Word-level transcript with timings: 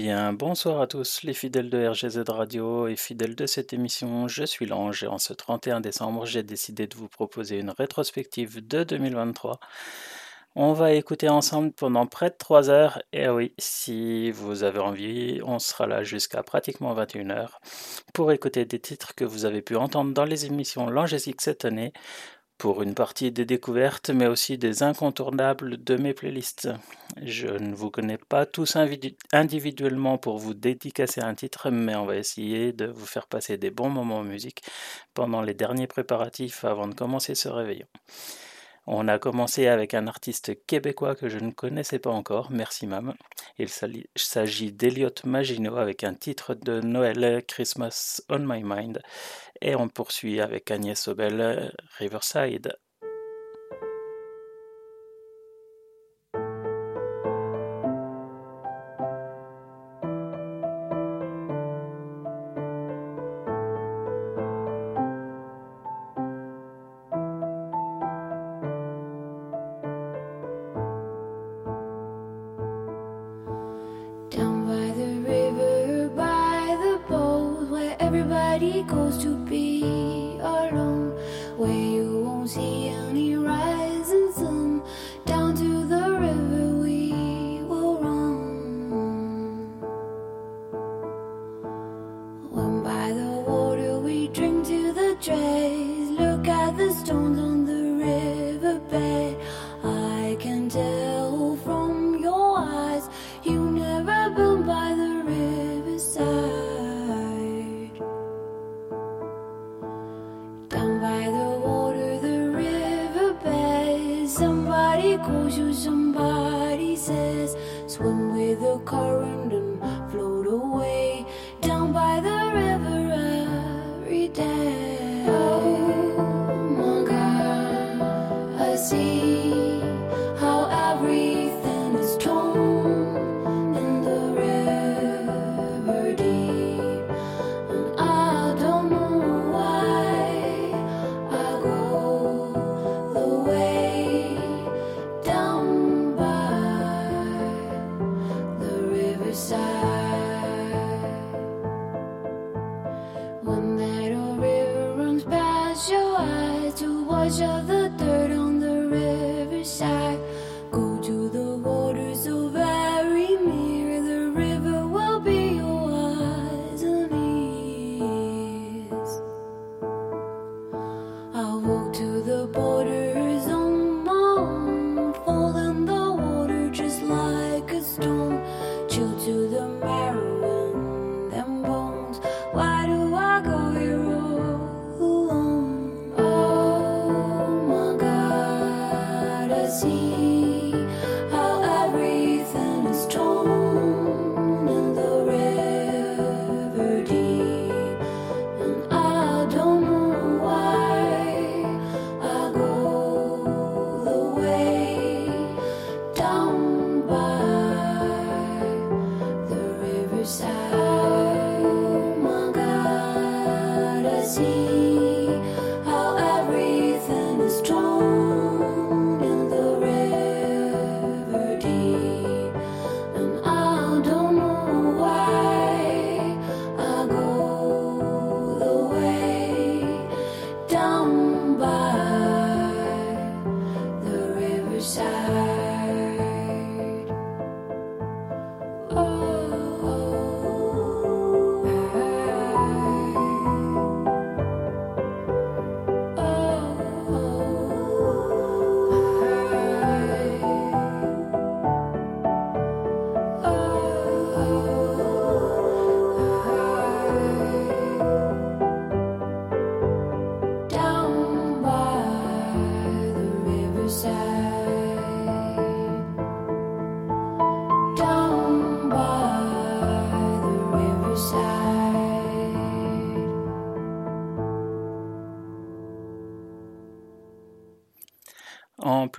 Eh 0.00 0.04
bien, 0.04 0.32
bonsoir 0.32 0.80
à 0.80 0.86
tous 0.86 1.24
les 1.24 1.34
fidèles 1.34 1.68
de 1.68 1.86
RGZ 1.86 2.22
Radio 2.26 2.88
et 2.88 2.96
fidèles 2.96 3.34
de 3.34 3.44
cette 3.44 3.74
émission. 3.74 4.28
Je 4.28 4.44
suis 4.44 4.64
Lange 4.64 5.04
et 5.04 5.06
en 5.06 5.18
ce 5.18 5.34
31 5.34 5.82
décembre, 5.82 6.24
j'ai 6.24 6.42
décidé 6.42 6.86
de 6.86 6.96
vous 6.96 7.06
proposer 7.06 7.58
une 7.58 7.68
rétrospective 7.68 8.66
de 8.66 8.82
2023. 8.82 9.60
On 10.56 10.72
va 10.72 10.94
écouter 10.94 11.28
ensemble 11.28 11.72
pendant 11.72 12.06
près 12.06 12.30
de 12.30 12.34
3 12.38 12.70
heures. 12.70 13.02
Et 13.12 13.28
oui, 13.28 13.52
si 13.58 14.30
vous 14.30 14.62
avez 14.62 14.78
envie, 14.78 15.42
on 15.44 15.58
sera 15.58 15.86
là 15.86 16.02
jusqu'à 16.02 16.42
pratiquement 16.42 16.94
21h 16.94 17.48
pour 18.14 18.32
écouter 18.32 18.64
des 18.64 18.80
titres 18.80 19.14
que 19.14 19.26
vous 19.26 19.44
avez 19.44 19.60
pu 19.60 19.76
entendre 19.76 20.14
dans 20.14 20.24
les 20.24 20.46
émissions 20.46 20.88
Langesique 20.88 21.42
cette 21.42 21.66
année 21.66 21.92
pour 22.60 22.82
une 22.82 22.94
partie 22.94 23.32
des 23.32 23.46
découvertes, 23.46 24.10
mais 24.10 24.26
aussi 24.26 24.58
des 24.58 24.82
incontournables 24.82 25.82
de 25.82 25.96
mes 25.96 26.12
playlists. 26.12 26.68
Je 27.22 27.48
ne 27.48 27.74
vous 27.74 27.90
connais 27.90 28.18
pas 28.18 28.44
tous 28.44 28.76
individuellement 29.32 30.18
pour 30.18 30.36
vous 30.36 30.52
dédicacer 30.52 31.22
un 31.22 31.34
titre, 31.34 31.70
mais 31.70 31.94
on 31.94 32.04
va 32.04 32.16
essayer 32.16 32.74
de 32.74 32.84
vous 32.84 33.06
faire 33.06 33.28
passer 33.28 33.56
des 33.56 33.70
bons 33.70 33.88
moments 33.88 34.18
en 34.18 34.24
musique 34.24 34.62
pendant 35.14 35.40
les 35.40 35.54
derniers 35.54 35.86
préparatifs 35.86 36.62
avant 36.66 36.86
de 36.86 36.94
commencer 36.94 37.34
ce 37.34 37.48
réveillon. 37.48 37.86
On 38.86 39.08
a 39.08 39.18
commencé 39.18 39.66
avec 39.66 39.94
un 39.94 40.06
artiste 40.06 40.64
québécois 40.66 41.14
que 41.14 41.28
je 41.28 41.38
ne 41.38 41.50
connaissais 41.50 41.98
pas 41.98 42.10
encore, 42.10 42.50
merci 42.50 42.86
Mam. 42.86 43.14
Il 43.58 43.68
s'agit 43.68 44.72
d'Eliott 44.72 45.24
Maginot 45.24 45.76
avec 45.76 46.02
un 46.02 46.14
titre 46.14 46.54
de 46.54 46.80
Noël 46.80 47.44
Christmas 47.46 48.20
on 48.28 48.40
My 48.40 48.62
Mind. 48.64 49.00
Et 49.60 49.74
on 49.76 49.88
poursuit 49.88 50.40
avec 50.40 50.70
Agnès 50.70 51.00
Sobel 51.00 51.72
Riverside. 51.98 52.76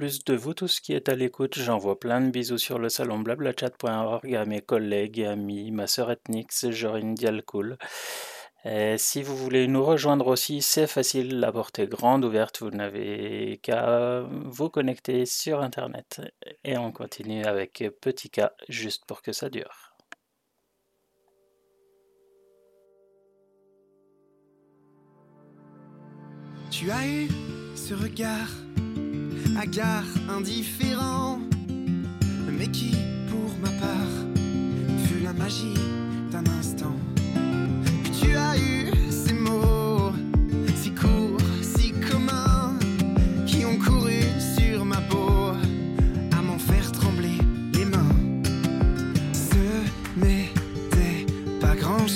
de 0.02 0.34
vous 0.34 0.56
tous 0.56 0.80
qui 0.80 0.94
êtes 0.94 1.10
à 1.10 1.16
l'écoute. 1.16 1.60
J'envoie 1.60 2.00
plein 2.00 2.22
de 2.22 2.32
bisous 2.32 2.58
sur 2.58 2.80
le 2.80 2.90
salon 2.90 3.20
blablachat.org 3.20 4.34
à 4.34 4.46
mes 4.46 4.62
collègues 4.62 5.22
amis, 5.22 5.70
ma 5.70 5.86
sœur 5.86 6.10
ethnique, 6.10 6.52
c'est 6.52 6.72
Jorine 6.72 7.14
Dialcool. 7.14 7.78
Et 8.66 8.98
si 8.98 9.22
vous 9.22 9.38
voulez 9.38 9.68
nous 9.68 9.86
rejoindre 9.86 10.26
aussi, 10.26 10.64
c'est 10.64 10.88
facile, 10.88 11.40
la 11.40 11.52
porte 11.52 11.78
est 11.78 11.86
grande 11.86 12.26
ouverte, 12.26 12.62
vous 12.62 12.72
n'avez 12.72 13.60
qu'à 13.62 14.22
vous 14.22 14.70
connecter 14.70 15.28
sur 15.28 15.62
Internet. 15.62 16.22
Et 16.64 16.78
on 16.78 16.92
continue 16.92 17.46
avec 17.46 17.84
Petit 18.02 18.32
K, 18.32 18.42
juste 18.70 19.06
pour 19.06 19.22
que 19.22 19.34
ça 19.34 19.50
dure. 19.52 19.94
Tu 26.72 26.90
as 26.90 27.06
eu 27.06 27.28
ce 27.76 27.94
regard 27.94 28.50
hagard, 29.58 30.06
indifférent, 30.30 31.40
mais 32.58 32.68
qui, 32.68 32.96
pour 33.30 33.52
ma 33.62 33.70
part, 33.80 34.16
fut 35.06 35.24
la 35.24 35.34
magie 35.34 35.74
d'un 36.32 36.44
instant. 36.60 36.96
Tu 38.20 38.36
as 38.36 38.58
eu 38.58 38.92
ces 39.10 39.34
mots, 39.34 40.12
si 40.76 40.92
courts, 40.92 41.40
si 41.62 41.94
communs, 42.10 42.76
qui 43.46 43.66
ont 43.66 43.78
couru 43.78 44.22
sur 44.58 44.86
ma 44.86 45.02
peau, 45.02 45.52
à 46.38 46.42
m'en 46.42 46.60
faire 46.60 46.92
trembler 46.92 47.38
les 47.74 47.86
mains. 47.86 48.16
Ce 49.34 50.20
n'était 50.20 51.26
pas 51.60 51.76
grand 51.76 52.08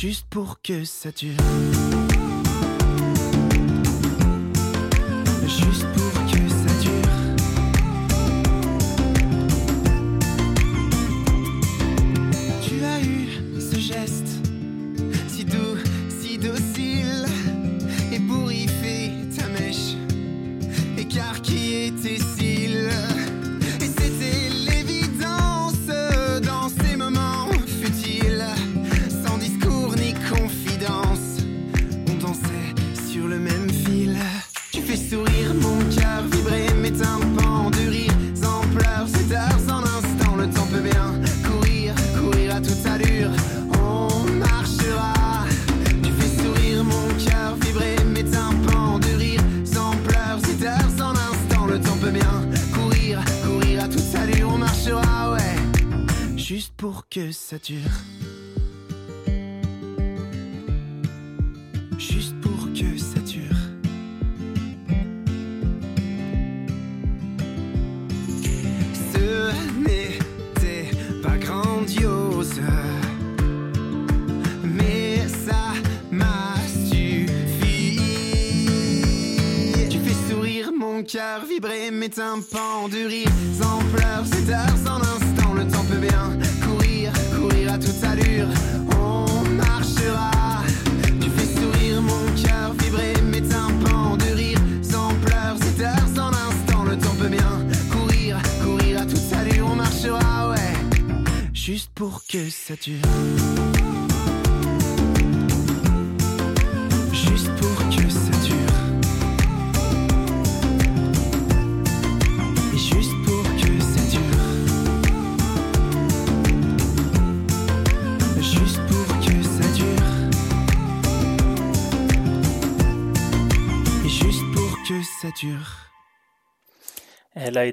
Juste 0.00 0.24
pour 0.30 0.62
que 0.62 0.86
ça 0.86 1.10
dure. 1.10 1.36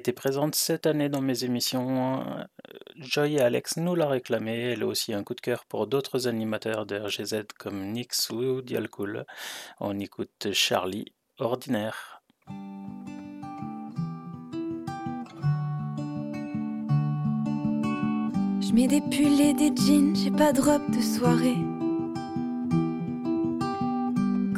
Été 0.08 0.14
présente 0.14 0.54
cette 0.54 0.86
année 0.86 1.10
dans 1.10 1.20
mes 1.20 1.44
émissions. 1.44 2.22
Euh, 2.22 2.44
Joy 2.96 3.34
et 3.34 3.40
Alex 3.40 3.76
nous 3.76 3.94
l'a 3.94 4.08
réclamé. 4.08 4.72
Elle 4.72 4.82
a 4.82 4.86
aussi 4.86 5.12
un 5.12 5.22
coup 5.22 5.34
de 5.34 5.40
cœur 5.42 5.66
pour 5.66 5.86
d'autres 5.86 6.26
animateurs 6.26 6.86
de 6.86 6.96
RGZ 6.96 7.42
comme 7.58 7.92
Nix 7.92 8.30
ou 8.30 8.62
Dialcool. 8.62 9.26
On 9.80 10.00
écoute 10.00 10.48
Charlie, 10.52 11.12
ordinaire. 11.38 12.22
Je 18.62 18.72
mets 18.72 18.88
des 18.88 19.02
pulls 19.02 19.42
et 19.42 19.52
des 19.52 19.76
jeans, 19.76 20.16
j'ai 20.16 20.30
pas 20.30 20.54
de 20.54 20.62
robe 20.62 20.90
de 20.90 21.02
soirée. 21.02 21.58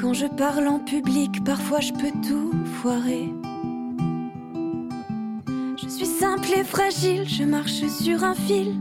Quand 0.01 0.13
je 0.13 0.27
parle 0.27 0.69
en 0.69 0.79
public, 0.79 1.43
parfois 1.45 1.81
je 1.81 1.93
peux 1.93 2.13
tout 2.29 2.53
foirer. 2.81 3.40
Je 6.01 6.07
suis 6.07 6.15
simple 6.15 6.49
et 6.57 6.65
fragile, 6.65 7.29
je 7.29 7.45
marche 7.45 7.87
sur 7.87 8.25
un 8.25 8.35
fil. 8.35 8.75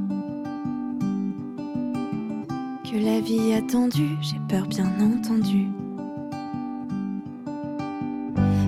Que 2.90 2.96
la 2.96 3.20
vie 3.20 3.52
a 3.52 3.62
tendu, 3.62 4.16
j'ai 4.22 4.40
peur 4.48 4.66
bien 4.68 4.90
entendu. 5.02 5.68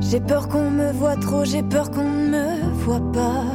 J'ai 0.02 0.20
peur 0.20 0.50
qu'on 0.50 0.70
me 0.70 0.92
voit 0.92 1.16
trop, 1.16 1.46
j'ai 1.46 1.64
peur 1.64 1.92
qu'on 1.92 2.04
ne 2.04 2.28
me 2.28 2.74
voit 2.84 3.12
pas. 3.14 3.46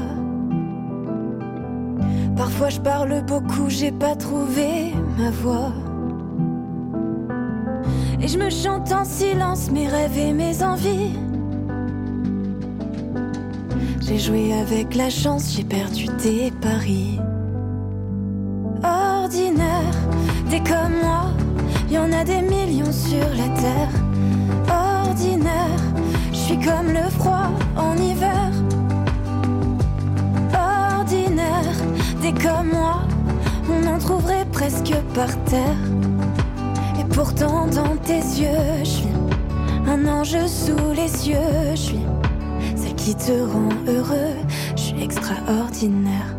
Parfois 2.35 2.71
je 2.71 2.81
parle 2.81 3.23
beaucoup, 3.27 3.69
j'ai 3.69 3.93
pas 3.93 4.17
trouvé 4.17 4.95
ma 5.19 5.31
voix. 5.31 5.75
Et 8.23 8.29
je 8.29 8.39
me 8.39 8.49
chante 8.49 8.91
en 8.93 9.05
silence 9.05 9.71
mes 9.71 9.89
rêves 9.89 10.17
et 10.17 10.33
mes 10.33 10.63
envies. 10.63 11.26
J'ai 14.09 14.21
joué 14.21 14.53
avec 14.53 14.95
la 14.95 15.11
chance, 15.11 15.55
j'ai 15.57 15.65
perdu 15.65 16.07
des 16.23 16.53
paris. 16.63 17.19
Ordinaire, 18.85 19.97
t'es 20.49 20.61
comme 20.61 21.01
moi, 21.03 21.33
y 21.91 21.99
en 21.99 22.13
a 22.13 22.23
des 22.23 22.41
millions 22.41 22.93
sur 22.93 23.27
la 23.31 23.49
terre. 23.61 23.91
Ordinaire, 24.71 25.81
je 26.31 26.37
suis 26.37 26.59
comme 26.59 26.93
le 26.93 27.11
froid 27.19 27.51
en 27.77 27.97
hiver. 27.97 28.53
Ordinaire, 30.55 31.75
t'es 32.23 32.33
comme 32.33 32.69
moi, 32.69 33.03
on 33.69 33.89
en 33.89 33.99
trouverait 33.99 34.47
presque 34.53 34.95
par 35.15 35.31
terre. 35.47 35.83
Et 37.01 37.05
pourtant 37.13 37.67
dans 37.67 37.97
tes 37.97 38.21
yeux, 38.21 38.85
je 38.85 38.89
suis 38.89 39.09
un 39.89 40.07
ange 40.07 40.47
sous 40.47 40.93
les 40.95 41.09
cieux, 41.09 41.75
je 41.75 41.97
qui 43.07 43.15
te 43.15 43.41
rend 43.41 43.69
heureux, 43.87 44.35
je 44.75 44.81
suis 44.81 45.01
extraordinaire. 45.01 46.35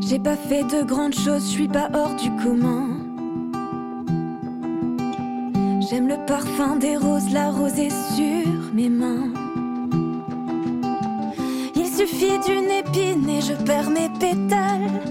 J'ai 0.00 0.18
pas 0.18 0.34
fait 0.34 0.62
de 0.62 0.82
grandes 0.82 1.14
choses, 1.14 1.42
je 1.42 1.56
suis 1.58 1.68
pas 1.68 1.90
hors 1.92 2.14
du 2.14 2.30
commun. 2.42 2.88
J'aime 5.82 6.08
le 6.08 6.24
parfum 6.24 6.76
des 6.76 6.96
roses, 6.96 7.30
la 7.34 7.50
rosée 7.50 7.90
sur 7.90 8.72
mes 8.72 8.88
mains. 8.88 9.30
Il 11.76 11.86
suffit 11.86 12.38
d'une 12.46 12.70
épine 12.70 13.28
et 13.28 13.42
je 13.42 13.52
perds 13.62 13.90
mes 13.90 14.08
pétales. 14.18 15.02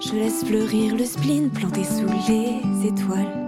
Je 0.00 0.12
laisse 0.12 0.44
fleurir 0.44 0.94
le 0.94 1.04
spleen 1.04 1.50
planté 1.50 1.82
sous 1.82 2.06
les 2.28 2.86
étoiles. 2.86 3.47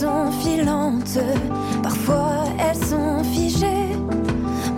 Sont 0.00 0.30
filantes, 0.30 1.18
parfois 1.82 2.44
elles 2.58 2.84
sont 2.84 3.24
figées. 3.24 3.96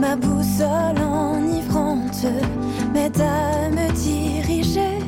Ma 0.00 0.16
boussole 0.16 0.98
enivrante 0.98 2.24
m'aide 2.94 3.20
à 3.20 3.68
me 3.68 3.92
diriger. 3.92 4.98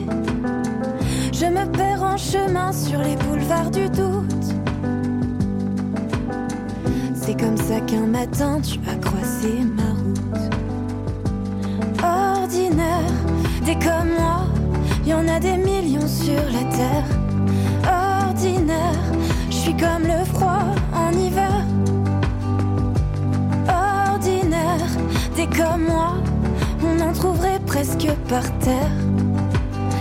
Je 1.33 1.47
me 1.47 1.64
perds 1.73 2.02
en 2.02 2.16
chemin 2.19 2.73
sur 2.73 2.99
les 2.99 3.16
boulevards 3.16 3.71
du 3.71 3.88
doute. 3.88 4.49
C'est 7.14 7.38
comme 7.40 7.57
ça 7.57 7.81
qu'un 7.81 8.07
matin 8.07 8.61
tu 8.61 8.78
as 8.90 8.97
croisé 8.97 9.64
ma 9.78 9.90
route. 10.02 10.19
Ordinaire, 12.02 13.14
des 13.64 13.75
comme 13.76 14.11
moi, 14.19 14.45
y 15.07 15.14
en 15.14 15.26
a 15.26 15.40
des 15.40 15.57
millions 15.57 16.07
sur 16.07 16.42
la 16.52 16.64
terre. 16.76 17.22
Je 19.64 19.69
suis 19.69 19.76
comme 19.76 20.02
le 20.02 20.25
froid 20.25 20.64
en 20.92 21.12
hiver. 21.12 21.64
Ordinaire, 23.69 24.88
des 25.37 25.47
comme 25.47 25.85
moi, 25.85 26.14
on 26.85 27.00
en 27.00 27.12
trouverait 27.12 27.61
presque 27.64 28.09
par 28.28 28.42
terre. 28.59 28.90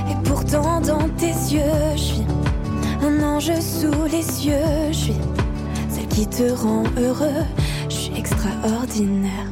Et 0.10 0.16
pourtant 0.24 0.82
dans 0.82 1.08
tes 1.10 1.28
yeux, 1.28 1.94
je 1.94 2.02
suis 2.02 2.26
un 3.04 3.22
ange 3.22 3.54
sous 3.60 4.04
les 4.12 4.24
cieux, 4.24 4.56
je 4.88 4.98
suis 4.98 5.22
celle 5.90 6.08
qui 6.08 6.26
te 6.26 6.52
rend 6.54 6.82
heureux, 6.98 7.46
je 7.88 7.96
suis 7.96 8.18
extraordinaire. 8.18 9.52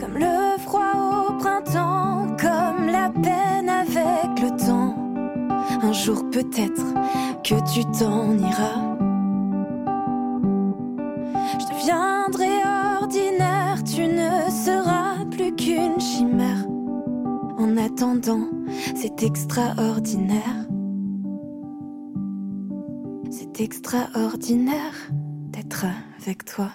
Comme 0.00 0.16
le 0.16 0.58
froid 0.62 1.26
au 1.28 1.32
printemps, 1.34 2.28
comme 2.40 2.86
la 2.86 3.10
peine 3.10 3.68
avec 3.68 4.40
le 4.40 4.56
temps. 4.56 4.96
Un 5.82 5.92
jour 5.92 6.24
peut-être 6.30 6.83
que 7.44 7.56
tu 7.72 7.84
t'en 7.98 8.38
iras. 8.38 8.96
Je 11.60 11.66
deviendrai 11.74 12.64
ordinaire, 13.02 13.84
tu 13.84 14.06
ne 14.06 14.50
seras 14.50 15.26
plus 15.26 15.54
qu'une 15.54 16.00
chimère. 16.00 16.64
En 17.58 17.76
attendant, 17.76 18.48
c'est 18.96 19.22
extraordinaire. 19.22 20.66
C'est 23.30 23.60
extraordinaire 23.60 24.94
d'être 25.12 25.84
avec 26.22 26.46
toi. 26.46 26.70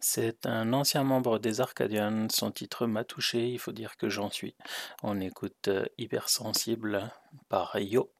C'est 0.00 0.46
un 0.46 0.72
ancien 0.72 1.04
membre 1.04 1.38
des 1.38 1.60
Arcadians. 1.60 2.28
Son 2.30 2.50
titre 2.50 2.86
m'a 2.86 3.04
touché, 3.04 3.50
il 3.50 3.58
faut 3.58 3.72
dire 3.72 3.98
que 3.98 4.08
j'en 4.08 4.30
suis. 4.30 4.54
On 5.02 5.20
écoute 5.20 5.68
euh, 5.68 5.84
Hypersensible 5.98 7.10
par 7.50 7.78
Yo. 7.78 8.10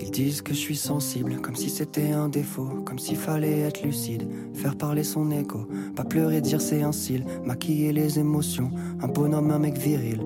Ils 0.00 0.12
disent 0.12 0.42
que 0.42 0.54
je 0.54 0.58
suis 0.58 0.76
sensible, 0.76 1.40
comme 1.42 1.54
si 1.54 1.68
c'était 1.68 2.12
un 2.12 2.28
défaut, 2.28 2.82
comme 2.84 2.98
s'il 2.98 3.16
fallait 3.16 3.60
être 3.60 3.82
lucide, 3.82 4.26
faire 4.54 4.74
parler 4.76 5.04
son 5.04 5.30
écho, 5.30 5.66
pas 5.96 6.04
pleurer, 6.04 6.40
dire 6.40 6.60
c'est 6.60 6.82
un 6.82 6.92
cil, 6.92 7.24
maquiller 7.44 7.92
les 7.92 8.18
émotions, 8.18 8.70
un 9.02 9.08
bonhomme, 9.08 9.50
un 9.50 9.58
mec 9.58 9.76
viril, 9.76 10.20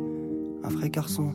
un 0.62 0.68
vrai 0.68 0.88
garçon. 0.88 1.34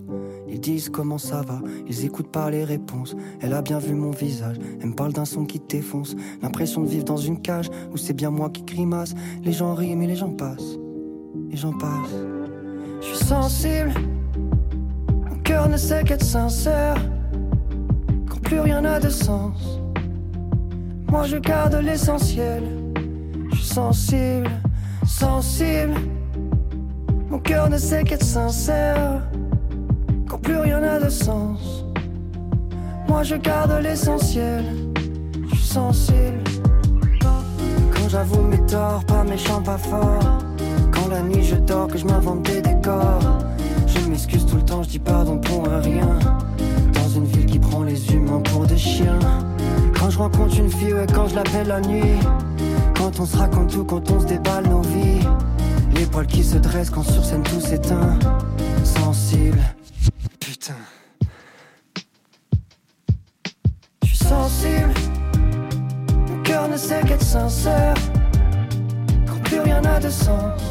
Ils 0.50 0.60
disent 0.60 0.90
comment 0.90 1.18
ça 1.18 1.42
va, 1.42 1.60
ils 1.88 2.06
écoutent 2.06 2.32
pas 2.32 2.50
les 2.50 2.64
réponses. 2.64 3.16
Elle 3.42 3.54
a 3.54 3.62
bien 3.62 3.80
vu 3.80 3.94
mon 3.94 4.12
visage, 4.12 4.58
elle 4.82 4.88
me 4.88 4.96
parle 4.96 5.14
d'un 5.14 5.26
son 5.26 5.46
qui 5.46 5.60
te 5.60 5.76
défonce, 5.76 6.16
l'impression 6.42 6.82
de 6.82 6.88
vivre 6.88 7.06
dans 7.06 7.18
une 7.18 7.42
cage 7.42 7.70
où 7.92 7.98
c'est 7.98 8.14
bien 8.14 8.32
moi 8.32 8.50
qui 8.50 8.64
grimace. 8.64 9.14
Les 9.44 9.52
gens 9.52 9.74
rient 9.74 9.96
mais 9.96 10.08
les 10.08 10.16
gens 10.16 10.32
passent, 10.32 10.78
les 11.50 11.58
gens 11.58 11.74
passent. 11.74 12.16
Je 13.02 13.08
suis 13.08 13.26
sensible, 13.26 13.94
mon 15.30 15.38
cœur 15.44 15.70
ne 15.70 15.78
sait 15.78 16.04
qu'être 16.04 16.24
sincère 16.24 16.96
quand 18.30 18.42
plus 18.42 18.60
rien 18.60 18.82
n'a 18.82 19.00
de 19.00 19.10
sens. 19.10 19.80
Moi 21.10 21.24
je 21.26 21.38
garde 21.38 21.76
l'essentiel. 21.76 22.64
Je 23.52 23.56
suis 23.56 23.66
sensible, 23.66 24.50
sensible. 25.06 25.96
Mon 27.30 27.40
cœur 27.40 27.70
ne 27.70 27.78
sait 27.78 28.04
qu'être 28.04 28.24
sincère 28.24 29.22
plus 30.48 30.60
rien 30.60 30.80
n'a 30.80 30.98
de 30.98 31.10
sens. 31.10 31.84
Moi 33.10 33.22
je 33.24 33.36
garde 33.36 33.74
l'essentiel. 33.84 34.64
Je 35.50 35.56
suis 35.56 35.68
sensible. 35.68 36.42
Quand 37.94 38.08
j'avoue 38.08 38.44
mes 38.44 38.66
torts, 38.66 39.04
pas 39.06 39.26
méchant, 39.26 39.62
pas 39.62 39.78
fort. 39.78 40.38
Quand 40.94 41.10
la 41.10 41.22
nuit 41.22 41.44
je 41.44 41.56
dors, 41.56 41.88
que 41.88 41.98
je 41.98 42.06
m'invente 42.06 42.44
des 42.44 42.62
décors. 42.62 43.20
Je 43.88 44.00
m'excuse 44.10 44.46
tout 44.46 44.56
le 44.56 44.64
temps, 44.64 44.84
je 44.84 44.90
dis 44.90 45.00
pardon 45.00 45.38
pour 45.38 45.66
rien. 45.66 46.18
Dans 46.94 47.10
une 47.10 47.26
ville 47.26 47.46
qui 47.46 47.60
prend 47.60 47.84
les 47.84 48.14
humains 48.14 48.42
pour 48.50 48.66
des 48.66 48.78
chiens. 48.78 49.20
Quand 50.00 50.10
je 50.10 50.18
rencontre 50.18 50.58
une 50.58 50.70
fille, 50.70 50.94
ouais, 50.94 51.08
quand 51.14 51.28
je 51.28 51.36
l'appelle 51.36 51.68
la 51.68 51.82
nuit. 51.82 52.20
Quand 52.96 53.20
on 53.20 53.26
se 53.26 53.36
raconte 53.36 53.72
tout, 53.72 53.84
quand 53.84 54.10
on 54.12 54.22
se 54.22 54.28
déballe 54.28 54.66
nos 54.70 54.82
vies. 54.82 55.28
Les 55.94 56.06
poils 56.06 56.28
qui 56.28 56.44
se 56.44 56.58
dressent 56.58 56.90
quand 56.90 57.04
sur 57.04 57.26
scène 57.26 57.44
tout 57.44 57.60
s'éteint. 57.60 58.18
Sensible. 58.86 59.60
Qu'être 66.88 67.22
sincère. 67.22 67.96
Quand 69.28 69.44
plus 69.44 69.60
rien 69.60 69.82
n'a 69.82 70.00
de 70.00 70.10
sens. 70.10 70.62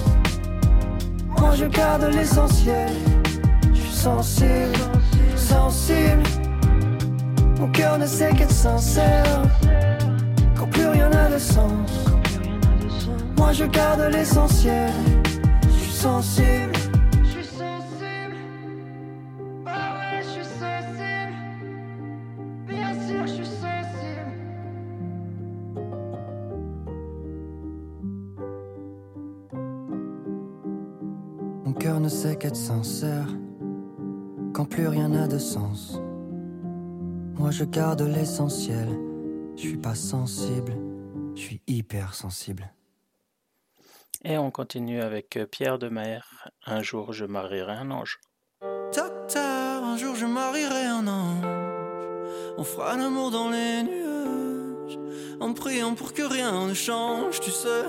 Moi 1.38 1.52
je 1.55 1.66
garde 1.66 2.05
l'essentiel. 2.05 2.90
Je 3.74 3.81
suis 3.81 3.92
sensible, 3.92 4.79
sensible. 5.37 6.22
Mon 7.61 7.68
cœur 7.68 7.98
ne 7.98 8.07
sait 8.07 8.33
qu'être 8.35 8.50
sincère. 8.50 9.42
Quand 10.59 10.68
plus 10.70 10.87
rien 10.87 11.11
n'a 11.11 11.29
de 11.29 11.38
sens. 11.38 11.90
Moi 13.37 13.52
je 13.52 13.64
garde 13.64 14.00
l'essentiel. 14.11 14.92
Je 15.64 15.83
suis 15.83 15.92
sensible. 15.92 16.86
Cœur 32.37 32.51
ne 32.51 32.55
sait 32.55 32.57
qu'être 32.57 32.57
sincère 32.57 33.29
quand 34.53 34.64
plus 34.64 34.88
rien 34.88 35.09
n'a 35.09 35.27
de 35.27 35.38
sens. 35.38 36.01
Moi 37.35 37.51
je 37.51 37.64
garde 37.64 38.03
l'essentiel. 38.03 38.88
Je 39.57 39.61
suis 39.61 39.77
pas 39.77 39.94
sensible, 39.94 40.75
je 41.35 41.40
suis 41.40 41.62
hyper 41.66 42.14
sensible. 42.14 42.72
Et 44.25 44.38
on 44.38 44.51
continue 44.51 45.01
avec 45.01 45.37
euh, 45.37 45.46
Pierre 45.46 45.79
de 45.79 45.88
Maher. 45.88 46.49
Un 46.66 46.83
jour 46.83 47.12
je 47.12 47.25
marierai 47.25 47.72
un 47.72 47.90
ange. 47.90 48.18
Docteur, 48.94 49.85
un 49.85 49.96
jour 49.96 50.14
je 50.14 50.27
marierai 50.27 50.85
un 50.85 51.07
ange. 51.07 51.44
On 52.59 52.64
fera 52.64 52.96
l'amour 52.96 53.31
dans 53.31 53.51
les 53.51 53.83
nuages. 53.83 54.36
En 55.38 55.53
priant 55.53 55.94
pour 55.94 56.14
que 56.14 56.22
rien 56.22 56.66
ne 56.66 56.75
change, 56.75 57.40
tu 57.40 57.51
sais. 57.51 57.85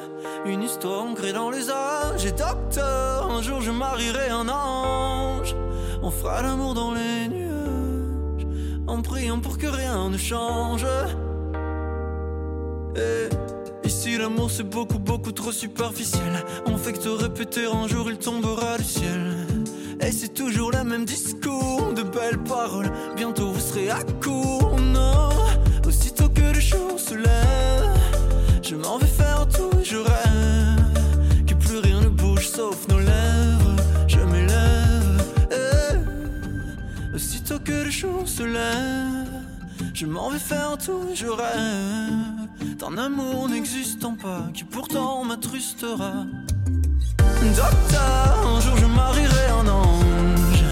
Une 0.46 0.64
histoire 0.64 1.04
ancrée 1.04 1.32
dans 1.32 1.50
les 1.50 1.70
âges. 1.70 2.26
Et 2.26 2.32
docteur, 2.32 3.32
un 3.32 3.42
jour 3.42 3.62
je 3.62 3.72
marierai 3.72 4.30
un 4.30 4.50
ange. 4.50 5.56
On 6.04 6.12
fera 6.12 6.42
l'amour 6.42 6.74
dans 6.74 6.94
les 6.94 7.30
nuages. 7.30 8.48
En 8.86 9.02
priant 9.02 9.40
pour 9.40 9.58
que 9.58 9.68
rien 9.68 10.10
ne 10.10 10.18
change. 10.18 10.86
Et 12.96 13.30
ici 13.88 14.18
l'amour 14.18 14.52
c'est 14.52 14.70
beaucoup 14.70 15.00
beaucoup 15.00 15.32
trop 15.32 15.54
superficiel. 15.54 16.44
On 16.66 16.78
fait 16.78 16.94
que 16.94 17.00
te 17.00 17.10
répéter 17.10 17.66
un 17.66 17.88
jour 17.88 18.10
il 18.10 18.18
tombera 18.18 18.78
du 18.78 18.84
ciel. 18.84 19.48
Et 20.02 20.12
c'est 20.12 20.34
toujours 20.34 20.72
le 20.72 20.84
même 20.84 21.06
discours, 21.06 21.94
de 21.96 22.04
belles 22.04 22.44
paroles. 22.44 22.92
Bientôt 23.16 23.52
vous 23.52 23.60
serez 23.60 23.90
à 23.90 24.04
court, 24.22 24.76
non. 24.80 25.30
Jour 26.70 27.00
se 27.00 27.14
lève, 27.16 27.98
je 28.62 28.76
m'en 28.76 28.98
vais 28.98 29.08
faire 29.08 29.48
tout 29.48 29.70
et 29.80 29.86
je 29.86 29.96
rêve. 29.96 31.46
Que 31.48 31.54
plus 31.54 31.78
rien 31.78 32.02
ne 32.02 32.10
bouge 32.10 32.48
sauf 32.50 32.88
nos 32.90 33.00
lèvres. 33.00 33.76
Je 34.08 34.20
m'élève. 34.20 35.22
eh. 35.52 37.16
Aussitôt 37.16 37.60
que 37.64 37.72
le 37.72 37.90
jour 37.90 38.28
se 38.28 38.44
lève, 38.44 39.32
je 39.94 40.06
m'en 40.06 40.30
vais 40.30 40.40
faire 40.40 40.78
tout 40.78 41.06
et 41.10 41.16
je 41.16 41.28
rêve. 41.28 42.78
D'un 42.80 42.98
amour 42.98 43.48
n'existant 43.48 44.16
pas, 44.22 44.44
qui 44.54 44.66
pourtant 44.66 45.24
m'attrustera. 45.24 46.26
Docteur, 47.56 48.46
un 48.46 48.60
jour 48.60 48.76
je 48.76 48.86
marierai 48.88 49.48
un 49.62 49.68
ange. 49.70 50.64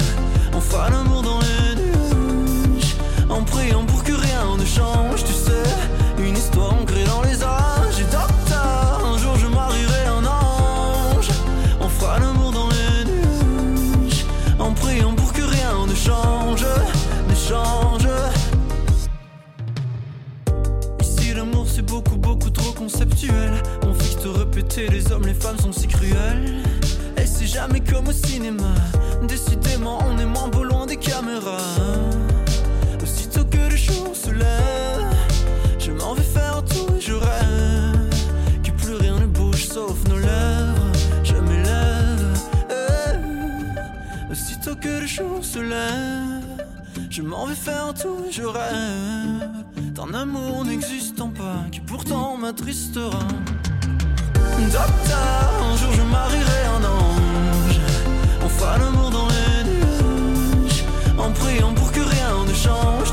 On 0.54 0.60
fera 0.60 0.90
l'amour 0.90 1.22
dans 1.22 1.40
les 1.40 1.76
nuages. 1.82 2.96
En 3.30 3.44
priant 3.44 3.86
pour 3.86 3.95
ne 4.58 4.66
change, 4.66 5.24
tu 5.24 5.34
sais. 5.34 5.64
Une 6.18 6.36
histoire 6.36 6.74
ancrée 6.74 7.04
dans 7.06 7.22
les 7.22 7.44
âges. 7.44 8.00
Et 8.00 8.04
docteur, 8.04 9.02
un 9.06 9.18
jour 9.18 9.36
je 9.38 9.48
marierai 9.48 10.06
un 10.08 10.26
ange. 10.26 11.30
On 11.82 11.90
fera 11.90 12.20
l'amour 12.20 12.52
dans 12.52 12.70
les 12.70 13.06
nuages. 13.06 14.26
En 14.60 14.72
priant 14.74 15.14
pour 15.14 15.34
que 15.34 15.42
rien 15.42 15.86
ne 15.88 15.96
change, 15.96 16.66
ne 17.30 17.36
change. 17.36 18.08
Ici, 21.02 21.34
l'amour 21.34 21.66
c'est 21.68 21.86
beaucoup, 21.86 22.18
beaucoup 22.18 22.50
trop 22.50 22.72
conceptuel. 22.72 23.62
On 23.84 23.94
fixe 23.94 24.24
de 24.24 24.30
répéter, 24.30 24.88
les 24.88 25.12
hommes, 25.12 25.26
les 25.26 25.34
femmes 25.34 25.60
sont 25.60 25.72
si 25.72 25.88
cruels. 25.88 26.64
Et 27.18 27.26
c'est 27.26 27.48
jamais 27.48 27.82
comme 27.82 28.08
au 28.08 28.14
cinéma. 28.14 28.74
Décidément, 29.28 30.00
on 30.08 30.18
est 30.18 30.26
moins 30.26 30.48
beau 30.48 30.64
loin 30.64 30.86
des 30.86 30.98
caméras. 30.98 31.58
Jour 33.86 34.16
se 34.16 34.32
lève, 34.32 35.06
je 35.78 35.92
m'en 35.92 36.14
vais 36.16 36.24
faire 36.24 36.64
tout 36.66 36.96
et 36.98 37.02
je 37.02 37.14
rêve. 37.14 38.10
Que 38.64 38.72
plus 38.72 38.96
rien 38.96 39.20
ne 39.20 39.28
bouge 39.28 39.68
sauf 39.68 39.98
nos 40.10 40.18
lèvres. 40.18 40.92
Je 41.24 41.36
m'élève. 41.36 42.38
eh. 42.70 44.32
Aussitôt 44.32 44.76
que 44.76 44.88
le 45.02 45.06
jour 45.06 45.44
se 45.44 45.60
lève, 45.60 46.66
je 47.10 47.22
m'en 47.22 47.46
vais 47.46 47.56
faire 47.56 47.94
tout 47.94 48.26
et 48.28 48.32
je 48.32 48.44
rêve. 48.44 49.50
D'un 49.94 50.14
amour 50.14 50.66
n'existant 50.66 51.30
pas, 51.30 51.60
qui 51.72 51.80
pourtant 51.80 52.38
m'attristera. 52.38 53.20
Un 54.58 55.78
jour 55.78 55.92
je 55.94 56.02
marierai 56.02 56.62
un 56.78 56.84
ange. 56.84 57.80
On 58.44 58.50
fera 58.50 58.78
l'amour 58.80 59.10
dans 59.12 59.28
les 59.28 59.64
nuages. 59.70 60.84
En 61.18 61.32
priant 61.32 61.74
pour 61.74 61.92
que 61.92 62.00
rien 62.02 62.46
ne 62.48 62.54
change, 62.54 63.05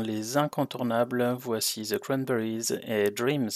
les 0.00 0.36
incontournables, 0.36 1.34
voici 1.38 1.86
The 1.86 1.98
Cranberries 1.98 2.72
et 2.82 3.10
Dreams. 3.10 3.50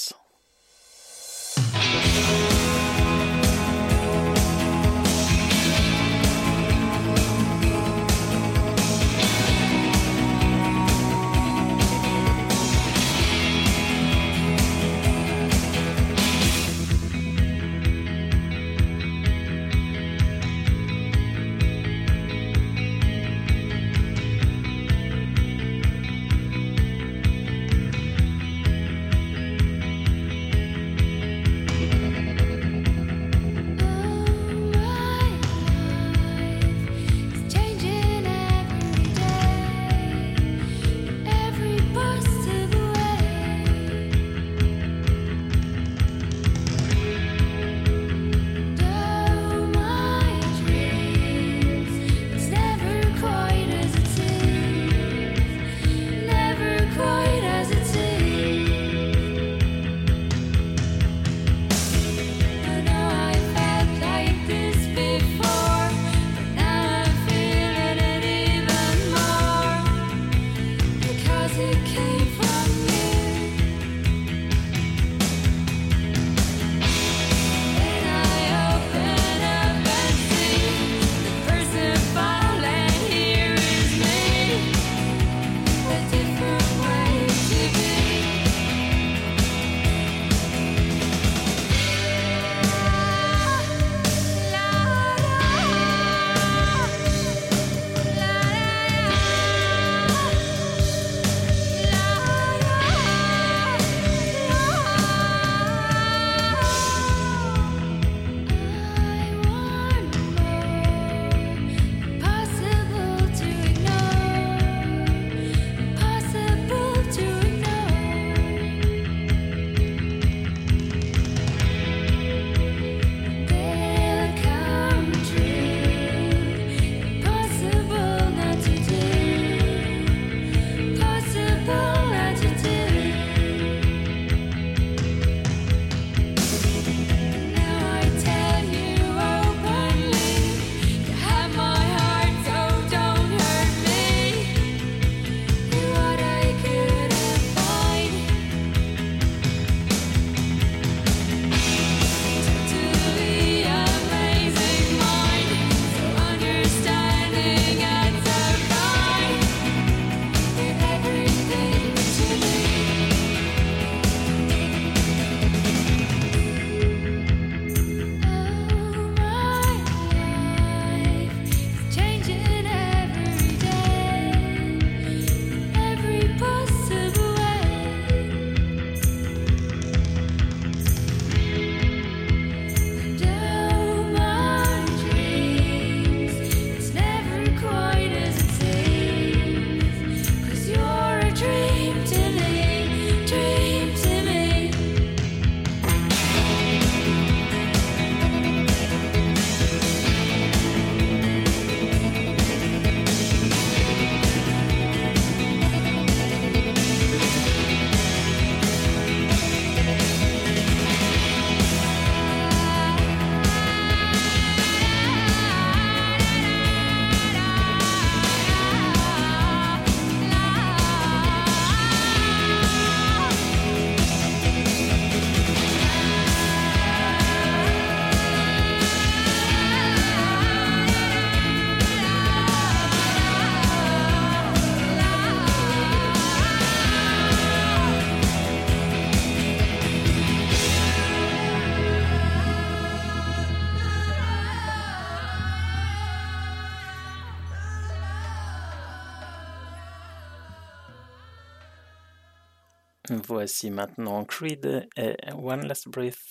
voici 253.27 253.71
maintenant 253.71 254.25
Creed 254.25 254.89
et 254.97 255.17
One 255.33 255.67
Last 255.67 255.89
Breath. 255.89 256.22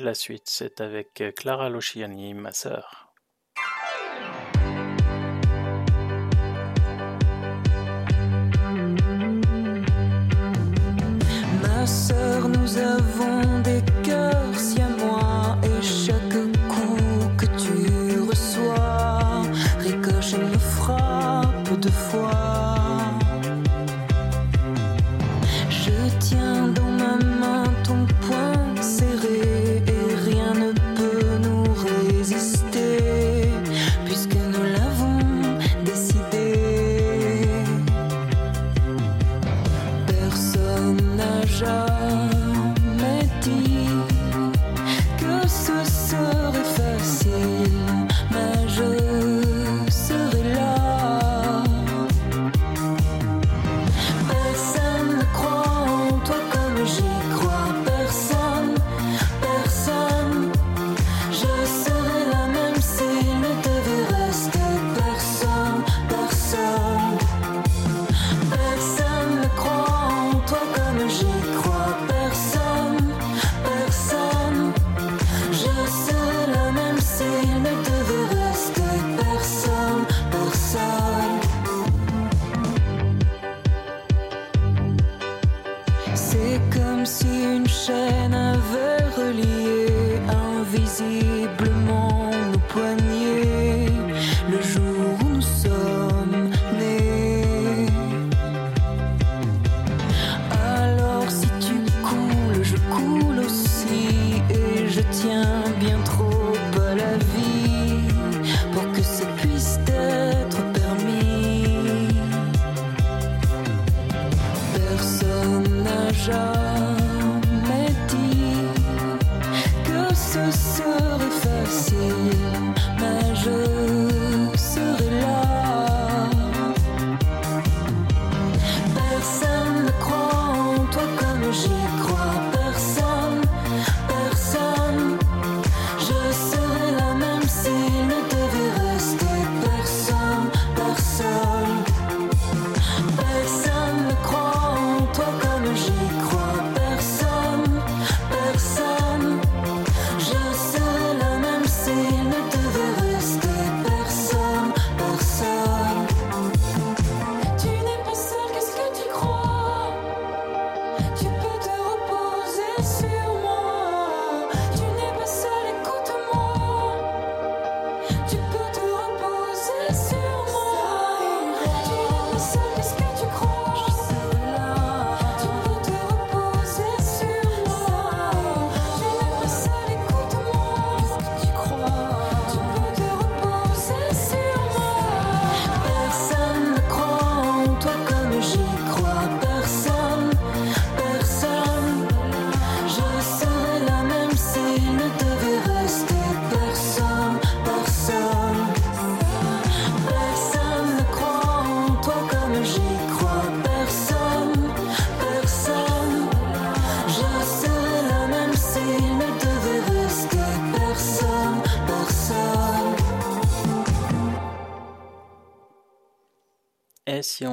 la 0.00 0.14
suite, 0.14 0.44
c'est 0.46 0.80
avec 0.80 1.20
euh, 1.20 1.32
Clara 1.32 1.68
Luciani, 1.68 2.34
ma 2.34 2.52
sœur. 2.52 3.12
Ma 11.62 11.86
sœur, 11.86 12.48
nous 12.48 12.78
avons 12.78 13.39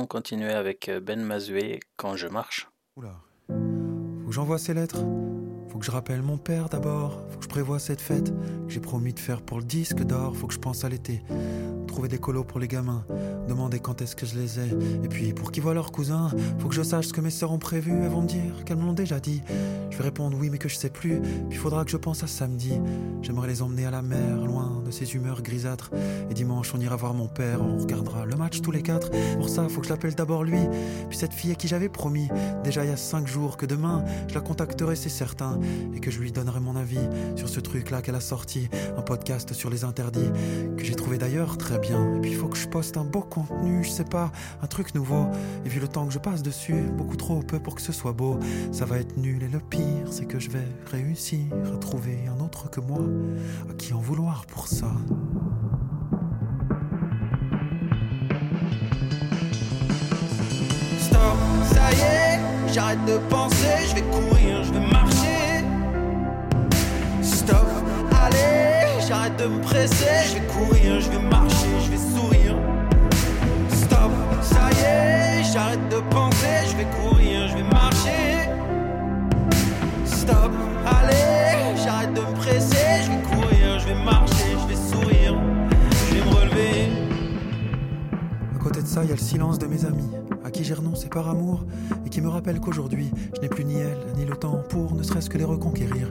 continuait 0.07 0.53
avec 0.53 0.89
euh, 0.89 0.99
Ben 0.99 1.21
Mazoué 1.21 1.79
quand 1.95 2.15
je 2.15 2.27
marche 2.27 2.67
Oula. 2.95 3.15
Que 3.47 4.31
j'envoie 4.31 4.57
ces 4.57 4.73
lettres. 4.73 5.03
Faut 5.69 5.79
que 5.79 5.85
je 5.85 5.91
rappelle 5.91 6.21
mon 6.21 6.37
père 6.37 6.69
d'abord. 6.69 7.21
Faut 7.29 7.37
que 7.37 7.43
je 7.43 7.49
prévoie 7.49 7.79
cette 7.79 8.01
fête 8.01 8.31
que 8.31 8.73
j'ai 8.73 8.79
promis 8.79 9.13
de 9.13 9.19
faire 9.19 9.41
pour 9.41 9.57
le 9.57 9.63
disque 9.63 10.03
d'or. 10.03 10.35
Faut 10.35 10.47
que 10.47 10.53
je 10.53 10.59
pense 10.59 10.83
à 10.83 10.89
l'été. 10.89 11.21
Trouver 11.87 12.07
des 12.07 12.17
colos 12.17 12.43
pour 12.43 12.59
les 12.59 12.67
gamins. 12.67 13.03
Demander 13.47 13.79
quand 13.79 14.01
est-ce 14.01 14.15
que 14.15 14.25
je 14.25 14.37
les 14.37 14.59
ai. 14.59 14.69
Et 15.03 15.07
puis 15.07 15.33
pour 15.33 15.51
qu'ils 15.51 15.63
voient 15.63 15.73
leurs 15.73 15.91
cousins. 15.91 16.29
Faut 16.59 16.67
que 16.67 16.75
je 16.75 16.83
sache 16.83 17.07
ce 17.07 17.13
que 17.13 17.21
mes 17.21 17.29
sœurs 17.29 17.51
ont 17.51 17.59
prévu. 17.59 17.91
Elles 17.91 18.09
vont 18.09 18.21
me 18.21 18.27
dire 18.27 18.63
qu'elles 18.65 18.77
me 18.77 18.85
l'ont 18.85 18.93
déjà 18.93 19.19
dit. 19.19 19.41
Je 19.89 19.97
vais 19.97 20.03
répondre 20.03 20.37
oui, 20.39 20.49
mais 20.49 20.57
que 20.57 20.69
je 20.69 20.75
sais 20.75 20.89
plus. 20.89 21.21
Puis 21.49 21.57
faudra 21.57 21.83
que 21.83 21.91
je 21.91 21.97
pense 21.97 22.23
à 22.23 22.27
samedi. 22.27 22.73
J'aimerais 23.21 23.47
les 23.47 23.61
emmener 23.61 23.85
à 23.85 23.91
la 23.91 24.01
mer, 24.01 24.45
loin 24.45 24.83
de 24.85 24.91
ces 24.91 25.15
humeurs 25.15 25.41
grisâtres. 25.41 25.91
Et 26.29 26.33
dimanche, 26.33 26.73
on 26.75 26.79
ira 26.79 26.95
voir 26.95 27.13
mon 27.13 27.27
père. 27.27 27.61
On 27.61 27.77
regardera 27.77 28.25
le 28.25 28.35
match 28.35 28.61
tous 28.61 28.71
les 28.71 28.83
quatre. 28.83 29.09
Pour 29.37 29.49
ça, 29.49 29.67
faut 29.69 29.81
que 29.81 29.87
je 29.87 29.91
l'appelle 29.91 30.13
d'abord 30.13 30.43
lui. 30.43 30.59
Puis 31.09 31.17
cette 31.17 31.33
fille 31.33 31.51
à 31.51 31.55
qui 31.55 31.67
j'avais 31.67 31.89
promis, 31.89 32.27
déjà 32.63 32.83
il 32.83 32.89
y 32.89 32.93
a 32.93 32.97
cinq 32.97 33.27
jours, 33.27 33.57
que 33.57 33.65
demain 33.65 34.03
je 34.27 34.35
la 34.35 34.41
contacterai, 34.41 34.95
c'est 34.95 35.09
certain, 35.09 35.56
et 35.95 35.99
que 35.99 36.11
je 36.11 36.19
lui 36.19 36.31
donnerai 36.31 36.59
mon 36.59 36.75
avis 36.75 36.99
sur 37.35 37.49
ce 37.49 37.59
truc-là 37.59 38.01
qu'elle 38.01 38.15
a 38.15 38.21
sorti, 38.21 38.69
un 38.97 39.01
podcast 39.01 39.53
sur 39.53 39.69
les 39.69 39.83
interdits, 39.83 40.29
que 40.77 40.83
j'ai 40.83 40.95
trouvé 40.95 41.17
d'ailleurs 41.17 41.57
très 41.57 41.79
bien. 41.79 42.15
Et 42.15 42.19
puis 42.19 42.31
il 42.31 42.37
faut 42.37 42.47
que 42.47 42.57
je 42.57 42.67
poste 42.67 42.97
un 42.97 43.03
beau 43.03 43.21
contenu, 43.21 43.83
je 43.83 43.89
sais 43.89 44.03
pas, 44.03 44.31
un 44.61 44.67
truc 44.67 44.95
nouveau. 44.95 45.27
Et 45.65 45.69
vu 45.69 45.79
le 45.79 45.87
temps 45.87 46.05
que 46.05 46.13
je 46.13 46.19
passe 46.19 46.43
dessus, 46.43 46.83
beaucoup 46.97 47.17
trop 47.17 47.39
peu 47.41 47.59
pour 47.59 47.75
que 47.75 47.81
ce 47.81 47.91
soit 47.91 48.13
beau, 48.13 48.39
ça 48.71 48.85
va 48.85 48.99
être 48.99 49.17
nul. 49.17 49.43
Et 49.43 49.47
le 49.47 49.59
pire, 49.59 50.11
c'est 50.11 50.25
que 50.25 50.39
je 50.39 50.49
vais 50.49 50.67
réussir 50.91 51.45
à 51.73 51.77
trouver 51.77 52.19
un 52.27 52.43
autre 52.43 52.69
que 52.69 52.79
moi, 52.79 53.01
à 53.69 53.73
qui 53.73 53.93
en 53.93 53.99
vouloir 53.99 54.45
pour 54.45 54.67
ça. 54.67 54.91
Stop, 60.99 61.19
ça 61.65 61.91
y 61.91 62.01
est, 62.01 62.73
j'arrête 62.73 63.03
de 63.05 63.17
penser, 63.29 63.87
je 63.89 63.95
vais 63.95 64.01
courir, 64.01 64.63
je 64.63 64.73
vais. 64.73 65.06
Stop, 67.47 67.65
allez, 68.25 69.01
j'arrête 69.07 69.37
de 69.37 69.45
me 69.45 69.61
presser, 69.61 70.05
je 70.27 70.33
vais 70.33 70.47
courir, 70.47 70.99
je 70.99 71.09
vais 71.09 71.23
marcher, 71.29 71.67
je 71.85 71.91
vais 71.91 71.97
sourire. 71.97 72.55
Stop, 73.69 74.11
ça 74.41 74.69
y 74.69 74.83
est, 74.83 75.43
j'arrête 75.53 75.87
de 75.87 76.01
penser, 76.09 76.67
je 76.69 76.75
vais 76.75 76.87
courir, 77.01 77.47
je 77.47 77.53
vais 77.55 77.63
marcher. 77.63 78.49
Stop, 80.03 80.51
allez, 80.85 81.77
j'arrête 81.81 82.13
de 82.15 82.19
me 82.19 82.35
presser, 82.35 83.03
je 83.05 83.11
vais 83.11 83.21
courir, 83.21 83.79
je 83.79 83.85
vais 83.87 84.03
marcher, 84.03 84.36
ça, 88.87 89.03
il 89.03 89.09
y 89.09 89.11
a 89.11 89.15
le 89.15 89.21
silence 89.21 89.59
de 89.59 89.67
mes 89.67 89.85
amis, 89.85 90.09
à 90.45 90.49
qui 90.49 90.63
j'ai 90.63 90.73
renoncé 90.73 91.09
par 91.09 91.29
amour, 91.29 91.65
et 92.05 92.09
qui 92.09 92.21
me 92.21 92.29
rappellent 92.29 92.61
qu'aujourd'hui, 92.61 93.11
je 93.35 93.41
n'ai 93.41 93.49
plus 93.49 93.65
ni 93.65 93.75
elle, 93.75 93.97
ni 94.15 94.25
le 94.25 94.35
temps 94.35 94.63
pour 94.69 94.95
ne 94.95 95.03
serait-ce 95.03 95.29
que 95.29 95.37
les 95.37 95.43
reconquérir. 95.43 96.09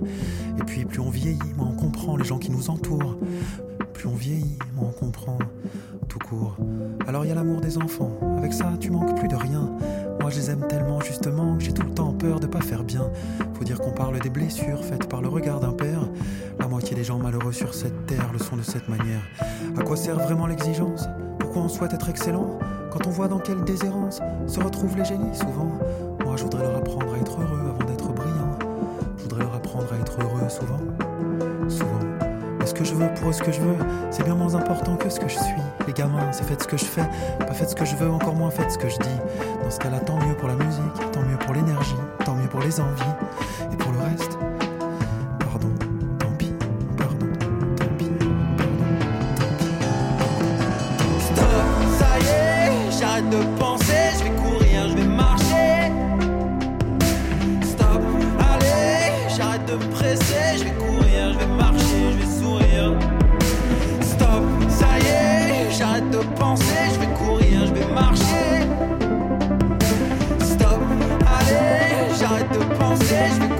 Et 0.58 0.62
puis, 0.62 0.84
plus 0.84 1.00
on 1.00 1.08
vieillit, 1.08 1.54
moins 1.56 1.68
on 1.68 1.76
comprend 1.76 2.16
les 2.16 2.24
gens 2.24 2.38
qui 2.38 2.50
nous 2.50 2.68
entourent. 2.68 3.16
Plus 3.94 4.08
on 4.08 4.14
vieillit, 4.14 4.58
moins 4.76 4.90
on 4.90 4.92
comprend 4.92 5.38
tout 6.06 6.18
court. 6.18 6.56
Alors 7.08 7.24
il 7.24 7.28
y 7.28 7.32
a 7.32 7.34
l'amour 7.34 7.60
des 7.60 7.78
enfants, 7.78 8.12
avec 8.36 8.52
ça, 8.52 8.72
tu 8.78 8.90
manques 8.90 9.18
plus 9.18 9.28
de 9.28 9.36
rien. 9.36 9.70
Moi, 10.20 10.30
je 10.30 10.36
les 10.36 10.50
aime 10.50 10.66
tellement 10.68 11.00
justement 11.00 11.56
que 11.56 11.64
j'ai 11.64 11.72
tout 11.72 11.82
le 11.82 11.94
temps 11.94 12.12
peur 12.12 12.40
de 12.40 12.46
pas 12.46 12.60
faire 12.60 12.84
bien. 12.84 13.10
Faut 13.54 13.64
dire 13.64 13.80
qu'on 13.80 13.92
parle 13.92 14.18
des 14.20 14.30
blessures 14.30 14.84
faites 14.84 15.08
par 15.08 15.22
le 15.22 15.28
regard 15.28 15.60
d'un 15.60 15.72
père. 15.72 16.08
La 16.58 16.68
moitié 16.68 16.94
des 16.94 17.04
gens 17.04 17.18
malheureux 17.18 17.52
sur 17.52 17.74
cette 17.74 18.06
terre 18.06 18.30
le 18.32 18.38
sont 18.38 18.56
de 18.56 18.62
cette 18.62 18.88
manière. 18.88 19.22
À 19.78 19.82
quoi 19.82 19.96
sert 19.96 20.18
vraiment 20.18 20.46
l'exigence? 20.46 21.06
Pourquoi 21.56 21.72
on 21.72 21.74
souhaite 21.74 21.94
être 21.94 22.10
excellent 22.10 22.58
Quand 22.90 23.06
on 23.06 23.10
voit 23.10 23.28
dans 23.28 23.38
quelle 23.38 23.64
déshérence 23.64 24.20
se 24.46 24.60
retrouvent 24.60 24.94
les 24.94 25.06
génies 25.06 25.34
souvent. 25.34 25.72
Moi, 26.22 26.36
je 26.36 26.42
voudrais 26.42 26.62
leur 26.62 26.76
apprendre 26.76 27.14
à 27.14 27.16
être 27.16 27.40
heureux 27.40 27.70
avant 27.70 27.90
d'être 27.90 28.12
brillant. 28.12 28.58
Je 29.16 29.22
voudrais 29.22 29.40
leur 29.40 29.54
apprendre 29.54 29.86
à 29.90 29.96
être 29.96 30.20
heureux 30.20 30.50
souvent. 30.50 30.78
Souvent. 31.66 32.00
Mais 32.58 32.66
ce 32.66 32.74
que 32.74 32.84
je 32.84 32.92
veux 32.92 33.08
pour 33.14 33.30
eux, 33.30 33.32
ce 33.32 33.42
que 33.42 33.52
je 33.52 33.62
veux, 33.62 33.76
c'est 34.10 34.22
bien 34.22 34.34
moins 34.34 34.54
important 34.54 34.96
que 34.96 35.08
ce 35.08 35.18
que 35.18 35.28
je 35.28 35.38
suis. 35.38 35.62
Les 35.86 35.94
gamins, 35.94 36.30
c'est 36.30 36.44
faites 36.44 36.62
ce 36.62 36.68
que 36.68 36.76
je 36.76 36.84
fais, 36.84 37.08
pas 37.38 37.54
faites 37.54 37.70
ce 37.70 37.74
que 37.74 37.86
je 37.86 37.96
veux, 37.96 38.10
encore 38.10 38.34
moins 38.34 38.50
faites 38.50 38.72
ce 38.72 38.76
que 38.76 38.90
je 38.90 38.98
dis. 38.98 39.18
Dans 39.64 39.70
ce 39.70 39.78
cas-là, 39.78 40.00
tant 40.00 40.18
mieux 40.26 40.34
pour 40.34 40.48
la 40.48 40.56
musique, 40.56 41.10
tant 41.10 41.22
mieux 41.22 41.38
pour 41.38 41.54
l'énergie, 41.54 41.96
tant 42.26 42.34
mieux 42.34 42.48
pour 42.48 42.60
les 42.60 42.78
envies. 42.78 43.14
Et 43.72 43.76
pour 43.76 43.92
le 43.92 44.00
reste, 44.00 44.35
de 53.38 53.58
penser, 53.58 54.12
je 54.18 54.24
vais 54.24 54.30
courir, 54.30 54.88
je 54.88 54.94
vais 54.94 55.04
marcher. 55.04 55.92
Stop, 57.62 58.02
allez, 58.38 59.36
j'arrête 59.36 59.66
de 59.66 59.76
presser, 59.94 60.58
je 60.58 60.64
vais 60.64 60.70
courir, 60.70 61.32
je 61.32 61.38
vais 61.38 61.46
marcher, 61.46 62.12
je 62.12 62.18
vais 62.18 62.40
sourire. 62.40 62.92
Stop, 64.00 64.44
ça 64.68 64.86
y 64.98 65.06
est, 65.06 65.70
j'arrête 65.70 66.10
de 66.10 66.18
penser, 66.38 66.82
je 66.94 67.00
vais 67.00 67.12
courir, 67.14 67.66
je 67.66 67.72
vais 67.72 67.92
marcher. 67.92 68.66
Stop, 70.40 70.80
allez, 71.38 72.14
j'arrête 72.18 72.50
de 72.52 72.64
penser, 72.78 73.22
je 73.34 73.40
vais 73.42 73.55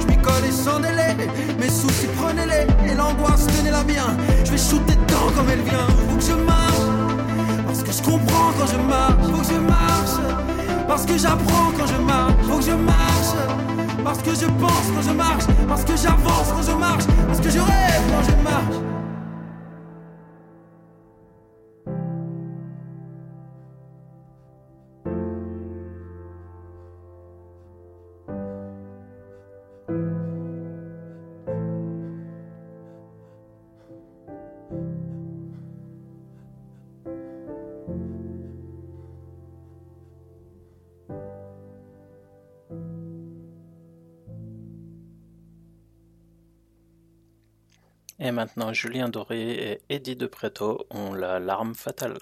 Je 0.00 0.06
m'y 0.06 0.16
connais 0.18 0.50
sans 0.50 0.80
délai. 0.80 1.16
Mes 1.58 1.68
soucis, 1.68 2.08
prenez-les. 2.16 2.66
Et 2.90 2.94
l'angoisse, 2.94 3.46
tenez-la 3.46 3.82
bien. 3.84 4.16
Je 4.44 4.50
vais 4.52 4.58
shooter 4.58 4.94
dedans 4.94 5.30
comme 5.34 5.48
elle 5.50 5.62
vient. 5.62 5.86
Faut 6.08 6.16
que 6.16 6.22
je 6.22 6.34
marche. 6.34 6.84
Parce 7.66 7.82
que 7.82 7.92
je 7.92 8.02
comprends 8.02 8.52
quand 8.58 8.66
je 8.66 8.78
marche. 8.88 9.26
Faut 9.32 9.42
que 9.42 9.54
je 9.54 9.60
marche. 9.60 10.16
Parce 10.86 11.06
que 11.06 11.16
j'apprends 11.18 11.72
quand 11.76 11.86
je 11.86 12.02
marche. 12.02 12.34
Faut 12.48 12.58
que 12.58 12.64
je 12.64 12.72
marche. 12.72 13.34
Parce 14.04 14.18
que 14.18 14.34
je 14.34 14.46
pense 14.46 14.86
quand 14.94 15.02
je 15.02 15.14
marche. 15.14 15.44
Parce 15.68 15.84
que 15.84 15.96
j'avance 15.96 16.48
quand 16.54 16.62
je 16.62 16.76
marche. 16.76 17.04
Parce 17.26 17.40
que 17.40 17.50
je 17.50 17.58
rêve 17.58 18.02
quand 18.10 18.22
je 18.22 18.42
marche. 18.42 18.93
Et 48.26 48.32
maintenant, 48.32 48.72
Julien 48.72 49.10
Doré 49.10 49.50
et 49.50 49.80
Eddie 49.90 50.16
de 50.16 50.26
Preto 50.26 50.86
ont 50.88 51.12
la 51.12 51.38
larme 51.40 51.74
fatale. 51.74 52.16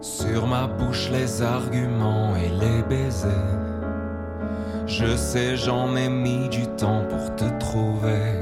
Sur 0.00 0.48
ma 0.48 0.66
bouche 0.66 1.08
les 1.10 1.40
arguments 1.40 2.34
et 2.34 2.48
les 2.48 2.82
baisers. 2.82 3.63
Je 4.86 5.16
sais, 5.16 5.56
j'en 5.56 5.96
ai 5.96 6.10
mis 6.10 6.48
du 6.50 6.66
temps 6.66 7.04
pour 7.08 7.34
te 7.36 7.44
trouver. 7.58 8.32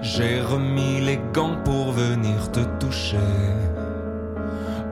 J'ai 0.00 0.40
remis 0.40 1.00
les 1.00 1.18
gants 1.32 1.56
pour 1.64 1.90
venir 1.90 2.52
te 2.52 2.60
toucher. 2.78 3.16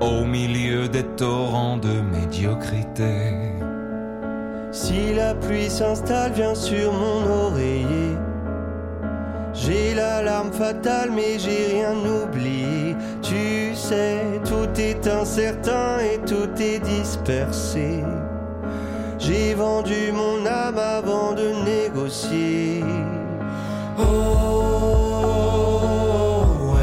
Au 0.00 0.24
milieu 0.24 0.88
des 0.88 1.04
torrents 1.04 1.76
de 1.76 2.00
médiocrité. 2.00 3.52
Si 4.72 5.14
la 5.14 5.34
pluie 5.34 5.70
s'installe, 5.70 6.32
viens 6.32 6.56
sur 6.56 6.92
mon 6.92 7.46
oreiller. 7.46 8.16
J'ai 9.54 9.94
l'alarme 9.94 10.52
fatale, 10.52 11.10
mais 11.14 11.38
j'ai 11.38 11.76
rien 11.76 11.94
oublié. 11.94 12.96
Tu 13.22 13.74
sais, 13.74 14.20
tout 14.44 14.68
est 14.78 15.06
incertain 15.06 15.98
et 16.00 16.18
tout 16.26 16.50
est 16.60 16.80
dispersé. 16.80 18.02
J'ai 19.18 19.54
vendu 19.54 20.12
mon 20.12 20.46
âme 20.46 20.78
avant 20.78 21.32
de 21.32 21.52
négocier. 21.64 22.84
Oh, 23.98 24.04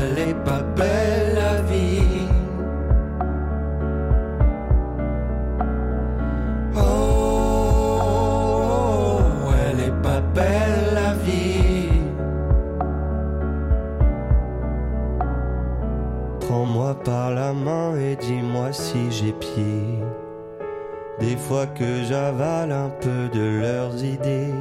elle 0.01 0.17
est 0.29 0.33
pas 0.43 0.63
belle 0.75 1.35
la 1.35 1.61
vie. 1.61 2.27
Oh, 6.75 6.81
elle 9.65 9.79
est 9.79 10.01
pas 10.01 10.21
belle 10.33 10.93
la 10.93 11.13
vie. 11.13 11.89
Prends-moi 16.41 16.95
par 17.05 17.31
la 17.31 17.53
main 17.53 17.95
et 17.95 18.15
dis-moi 18.15 18.73
si 18.73 19.11
j'ai 19.11 19.33
pied. 19.33 20.02
Des 21.23 21.37
fois 21.37 21.67
que 21.67 22.03
j'avale 22.03 22.73
un 22.73 22.89
peu 22.99 23.29
de 23.33 23.61
leurs 23.61 24.03
idées. 24.03 24.53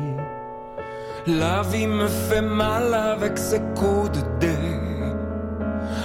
La 1.27 1.63
vie 1.63 1.89
me 1.89 2.07
fait 2.07 2.41
mal 2.41 2.95
avec 2.95 3.37
ses 3.37 3.61
coups 3.75 4.13
de 4.13 4.23
dés. 4.39 4.79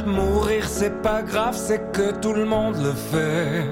Mourir 0.08 0.68
c'est 0.68 1.02
pas 1.04 1.22
grave, 1.22 1.56
c'est 1.56 1.92
que 1.92 2.12
tout 2.22 2.34
le 2.34 2.46
monde 2.46 2.78
le 2.78 2.94
fait. 2.94 3.66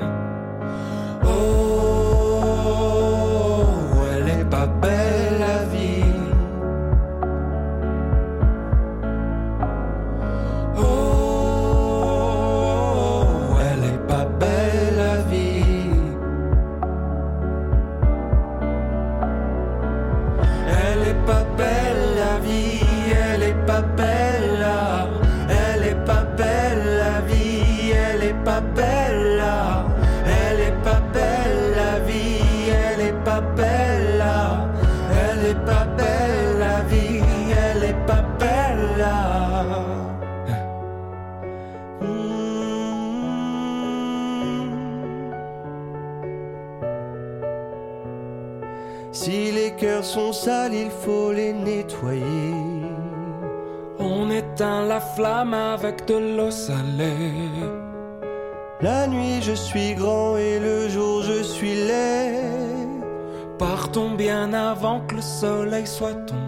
De 56.08 56.38
l'eau 56.38 56.52
salée. 56.52 57.34
La 58.82 59.08
nuit, 59.08 59.42
je 59.42 59.54
suis 59.54 59.94
grand 59.96 60.38
et 60.38 60.60
le 60.60 60.90
jour, 60.90 61.24
je 61.24 61.42
suis 61.44 61.76
laid. 61.76 63.04
Partons 63.58 64.12
bien 64.12 64.54
avant 64.54 65.02
que 65.08 65.16
le 65.16 65.22
soleil 65.22 65.88
soit 65.88 66.14
tombé. 66.28 66.45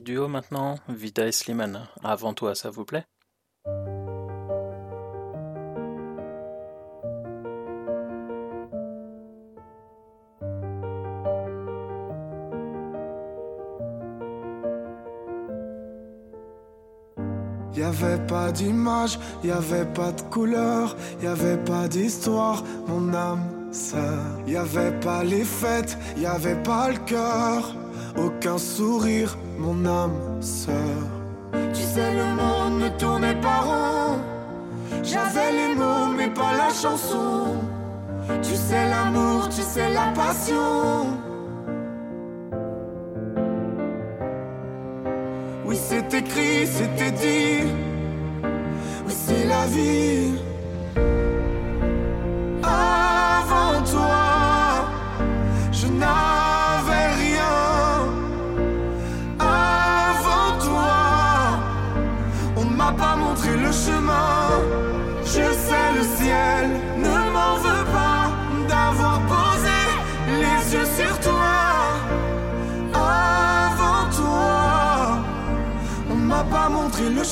duo 0.00 0.28
maintenant, 0.28 0.78
Vida 0.88 1.26
et 1.26 1.32
Slimane. 1.32 1.86
Avant 2.02 2.34
toi, 2.34 2.54
ça 2.54 2.70
vous 2.70 2.84
plaît? 2.84 3.04
Y 17.72 17.82
avait 17.82 18.26
pas 18.26 18.52
d'image, 18.52 19.18
y 19.42 19.50
avait 19.50 19.86
pas 19.86 20.12
de 20.12 20.22
couleur, 20.22 20.96
y 21.22 21.26
avait 21.26 21.62
pas 21.64 21.88
d'histoire, 21.88 22.62
mon 22.86 23.14
âme 23.14 23.72
sœur. 23.72 24.24
Y 24.46 24.56
avait 24.56 24.98
pas 25.00 25.24
les 25.24 25.44
fêtes, 25.44 25.96
y 26.16 26.26
avait 26.26 26.60
pas 26.62 26.90
le 26.90 26.98
cœur, 26.98 27.74
aucun 28.18 28.58
sourire, 28.58 29.36
mon 29.60 29.84
âme 29.84 30.40
sœur. 30.40 31.04
Tu 31.74 31.82
sais, 31.82 32.10
le 32.20 32.28
monde 32.40 32.80
ne 32.84 32.88
tournait 32.98 33.40
pas 33.40 33.60
rond. 33.60 34.18
J'avais 35.02 35.52
les 35.52 35.74
mots, 35.74 36.08
mais 36.16 36.28
pas 36.28 36.52
la 36.56 36.70
chanson. 36.70 37.56
Tu 38.42 38.54
sais, 38.54 38.88
l'amour, 38.88 39.48
tu 39.48 39.62
sais, 39.62 39.90
la 39.92 40.08
passion. 40.14 41.06
Oui, 45.66 45.76
c'est 45.76 46.12
écrit, 46.14 46.66
c'était 46.66 47.12
dit. 47.12 47.68
Oui, 49.06 49.14
c'est 49.24 49.46
la 49.46 49.66
vie. 49.66 50.49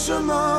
chemin. 0.08 0.57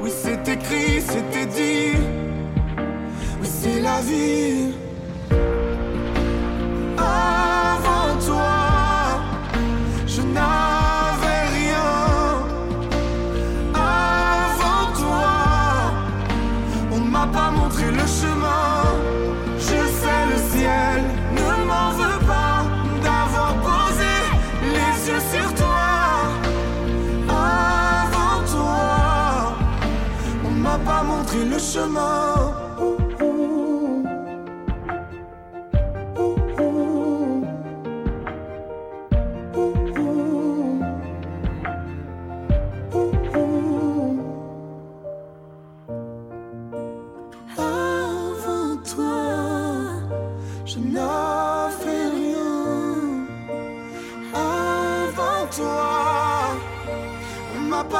Oui, 0.00 0.10
c'est 0.22 0.48
écrit, 0.48 1.00
c'était 1.00 1.46
dit. 1.46 1.98
Oui, 3.40 3.46
c'est 3.46 3.80
la 3.80 4.00
vie. 4.00 4.74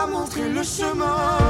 montré 0.08 0.48
le 0.48 0.62
chemin. 0.62 1.47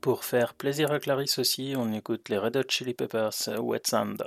Pour 0.00 0.24
faire 0.24 0.54
plaisir 0.54 0.92
à 0.92 0.98
Clarisse 0.98 1.38
aussi, 1.38 1.74
on 1.76 1.92
écoute 1.92 2.30
les 2.30 2.38
Red 2.38 2.56
Hot 2.56 2.62
Chili 2.68 2.94
Peppers, 2.94 3.48
Wet 3.58 3.82
Sand. 3.84 4.26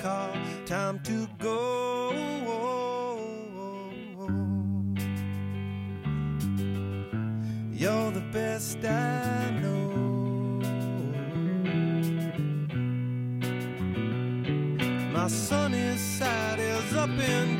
call, 0.00 0.32
time 0.64 0.98
to 1.00 1.28
go. 1.38 2.12
You're 7.72 8.10
the 8.10 8.24
best 8.32 8.78
I 8.84 9.50
know. 9.60 10.60
My 15.12 15.28
sunny 15.28 15.96
side 15.96 16.60
is 16.60 16.94
up 16.94 17.10
in 17.10 17.59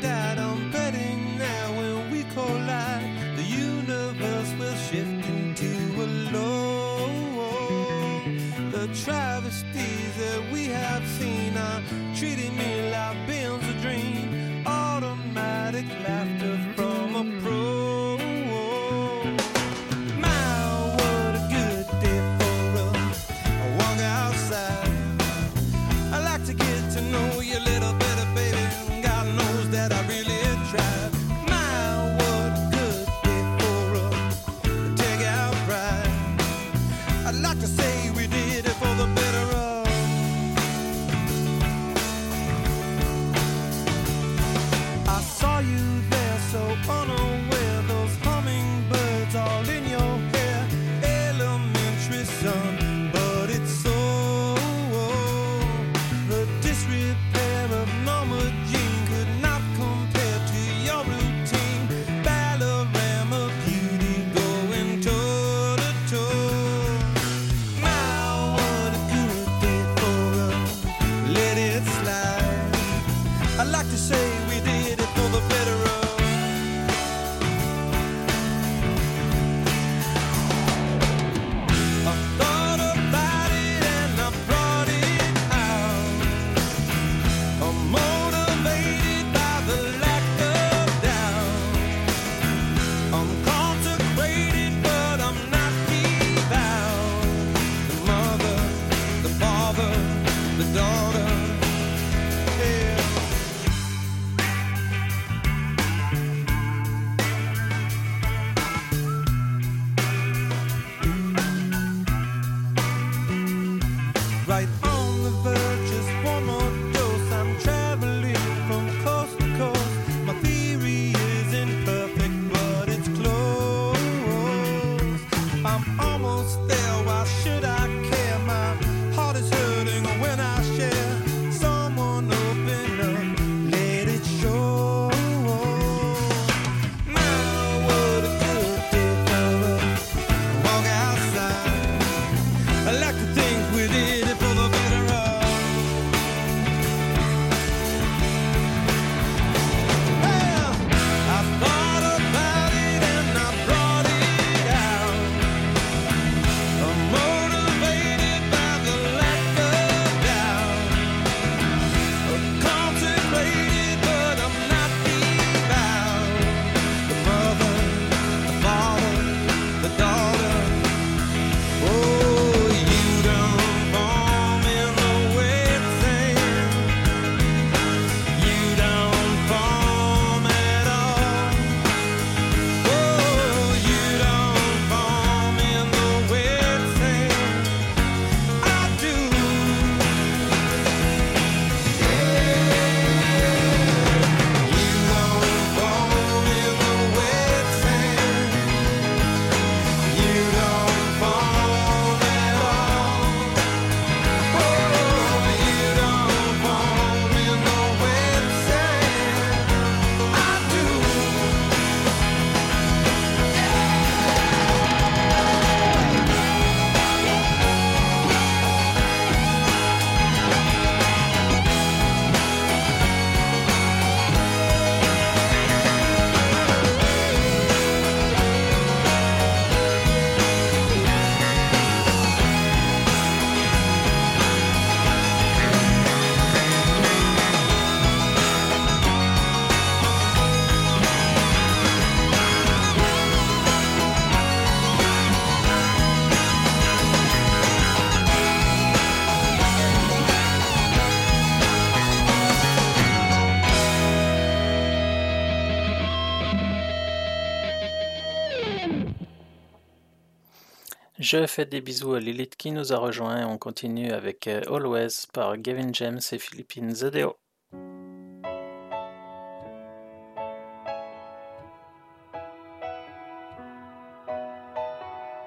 Je 261.31 261.47
fais 261.47 261.63
des 261.63 261.79
bisous 261.79 262.15
à 262.15 262.19
Lilith 262.19 262.57
qui 262.57 262.71
nous 262.71 262.91
a 262.91 262.97
rejoint. 262.97 263.47
On 263.47 263.57
continue 263.57 264.11
avec 264.11 264.47
euh, 264.47 264.59
Always 264.67 265.27
par 265.31 265.57
Gavin 265.57 265.93
James 265.93 266.19
et 266.29 266.37
Philippine 266.37 266.93
Zedeo. 266.93 267.37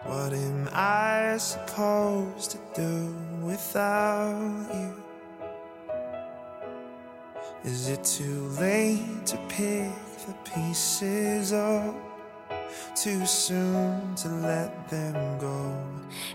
What 0.06 0.32
am 0.32 0.70
I 0.72 1.36
supposed 1.36 2.52
to 2.52 2.58
do 2.74 3.14
without 3.42 4.72
you? 4.72 4.94
Is 7.62 7.90
it 7.90 8.02
too 8.04 8.48
late 8.58 9.26
to 9.26 9.36
pick 9.50 9.92
the 10.26 10.32
pieces 10.50 11.52
up? 11.52 12.13
Too 12.94 13.26
soon 13.26 14.14
to 14.22 14.28
let 14.28 14.70
them 14.88 15.38
go? 15.38 15.72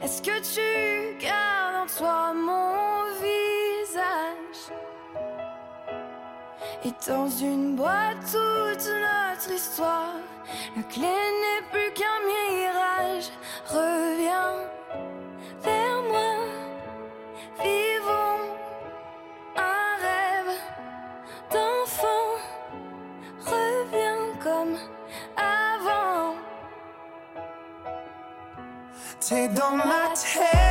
Est-ce 0.01 0.21
que 0.21 0.39
tu 0.39 1.17
gardes 1.19 1.83
en 1.83 1.97
toi 1.97 2.33
mon 2.33 3.05
visage? 3.15 4.73
Et 6.85 6.93
dans 7.07 7.29
une 7.29 7.75
boîte 7.75 8.17
toute 8.25 8.87
notre 8.87 9.51
histoire 9.51 10.15
La 10.75 10.83
clé 10.83 11.01
n'est 11.01 11.65
plus 11.71 11.93
qu'un 11.93 12.19
mirage. 12.25 13.29
Reviens 13.67 14.55
T'es 29.29 29.47
dans 29.49 29.75
ma 29.75 30.07
tête 30.15 30.68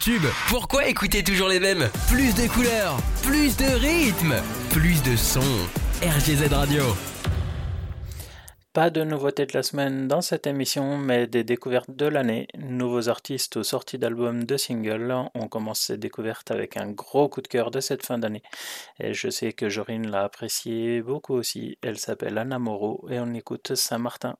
tubes. 0.00 0.26
Pourquoi 0.48 0.86
écouter 0.88 1.22
toujours 1.22 1.48
les 1.48 1.60
mêmes? 1.60 1.88
Plus 2.08 2.34
de 2.34 2.48
couleurs, 2.48 2.96
plus 3.22 3.56
de 3.56 3.66
rythmes, 3.78 4.34
plus 4.70 5.02
de 5.02 5.14
sons. 5.14 5.68
RGZ 6.02 6.52
Radio. 6.52 6.82
Pas 8.72 8.88
de 8.88 9.02
nouveautés 9.04 9.46
de 9.46 9.52
la 9.52 9.62
semaine 9.62 10.08
dans 10.08 10.22
cette 10.22 10.46
émission, 10.46 10.96
mais 10.96 11.26
des 11.26 11.44
découvertes 11.44 11.90
de 11.90 12.06
l'année. 12.06 12.46
Nouveaux 12.56 13.08
artistes 13.08 13.58
aux 13.58 13.62
sorties 13.62 13.98
d'albums 13.98 14.44
de 14.44 14.56
singles. 14.56 15.14
On 15.34 15.48
commence 15.48 15.80
ces 15.80 15.98
découvertes 15.98 16.50
avec 16.50 16.76
un 16.76 16.90
gros 16.90 17.28
coup 17.28 17.42
de 17.42 17.48
cœur 17.48 17.70
de 17.70 17.80
cette 17.80 18.06
fin 18.06 18.16
d'année. 18.16 18.42
Et 19.00 19.12
je 19.12 19.28
sais 19.28 19.52
que 19.52 19.68
Jorine 19.68 20.10
l'a 20.10 20.22
apprécié 20.22 21.02
beaucoup 21.02 21.34
aussi. 21.34 21.76
Elle 21.82 21.98
s'appelle 21.98 22.38
Anna 22.38 22.58
Moreau 22.58 23.06
et 23.10 23.20
on 23.20 23.34
écoute 23.34 23.74
Saint-Martin. 23.74 24.36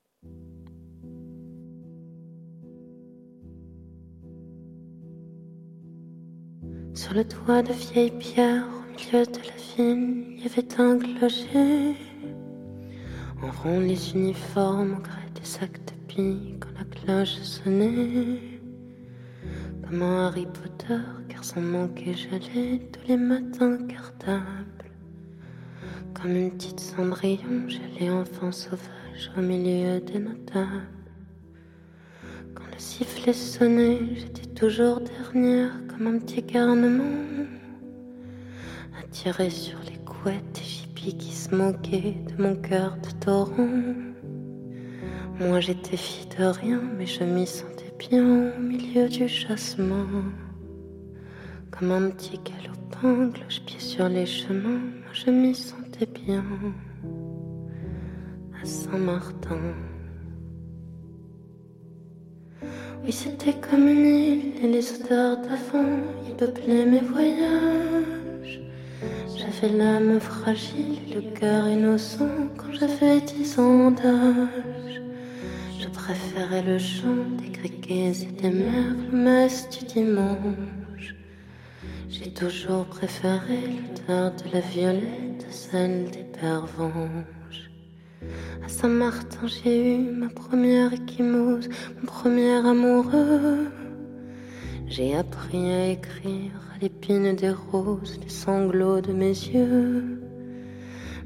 Sur 6.92 7.14
le 7.14 7.24
toit 7.24 7.62
de 7.62 7.72
vieilles 7.72 8.10
pierres, 8.10 8.64
au 8.66 8.90
milieu 8.90 9.24
de 9.24 9.38
la 9.38 9.56
ville, 9.76 10.36
il 10.36 10.42
y 10.42 10.46
avait 10.46 10.80
un 10.80 10.98
clocher. 10.98 11.94
En 13.42 13.50
rond, 13.62 13.80
les 13.80 14.12
uniformes 14.12 14.94
au 14.94 15.00
gré 15.00 15.22
des 15.34 15.44
sacs 15.44 15.80
de 15.86 16.14
billes 16.14 16.56
quand 16.58 16.70
la 16.76 16.84
cloche 16.84 17.36
sonnait. 17.42 18.40
comme 19.86 20.02
un 20.02 20.26
Harry 20.26 20.46
Potter, 20.46 21.00
car 21.28 21.44
sans 21.44 21.60
manquer 21.60 22.14
j'allais 22.14 22.80
tous 22.92 23.08
les 23.08 23.16
matins 23.16 23.78
cartable. 23.86 24.84
Comme 26.12 26.36
une 26.36 26.50
petite 26.50 26.80
cendrillon, 26.80 27.68
j'allais 27.68 28.10
enfant 28.10 28.50
sauvage 28.50 29.30
au 29.36 29.40
milieu 29.40 30.00
des 30.00 30.18
notables. 30.18 30.99
Sifflet 32.80 33.34
sonnait, 33.34 33.98
j'étais 34.14 34.46
toujours 34.54 35.00
dernière 35.00 35.70
comme 35.86 36.06
un 36.06 36.18
petit 36.18 36.40
garnement. 36.40 37.04
Attiré 38.98 39.50
sur 39.50 39.78
les 39.80 39.98
couettes 39.98 40.62
et 40.62 40.84
hippies 40.84 41.14
qui 41.14 41.30
se 41.30 41.54
moquaient 41.54 42.16
de 42.26 42.42
mon 42.42 42.56
cœur 42.56 42.96
de 42.96 43.10
torrent. 43.22 43.68
Moi 45.38 45.60
j'étais 45.60 45.98
fille 45.98 46.26
de 46.38 46.44
rien, 46.44 46.80
mais 46.96 47.04
je 47.04 47.22
m'y 47.22 47.46
sentais 47.46 47.92
bien 47.98 48.24
au 48.56 48.58
milieu 48.58 49.10
du 49.10 49.28
chassement. 49.28 50.06
Comme 51.70 51.92
un 51.92 52.08
petit 52.08 52.38
galopin, 52.38 53.30
cloche-pied 53.30 53.78
sur 53.78 54.08
les 54.08 54.24
chemins, 54.24 54.80
moi 55.02 55.12
je 55.12 55.30
m'y 55.30 55.54
sentais 55.54 56.06
bien. 56.06 56.42
À 58.58 58.64
Saint-Martin. 58.64 59.74
Oui, 63.02 63.12
c'était 63.12 63.54
comme 63.54 63.88
une 63.88 64.06
île 64.06 64.52
et 64.62 64.68
les 64.68 64.92
odeurs 64.92 65.38
d'avant 65.38 65.98
y 66.28 66.34
peuplaient 66.34 66.84
mes 66.84 67.00
voyages. 67.00 68.60
J'avais 69.36 69.74
l'âme 69.74 70.20
fragile 70.20 70.98
le 71.14 71.22
cœur 71.38 71.66
innocent 71.66 72.28
quand 72.58 72.72
j'avais 72.78 73.20
dix 73.22 73.58
ans 73.58 73.90
d'âge. 73.90 75.00
Je 75.80 75.88
préférais 75.88 76.62
le 76.62 76.78
chant 76.78 77.24
des 77.38 77.50
criquets 77.50 78.12
et 78.22 78.42
des 78.42 78.50
merles 78.50 79.08
messe 79.12 79.68
du 79.70 79.86
dimanche. 79.86 81.14
J'ai 82.10 82.30
toujours 82.32 82.84
préféré 82.84 83.60
l'odeur 83.66 84.32
de 84.32 84.52
la 84.52 84.60
violette 84.60 85.46
celle 85.50 86.10
des 86.10 86.24
pervenches. 86.38 87.59
À 88.62 88.68
Saint-Martin, 88.68 89.46
j'ai 89.46 89.96
eu 89.96 90.10
ma 90.10 90.28
première 90.28 90.92
échymose, 90.92 91.68
mon 91.98 92.06
premier 92.06 92.56
amoureux. 92.56 93.68
J'ai 94.86 95.16
appris 95.16 95.72
à 95.72 95.88
écrire 95.88 96.52
à 96.74 96.78
l'épine 96.82 97.34
des 97.34 97.50
roses 97.50 98.20
les 98.22 98.28
sanglots 98.28 99.00
de 99.00 99.12
mes 99.12 99.28
yeux. 99.28 100.20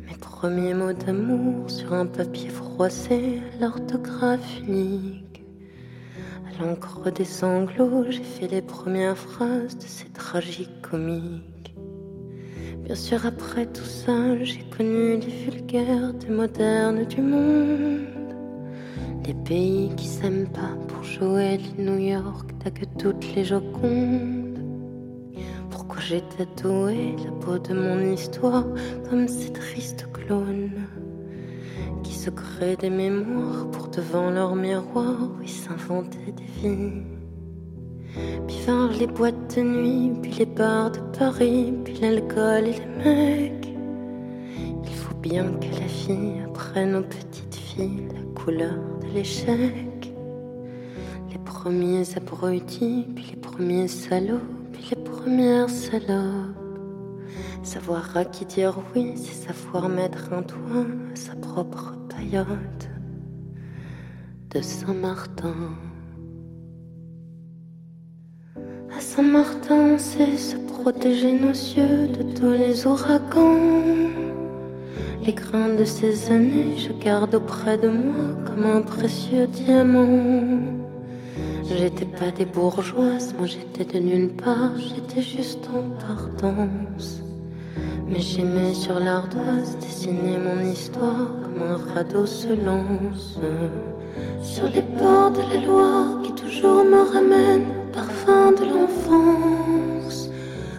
Mes 0.07 0.17
premiers 0.21 0.75
mots 0.75 0.93
d'amour 0.93 1.69
sur 1.69 1.93
un 1.95 2.07
papier 2.07 2.49
froissé 2.49 3.41
l'orthographe 3.61 4.61
unique. 4.61 5.43
À 6.47 6.63
l'encre 6.63 7.11
des 7.11 7.25
sanglots, 7.25 8.05
j'ai 8.09 8.23
fait 8.23 8.47
les 8.47 8.63
premières 8.63 9.19
phrases 9.19 9.77
de 9.77 9.87
ces 9.87 10.11
tragiques 10.11 10.81
comiques. 10.83 11.54
Bien 12.85 12.95
sûr, 12.97 13.25
après 13.25 13.65
tout 13.65 13.83
ça, 13.83 14.37
j'ai 14.43 14.63
connu 14.77 15.17
les 15.17 15.51
vulgaires 15.51 16.13
des 16.13 16.29
modernes 16.29 17.07
du 17.07 17.23
monde. 17.23 18.05
Les 19.27 19.33
pays 19.33 19.91
qui 19.97 20.07
s'aiment 20.07 20.49
pas 20.49 20.77
pour 20.87 21.03
jouer 21.03 21.57
les 21.57 21.83
New 21.83 21.99
York, 21.99 22.51
t'as 22.63 22.71
que 22.71 22.85
toutes 22.99 23.35
les 23.35 23.43
jocondes. 23.43 24.59
Pourquoi 25.71 25.99
j'ai 26.03 26.21
tatoué 26.37 27.17
la 27.25 27.31
peau 27.31 27.59
de 27.59 27.73
mon 27.73 28.13
histoire 28.13 28.67
comme 29.09 29.29
ces 29.29 29.51
tristes 29.51 30.07
clones 30.13 30.71
qui 32.03 32.13
se 32.13 32.29
créent 32.29 32.77
des 32.77 32.91
mémoires 32.91 33.67
pour 33.71 33.89
devant 33.89 34.29
leur 34.29 34.55
miroir, 34.57 35.31
oui, 35.41 35.49
s'inventer 35.49 36.33
des 36.33 36.69
vies. 36.69 37.14
Puis 38.47 38.61
vinrent 38.67 38.93
les 38.99 39.07
boîtes 39.07 39.57
de 39.57 39.63
nuit, 39.63 40.13
puis 40.23 40.33
les 40.39 40.47
bars 40.47 40.91
de 40.91 41.01
Paris, 41.19 41.73
puis 41.85 41.95
l'alcool 41.95 42.69
et 42.69 42.73
les 42.73 43.05
mecs. 43.05 43.69
Il 44.85 44.95
faut 44.95 45.15
bien 45.17 45.45
que 45.55 45.81
la 45.81 45.89
fille 45.89 46.41
apprenne 46.45 46.97
aux 46.97 47.03
petites 47.03 47.55
filles 47.55 48.09
la 48.15 48.41
couleur 48.41 48.79
de 49.01 49.07
l'échec. 49.15 50.13
Les 51.31 51.39
premiers 51.45 52.05
abrutis, 52.17 53.07
puis 53.15 53.31
les 53.31 53.41
premiers 53.41 53.89
salauds, 53.89 54.41
puis 54.73 54.91
les 54.91 55.03
premières 55.03 55.71
salopes. 55.71 56.55
Savoir 57.63 58.17
à 58.17 58.25
qui 58.25 58.45
dire 58.45 58.79
oui, 58.95 59.15
c'est 59.17 59.49
savoir 59.49 59.89
mettre 59.89 60.33
un 60.33 60.43
doigt 60.43 60.87
à 61.13 61.17
sa 61.17 61.35
propre 61.35 61.95
paillote 62.09 62.89
de 64.51 64.61
Saint-Martin. 64.61 65.73
À 68.97 69.01
Saint-Martin, 69.01 69.99
c'est 69.99 70.37
se 70.37 70.57
protéger 70.57 71.33
nos 71.33 71.49
yeux 71.51 72.07
de 72.07 72.23
tous 72.39 72.53
les 72.53 72.87
ouragans. 72.87 73.59
Les 75.27 75.33
grains 75.33 75.75
de 75.75 75.85
ces 75.85 76.31
années, 76.31 76.77
je 76.77 76.93
garde 77.05 77.35
auprès 77.35 77.77
de 77.77 77.89
moi 77.89 78.37
comme 78.47 78.67
un 78.67 78.83
précieux 78.83 79.49
diamant. 79.49 80.61
J'étais 81.65 82.05
pas 82.05 82.31
des 82.31 82.45
bourgeoises, 82.45 83.35
moi 83.37 83.49
j'étais 83.49 83.85
de 83.85 83.99
nulle 84.05 84.33
part, 84.33 84.79
j'étais 84.79 85.23
juste 85.23 85.69
en 85.75 85.83
partance. 86.07 87.21
Mais 88.09 88.21
j'aimais 88.21 88.75
sur 88.75 89.01
l'ardoise 89.01 89.77
dessiner 89.81 90.39
mon 90.39 90.71
histoire 90.71 91.31
comme 91.43 91.63
un 91.69 91.95
radeau 91.95 92.27
se 92.27 92.53
lance. 92.65 93.41
Sur 94.41 94.67
les 94.69 94.83
bords 94.83 95.33
de 95.33 95.41
la 95.53 95.67
Loire 95.67 96.23
qui 96.23 96.33
toujours 96.33 96.85
me 96.85 97.03
ramène 97.13 97.84
parfum 97.95 98.53
de 98.53 98.65
l'enfance. 98.65 100.29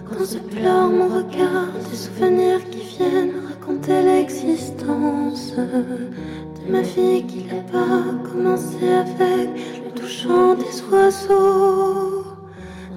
Quand 0.07 0.26
se 0.26 0.38
pleure 0.38 0.89
mon 0.89 1.07
regard, 1.07 1.72
des 1.89 1.95
souvenirs 1.95 2.70
qui 2.70 2.82
viennent 2.95 3.36
raconter 3.47 4.03
l'existence 4.03 5.53
de 5.55 6.72
ma 6.72 6.82
vie 6.82 7.26
qui 7.26 7.47
là-bas 7.49 8.03
commencé 8.30 8.88
avec 8.89 9.49
le 9.86 9.91
touchant 9.99 10.55
des 10.55 10.76
oiseaux. 10.91 12.24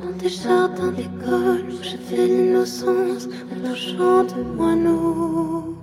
Dans 0.02 0.16
des 0.18 0.28
jardins 0.28 0.92
d'école 0.92 1.64
où 1.70 1.82
j'avais 1.82 2.26
l'innocence, 2.26 3.28
le 3.64 3.74
chant 3.74 4.24
de 4.24 4.42
moineaux 4.56 5.76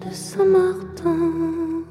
de 0.00 0.12
Saint-Martin. 0.12 1.81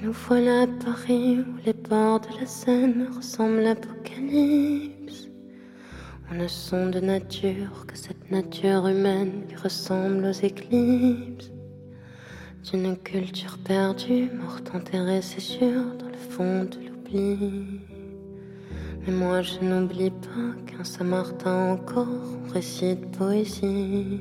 Nous 0.00 0.12
voilà 0.12 0.62
à 0.62 0.66
Paris 0.66 1.40
où 1.40 1.56
les 1.66 1.72
bords 1.72 2.20
de 2.20 2.38
la 2.38 2.46
Seine 2.46 3.08
ressemblent 3.16 3.58
à 3.58 3.74
l'apocalypse. 3.74 5.28
On 6.30 6.36
ne 6.36 6.46
sont 6.46 6.88
de 6.90 7.00
nature 7.00 7.84
que 7.84 7.96
cette 7.96 8.30
nature 8.30 8.86
humaine 8.86 9.42
qui 9.48 9.56
ressemble 9.56 10.26
aux 10.26 10.30
éclipses. 10.30 11.50
D'une 12.70 12.96
culture 12.96 13.58
perdue, 13.58 14.30
morte 14.40 14.72
enterrée, 14.72 15.20
c'est 15.20 15.40
sûr, 15.40 15.82
dans 15.98 16.06
le 16.06 16.30
fond 16.30 16.64
de 16.64 16.76
l'oubli. 16.86 17.80
Mais 19.04 19.12
moi 19.12 19.42
je 19.42 19.58
n'oublie 19.60 20.10
pas 20.10 20.54
qu'un 20.66 20.84
Saint-Martin 20.84 21.72
encore 21.72 22.06
on 22.46 22.52
récite 22.52 23.10
poésie. 23.18 24.20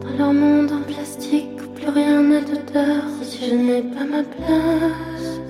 Dans 0.00 0.18
leur 0.18 0.32
monde 0.32 0.70
en 0.72 0.82
plastique 0.82 1.60
où 1.64 1.68
plus 1.74 1.88
rien 1.88 2.22
n'a 2.22 2.40
d'odeur, 2.40 3.04
si 3.22 3.50
je 3.50 3.54
n'ai 3.54 3.82
pas 3.82 4.04
ma 4.04 4.22
place. 4.22 5.40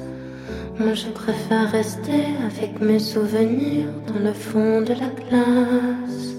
Moi 0.79 0.95
je 0.95 1.09
préfère 1.09 1.71
rester 1.71 2.25
avec 2.45 2.81
mes 2.81 2.99
souvenirs 2.99 3.89
dans 4.09 4.23
le 4.23 4.33
fond 4.33 4.83
de 4.83 4.93
la 4.93 5.11
classe. 5.23 6.35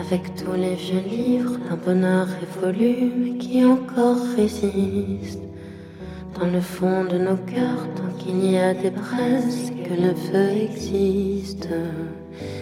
Avec 0.00 0.34
tous 0.36 0.52
les 0.52 0.74
vieux 0.74 1.00
livres 1.00 1.58
d'un 1.68 1.76
bonheur 1.76 2.26
révolu 2.40 3.12
mais 3.16 3.38
qui 3.38 3.64
encore 3.64 4.22
résiste. 4.36 5.40
Dans 6.38 6.46
le 6.46 6.60
fond 6.60 7.04
de 7.04 7.18
nos 7.18 7.36
cœurs, 7.36 7.86
tant 7.96 8.16
qu'il 8.18 8.52
y 8.52 8.58
a 8.58 8.72
des 8.74 8.90
braises 8.90 9.72
que 9.84 9.94
le 9.94 10.14
feu 10.14 10.50
existe. 10.70 11.68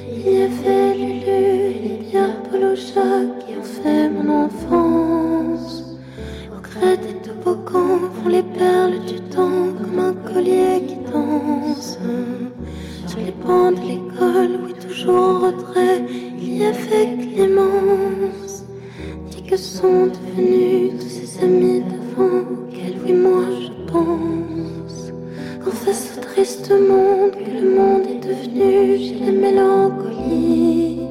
Il 0.08 0.32
y 0.32 0.42
avait 0.42 0.94
Lulu 0.94 1.82
les 1.82 1.98
Pierre 2.08 2.42
Polocha 2.44 3.08
qui 3.40 3.45
mon 3.86 4.46
enfance. 4.46 5.84
Au 6.54 6.60
gré 6.60 6.96
des 6.96 7.14
toboggans 7.22 8.10
font 8.14 8.28
les 8.28 8.42
perles 8.42 8.98
du 9.06 9.20
temps 9.34 9.68
comme 9.78 9.98
un 9.98 10.14
collier 10.30 10.82
qui 10.86 10.96
danse. 11.12 11.98
Sur 13.06 13.20
les 13.20 13.34
bancs 13.44 13.74
de 13.74 13.80
l'école, 13.88 14.60
oui, 14.64 14.72
toujours 14.74 15.16
en 15.16 15.38
retrait, 15.46 16.04
il 16.40 16.58
y 16.58 16.64
avait 16.64 17.16
Clémence. 17.34 18.64
Dis 19.30 19.42
que 19.42 19.56
sont 19.56 20.06
devenus 20.06 20.92
tous 21.00 21.08
ses 21.08 21.44
amis 21.44 21.80
d'avant, 21.80 22.40
auxquels, 22.40 22.98
oui, 23.04 23.12
moi 23.12 23.44
je 23.60 23.92
pense. 23.92 25.12
Qu'en 25.64 25.70
face 25.70 26.16
au 26.16 26.20
triste 26.20 26.70
monde 26.70 27.32
que 27.32 27.50
le 27.60 27.76
monde 27.76 28.06
est 28.10 28.26
devenu, 28.26 28.98
j'ai 28.98 29.18
la 29.24 29.32
mélancolie 29.32 31.05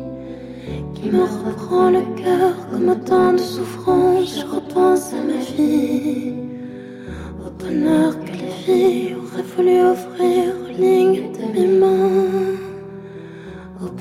me 1.11 1.23
reprend 1.23 1.89
le 1.91 2.03
cœur 2.21 2.53
comme 2.69 2.89
autant 2.89 3.33
de 3.33 3.37
souffrances. 3.37 4.39
Je 4.39 4.45
repense 4.45 5.13
à 5.13 5.21
ma 5.23 5.39
vie, 5.55 6.33
au 7.45 7.49
bonheur 7.63 8.19
que 8.23 8.31
les 8.31 8.51
filles 8.63 9.15
auraient 9.15 9.49
voulu 9.55 9.81
offrir 9.81 10.53
aux 10.63 10.81
lignes 10.81 11.31
de 11.31 11.45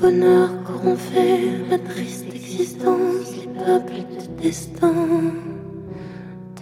bonheur 0.05 0.49
qu'auront 0.63 0.95
fait 0.95 1.67
ma 1.69 1.79
triste 1.79 2.25
existence, 2.33 3.35
les 3.37 3.47
peuples 3.47 4.03
de 4.19 4.41
destin 4.41 4.93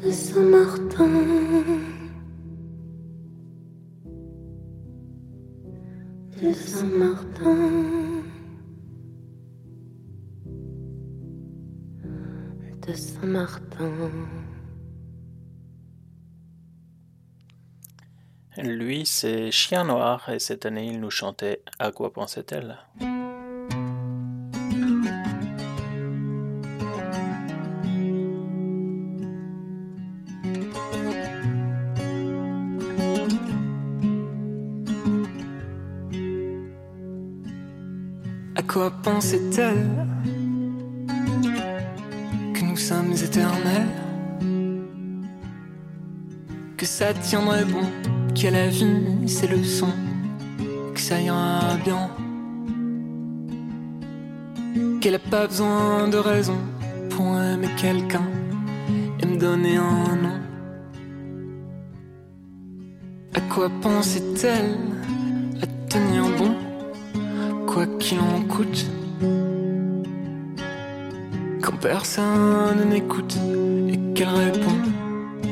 de 0.01 0.11
Saint-Martin. 0.11 1.09
De 6.41 6.53
Saint-Martin. 6.53 8.12
De 12.87 12.93
Saint-Martin. 12.93 14.11
Lui, 18.57 19.05
c'est 19.05 19.51
Chien 19.51 19.85
Noir, 19.85 20.27
et 20.29 20.39
cette 20.39 20.65
année, 20.65 20.87
il 20.87 20.99
nous 20.99 21.09
chantait 21.09 21.61
À 21.79 21.91
quoi 21.91 22.11
pensait-elle? 22.11 22.77
À 38.55 38.61
quoi 38.63 38.91
pensait-elle? 39.03 40.12
Éternels 43.21 43.87
Que 46.77 46.85
ça 46.85 47.13
tiendrait 47.13 47.65
bon 47.65 47.85
Qu'à 48.33 48.51
la 48.51 48.67
vie 48.67 49.27
c'est 49.27 49.47
leçons 49.47 49.93
Que 50.93 50.99
ça 50.99 51.21
ira 51.21 51.77
bien. 51.83 52.09
Qu'elle 54.99 55.15
a 55.15 55.19
pas 55.19 55.47
besoin 55.47 56.07
de 56.07 56.17
raison 56.17 56.57
Pour 57.11 57.39
aimer 57.39 57.69
quelqu'un 57.77 58.27
Et 59.21 59.25
me 59.25 59.37
donner 59.37 59.77
un 59.77 60.15
nom. 60.15 60.39
À 63.35 63.41
quoi 63.41 63.69
pensait-elle 63.81 64.77
À 65.61 65.67
tenir 65.89 66.23
bon 66.37 66.55
quoi 67.67 67.87
qu'il 67.97 68.19
en 68.19 68.41
coûte? 68.43 68.85
Quand 71.63 71.77
personne 71.77 72.89
n'écoute 72.89 73.37
et 73.87 73.97
qu'elle 74.13 74.27
répond, 74.27 74.75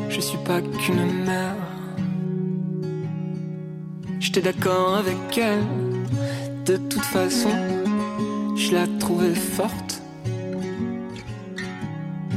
je 0.09 0.19
suis 0.19 0.37
pas 0.39 0.59
qu'une 0.59 1.23
mère. 1.23 1.55
J'étais 4.19 4.41
d'accord 4.41 4.95
avec 4.97 5.37
elle, 5.37 5.63
de 6.65 6.75
toute 6.75 7.05
façon, 7.05 7.51
je 8.57 8.73
la 8.73 8.87
trouvais 8.99 9.33
forte. 9.33 10.01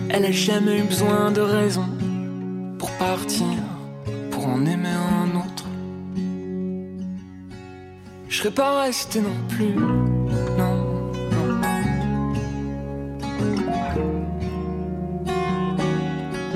Elle 0.08 0.26
a 0.26 0.30
jamais 0.30 0.78
eu 0.78 0.84
besoin 0.84 1.32
de 1.32 1.40
raison 1.40 1.88
pour 2.78 2.92
partir, 2.92 3.58
pour 4.30 4.46
en 4.46 4.64
aimer 4.66 4.88
un 4.88 5.36
autre. 5.36 5.64
Je 8.28 8.38
serais 8.38 8.52
pas 8.54 8.82
resté 8.82 9.20
non 9.20 9.36
plus, 9.48 9.74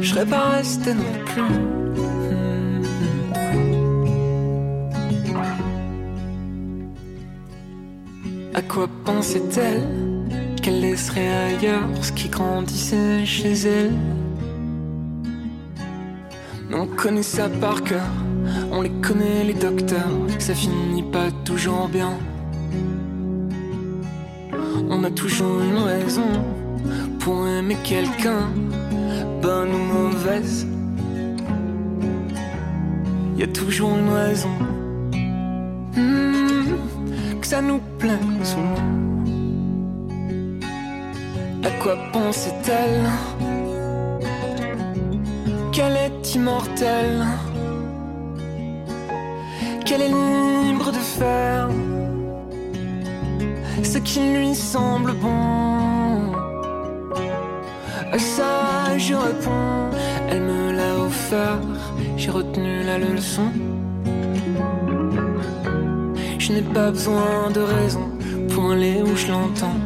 Je 0.01 0.11
serais 0.11 0.27
pas 0.27 0.51
resté 0.51 0.95
non 0.95 1.03
plus. 1.27 1.43
À 8.55 8.63
quoi 8.63 8.89
pensait-elle 9.05 9.83
qu'elle 10.63 10.81
laisserait 10.81 11.29
ailleurs 11.29 11.89
ce 12.01 12.13
qui 12.13 12.29
grandissait 12.29 13.25
chez 13.25 13.53
elle? 13.53 13.93
On 16.73 16.87
connaît 16.87 17.23
ça 17.23 17.49
par 17.49 17.83
cœur, 17.83 18.11
on 18.71 18.83
les 18.83 18.91
connaît 18.91 19.43
les 19.45 19.55
docteurs, 19.55 20.13
ça 20.39 20.55
finit 20.55 21.03
pas 21.03 21.31
toujours 21.45 21.89
bien. 21.89 22.13
On 24.91 25.03
a 25.03 25.11
toujours 25.11 25.61
une 25.61 25.79
raison 25.79 26.31
pour 27.21 27.47
aimer 27.49 27.77
quelqu'un, 27.83 28.49
bonne 29.41 29.73
ou 29.75 29.79
mauvaise. 29.79 30.67
Y 33.37 33.43
a 33.45 33.47
toujours 33.47 33.91
une 33.97 34.11
raison 34.11 34.51
hmm, 35.97 37.41
que 37.41 37.47
ça 37.47 37.63
nous 37.63 37.81
plaise 37.99 38.57
ou 38.57 38.61
non. 38.61 38.85
À 41.65 41.71
quoi 41.83 41.97
pensait-elle? 42.13 43.09
Qu'elle 45.73 45.97
est 45.97 46.35
immortelle 46.35 47.25
Qu'elle 49.85 50.03
est 50.03 50.09
libre 50.09 50.91
de 50.91 50.99
faire 50.99 51.69
ce 53.83 53.99
qui 53.99 54.21
lui 54.21 54.55
semble 54.55 55.13
bon. 55.13 56.33
Je 58.99 59.15
réponds, 59.15 59.91
elle 60.29 60.43
me 60.43 60.73
l'a 60.73 60.95
offert, 60.97 61.61
j'ai 62.17 62.31
retenu 62.31 62.83
la 62.85 62.99
leçon. 62.99 63.51
Je 66.39 66.53
n'ai 66.53 66.63
pas 66.63 66.91
besoin 66.91 67.51
de 67.55 67.61
raison 67.61 68.11
pour 68.51 68.73
aller 68.73 69.03
où 69.03 69.15
je 69.17 69.29
l'entends. 69.29 69.81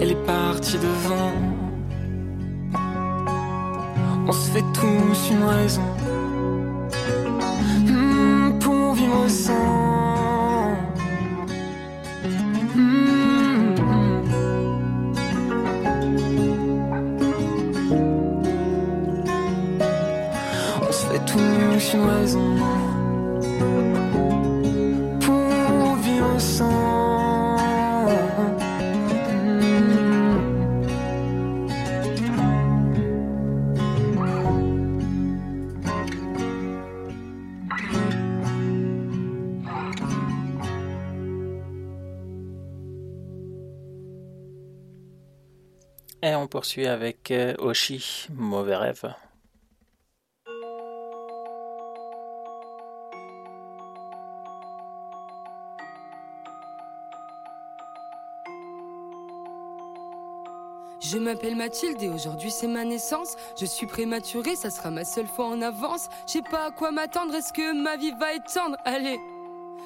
Elle 0.00 0.12
est 0.12 0.26
partie 0.26 0.78
devant. 0.78 1.32
On 4.26 4.32
se 4.32 4.50
fait 4.50 4.64
tous 4.74 5.30
une 5.30 5.44
raison 5.44 5.82
poursuit 46.72 46.86
avec 46.86 47.30
euh, 47.30 47.54
Oshi, 47.58 48.28
Mauvais 48.34 48.76
rêve. 48.76 49.14
Je 61.00 61.18
m'appelle 61.18 61.56
Mathilde 61.56 62.02
et 62.02 62.08
aujourd'hui 62.08 62.50
c'est 62.50 62.66
ma 62.66 62.84
naissance. 62.84 63.36
Je 63.60 63.66
suis 63.66 63.86
prématurée, 63.86 64.56
ça 64.56 64.70
sera 64.70 64.90
ma 64.90 65.04
seule 65.04 65.26
fois 65.26 65.46
en 65.46 65.60
avance. 65.60 66.08
Je 66.26 66.32
sais 66.32 66.42
pas 66.50 66.68
à 66.68 66.70
quoi 66.70 66.90
m'attendre, 66.90 67.34
est-ce 67.34 67.52
que 67.52 67.74
ma 67.74 67.96
vie 67.96 68.12
va 68.12 68.34
être 68.34 68.50
tendre 68.50 68.76
Allez 68.86 69.18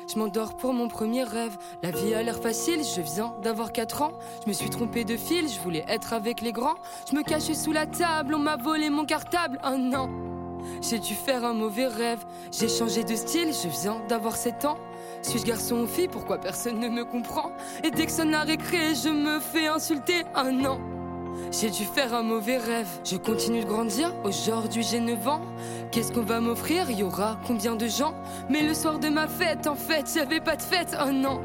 je 0.08 0.18
m'endors 0.18 0.54
pour 0.56 0.72
mon 0.72 0.88
premier 0.88 1.22
rêve. 1.22 1.56
La 1.82 1.90
vie 1.90 2.14
a 2.14 2.22
l'air 2.22 2.40
facile, 2.40 2.82
je 2.84 3.00
viens 3.00 3.34
d'avoir 3.42 3.72
4 3.72 4.02
ans. 4.02 4.12
Je 4.44 4.48
me 4.48 4.52
suis 4.52 4.70
trompée 4.70 5.04
de 5.04 5.16
fil, 5.16 5.48
je 5.48 5.60
voulais 5.60 5.84
être 5.88 6.12
avec 6.12 6.40
les 6.40 6.52
grands. 6.52 6.76
Je 7.10 7.16
me 7.16 7.22
cachais 7.22 7.54
sous 7.54 7.72
la 7.72 7.86
table, 7.86 8.34
on 8.34 8.38
m'a 8.38 8.56
volé 8.56 8.90
mon 8.90 9.04
cartable. 9.04 9.58
Un 9.62 9.92
an. 9.94 10.08
J'ai 10.80 10.98
dû 10.98 11.14
faire 11.14 11.44
un 11.44 11.54
mauvais 11.54 11.86
rêve. 11.86 12.24
J'ai 12.50 12.68
changé 12.68 13.04
de 13.04 13.14
style, 13.14 13.52
je 13.52 13.68
viens 13.68 14.00
d'avoir 14.08 14.36
7 14.36 14.64
ans. 14.64 14.78
Suis-je 15.22 15.44
garçon 15.44 15.76
ou 15.76 15.86
fille? 15.86 16.08
Pourquoi 16.08 16.38
personne 16.38 16.78
ne 16.78 16.88
me 16.88 17.04
comprend? 17.04 17.52
Et 17.84 17.90
dès 17.90 18.06
que 18.06 18.12
sonne 18.12 18.30
la 18.30 18.42
récré, 18.42 18.94
je 18.94 19.08
me 19.08 19.40
fais 19.40 19.66
insulter. 19.66 20.24
Un 20.34 20.64
an. 20.64 20.80
J'ai 21.52 21.70
dû 21.70 21.84
faire 21.84 22.14
un 22.14 22.22
mauvais 22.22 22.58
rêve. 22.58 22.88
Je 23.04 23.16
continue 23.16 23.60
de 23.60 23.66
grandir. 23.66 24.12
Aujourd'hui, 24.24 24.82
j'ai 24.82 25.00
9 25.00 25.28
ans. 25.28 25.40
Qu'est-ce 25.90 26.12
qu'on 26.12 26.22
va 26.22 26.40
m'offrir? 26.40 26.90
Y 26.90 27.02
aura 27.02 27.38
combien 27.46 27.76
de 27.76 27.86
gens? 27.86 28.14
Mais 28.50 28.62
le 28.62 28.74
soir 28.74 28.98
de 28.98 29.08
ma 29.08 29.26
fête, 29.26 29.66
en 29.66 29.74
fait, 29.74 30.10
j'avais 30.12 30.40
pas 30.40 30.56
de 30.56 30.62
fête. 30.62 30.94
Un 30.98 31.24
an. 31.24 31.40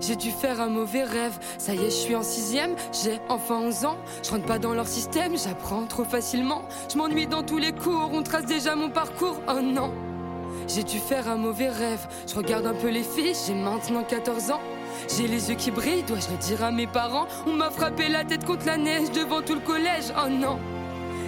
J'ai 0.00 0.16
dû 0.16 0.30
faire 0.30 0.60
un 0.60 0.68
mauvais 0.68 1.04
rêve. 1.04 1.38
Ça 1.58 1.74
y 1.74 1.78
est, 1.78 1.90
je 1.90 1.90
suis 1.90 2.14
en 2.14 2.22
sixième. 2.22 2.74
J'ai 2.92 3.20
enfin 3.28 3.58
11 3.60 3.84
ans. 3.84 3.96
Je 4.22 4.30
rentre 4.30 4.46
pas 4.46 4.58
dans 4.58 4.74
leur 4.74 4.86
système. 4.86 5.36
J'apprends 5.36 5.86
trop 5.86 6.04
facilement. 6.04 6.62
Je 6.92 6.98
m'ennuie 6.98 7.26
dans 7.26 7.42
tous 7.42 7.58
les 7.58 7.72
cours. 7.72 8.10
On 8.12 8.22
trace 8.22 8.44
déjà 8.44 8.76
mon 8.76 8.90
parcours. 8.90 9.40
Un 9.48 9.76
an. 9.76 9.90
J'ai 10.68 10.82
dû 10.82 10.98
faire 10.98 11.28
un 11.28 11.36
mauvais 11.36 11.68
rêve. 11.68 12.06
Je 12.28 12.34
regarde 12.34 12.66
un 12.66 12.74
peu 12.74 12.88
les 12.88 13.02
filles, 13.02 13.34
j'ai 13.46 13.54
maintenant 13.54 14.04
14 14.04 14.52
ans. 14.52 14.60
J'ai 15.08 15.26
les 15.26 15.50
yeux 15.50 15.56
qui 15.56 15.70
brillent, 15.70 16.04
dois-je 16.04 16.30
le 16.30 16.36
dire 16.36 16.64
à 16.64 16.70
mes 16.70 16.86
parents? 16.86 17.26
On 17.46 17.52
m'a 17.52 17.70
frappé 17.70 18.08
la 18.08 18.24
tête 18.24 18.44
contre 18.44 18.66
la 18.66 18.76
neige 18.76 19.10
devant 19.10 19.42
tout 19.42 19.54
le 19.54 19.60
collège, 19.60 20.12
oh 20.16 20.28
non. 20.28 20.58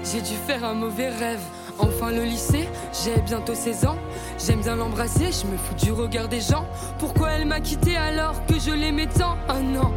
J'ai 0.05 0.20
dû 0.20 0.35
faire 0.47 0.64
un 0.64 0.75
mauvais 0.75 1.09
rêve. 1.09 1.43
Enfin 1.79 2.11
le 2.11 2.25
lycée, 2.25 2.68
j'ai 3.05 3.20
bientôt 3.23 3.55
16 3.55 3.87
ans. 3.87 3.97
J'aime 4.39 4.61
bien 4.61 4.77
l'embrasser, 4.77 5.31
je 5.33 5.47
me 5.47 5.57
fous 5.57 5.75
du 5.75 5.93
regard 5.93 6.29
des 6.29 6.41
gens. 6.41 6.66
Pourquoi 6.99 7.31
elle 7.31 7.47
m'a 7.47 7.61
quitté 7.61 7.97
alors 7.97 8.45
que 8.47 8.59
je 8.59 8.70
l'aimais 8.70 9.07
tant? 9.07 9.37
Oh 9.49 9.61
non. 9.62 9.93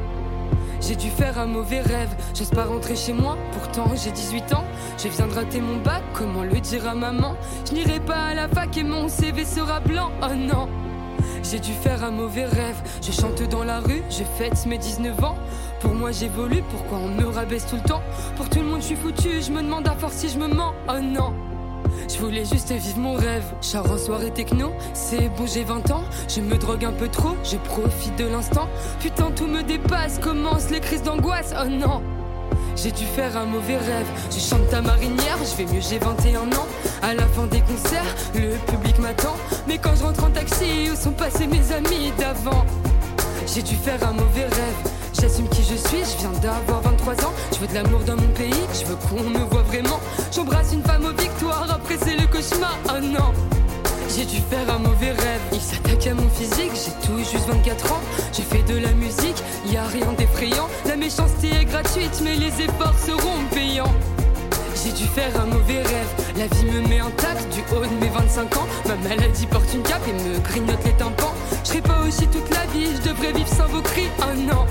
J'ai 0.82 0.96
dû 0.96 1.10
faire 1.10 1.40
un 1.40 1.48
mauvais 1.48 1.82
rêve, 1.82 2.16
j'ose 2.36 2.52
pas 2.52 2.66
rentrer 2.66 2.96
chez 2.96 3.14
moi, 3.14 3.38
pourtant 3.54 3.92
j'ai 3.96 4.12
18 4.12 4.54
ans. 4.54 4.66
Je 4.98 5.08
viens 5.08 5.26
de 5.28 5.34
rater 5.34 5.60
mon 5.60 5.78
bac, 5.78 6.04
comment 6.14 6.44
le 6.44 6.60
dire 6.60 6.88
à 6.88 6.94
maman? 6.94 7.36
Je 7.68 7.74
n'irai 7.74 8.00
pas 8.00 8.26
à 8.26 8.34
la 8.36 8.48
fac 8.48 8.78
et 8.78 8.84
mon 8.84 9.08
CV 9.08 9.46
sera 9.46 9.80
blanc, 9.80 10.12
oh 10.22 10.36
non 10.36 10.70
j'ai 11.44 11.60
dû 11.60 11.72
faire 11.74 12.04
un 12.04 12.12
mauvais 12.12 12.46
rêve. 12.46 12.82
Je 13.02 13.12
chante 13.12 13.42
dans 13.44 13.64
la 13.64 13.80
rue, 13.80 14.04
je 14.10 14.24
fête 14.38 14.66
mes 14.66 14.78
19 14.78 15.24
ans. 15.24 15.38
Pour 15.80 15.94
moi 15.94 16.12
j'évolue, 16.12 16.64
pourquoi 16.72 17.00
on 17.00 17.10
me 17.10 17.26
rabaisse 17.26 17.66
tout 17.68 17.76
le 17.76 17.88
temps? 17.88 18.02
Pour 18.36 18.50
tout 18.50 18.60
le 18.60 18.66
monde 18.66 18.82
je 18.82 18.88
suis 18.88 18.96
foutu, 18.96 19.42
je 19.42 19.52
me 19.52 19.62
demande 19.62 19.88
à 19.88 19.96
force 19.96 20.16
si 20.16 20.30
je 20.30 20.38
me 20.38 20.48
mens. 20.48 20.74
Oh 20.90 21.00
non 21.02 21.34
je 22.10 22.18
voulais 22.18 22.46
juste 22.46 22.72
vivre 22.72 23.00
mon 23.00 23.14
rêve. 23.14 23.44
Char 23.62 23.90
en 23.90 23.98
soirée 23.98 24.32
techno, 24.32 24.72
c'est 24.94 25.30
bon, 25.30 25.46
j'ai 25.46 25.64
20 25.64 25.92
ans. 25.92 26.04
Je 26.28 26.42
me 26.42 26.58
drogue 26.58 26.86
un 26.86 26.92
peu 26.92 27.08
trop, 27.08 27.36
je 27.44 27.58
profite 27.58 28.18
de 28.18 28.26
l'instant. 28.26 28.68
Putain, 29.00 29.32
tout 29.32 29.48
me 29.48 29.64
dépasse, 29.64 30.20
commence 30.20 30.70
les 30.70 30.80
crises 30.80 31.04
d'angoisse. 31.04 31.54
Oh 31.60 31.68
non! 31.68 32.15
J'ai 32.76 32.92
dû 32.92 33.06
faire 33.06 33.36
un 33.38 33.46
mauvais 33.46 33.78
rêve. 33.78 34.06
Je 34.30 34.40
chante 34.40 34.70
ta 34.70 34.82
marinière, 34.82 35.38
je 35.40 35.56
vais 35.58 35.72
mieux, 35.72 35.82
j'ai 35.82 35.98
21 35.98 36.42
ans. 36.58 36.68
À 37.02 37.14
la 37.14 37.26
fin 37.28 37.48
des 37.48 37.62
concerts, 37.62 38.16
le 38.34 38.56
public 38.72 39.00
m'attend. 39.00 39.36
Mais 39.68 39.78
quand 39.78 39.96
je 39.96 40.04
rentre 40.04 40.24
en 40.24 40.30
taxi, 40.30 40.90
où 40.92 40.96
sont 40.96 41.12
passés 41.12 41.48
mes 41.48 41.72
amis 41.72 42.12
d'avant? 42.18 42.66
J'ai 43.48 43.62
dû 43.62 43.76
faire 43.76 44.06
un 44.08 44.14
mauvais 44.14 44.46
rêve. 44.46 44.92
J'assume 45.14 45.48
qui 45.50 45.64
je 45.64 45.76
suis, 45.76 46.00
je 46.00 46.18
viens 46.20 46.32
d'avoir 46.42 46.82
23 46.82 47.14
ans. 47.26 47.34
Je 47.54 47.60
veux 47.60 47.68
de 47.68 47.74
l'amour 47.74 48.02
dans 48.02 48.18
mon 48.18 48.28
pays, 48.34 48.52
je 48.74 48.86
veux 48.86 48.96
qu'on 48.96 49.24
me 49.30 49.46
voit 49.46 49.64
vraiment. 49.64 50.00
J'embrasse 50.34 50.74
une 50.74 50.84
femme 50.84 51.06
aux 51.06 51.22
victoires, 51.22 51.68
après 51.70 51.98
c'est 52.04 52.18
le 52.18 52.28
cauchemar. 52.28 52.78
Oh 52.90 53.00
non! 53.02 53.34
J'ai 54.16 54.24
dû 54.24 54.38
faire 54.50 54.74
un 54.74 54.80
mauvais 54.80 55.12
rêve. 55.12 55.42
Il 55.52 55.60
s'attaque 55.60 56.08
à 56.08 56.14
mon 56.14 56.30
physique, 56.30 56.72
j'ai 56.74 57.06
tout 57.06 57.18
juste 57.18 57.48
24 57.50 57.92
ans. 57.92 58.02
J'ai 58.32 58.44
fait 58.44 58.64
de 58.64 58.78
la 58.78 58.94
musique, 58.94 59.44
y 59.68 59.76
a 59.76 59.84
rien 59.84 60.14
d'effrayant. 60.14 60.70
La 60.86 60.96
méchanceté 60.96 61.50
est 61.50 61.66
gratuite, 61.66 62.22
mais 62.24 62.36
les 62.36 62.62
efforts 62.62 62.98
seront 62.98 63.44
payants. 63.54 63.94
J'ai 64.82 64.94
dû 64.94 65.04
faire 65.04 65.38
un 65.38 65.48
mauvais 65.48 65.82
rêve. 65.82 66.08
La 66.38 66.48
vie 66.48 66.66
me 66.66 66.88
met 66.88 67.00
intact 67.00 67.54
du 67.54 67.60
haut 67.76 67.86
de 67.86 68.06
mes 68.06 68.10
25 68.10 68.56
ans. 68.56 68.68
Ma 68.88 68.96
maladie 69.10 69.48
porte 69.48 69.74
une 69.74 69.84
cape 69.84 70.08
et 70.08 70.14
me 70.14 70.40
grignote 70.40 70.86
les 70.86 70.94
tympans. 70.94 71.34
Je 71.66 71.70
serai 71.70 71.82
pas 71.82 72.00
aussi 72.08 72.26
toute 72.28 72.50
la 72.52 72.66
vie, 72.68 72.88
je 72.96 73.10
devrais 73.10 73.34
vivre 73.34 73.50
sans 73.50 73.68
vos 73.68 73.82
cris. 73.82 74.08
Oh 74.20 74.34
non! 74.34 74.66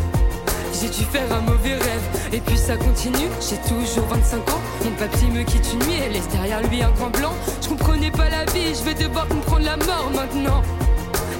J'ai 0.80 0.88
dû 0.88 1.04
faire 1.04 1.32
un 1.32 1.40
mauvais 1.40 1.74
rêve, 1.74 2.02
et 2.32 2.40
puis 2.40 2.58
ça 2.58 2.76
continue. 2.76 3.28
J'ai 3.40 3.56
toujours 3.68 4.06
25 4.08 4.38
ans. 4.50 4.60
Mon 4.84 4.90
papy 4.92 5.26
me 5.26 5.42
quitte 5.44 5.66
une 5.72 5.78
nuit 5.86 6.00
et 6.04 6.12
laisse 6.12 6.28
derrière 6.28 6.60
lui 6.68 6.82
un 6.82 6.90
grand 6.90 7.10
blanc. 7.10 7.32
Je 7.62 7.68
comprenais 7.68 8.10
pas 8.10 8.28
la 8.28 8.44
vie, 8.46 8.74
je 8.74 8.82
vais 8.82 8.94
devoir 8.94 9.26
comprendre 9.28 9.64
la 9.64 9.76
mort 9.76 10.10
maintenant. 10.14 10.62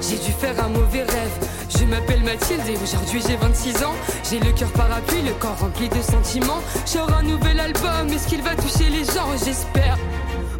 J'ai 0.01 0.17
dû 0.17 0.31
faire 0.31 0.55
un 0.63 0.69
mauvais 0.69 1.03
rêve. 1.03 1.31
Je 1.69 1.83
m'appelle 1.85 2.23
Mathilde 2.23 2.61
et 2.69 2.77
aujourd'hui 2.81 3.21
j'ai 3.27 3.35
26 3.35 3.83
ans. 3.83 3.93
J'ai 4.29 4.39
le 4.39 4.51
cœur 4.53 4.69
parapluie, 4.69 5.21
le 5.21 5.33
corps 5.33 5.57
rempli 5.59 5.89
de 5.89 6.01
sentiments. 6.01 6.61
J'aurai 6.91 7.13
un 7.13 7.23
nouvel 7.23 7.59
album, 7.59 8.07
est-ce 8.13 8.27
qu'il 8.27 8.41
va 8.41 8.55
toucher 8.55 8.89
les 8.89 9.03
gens? 9.03 9.27
J'espère. 9.43 9.97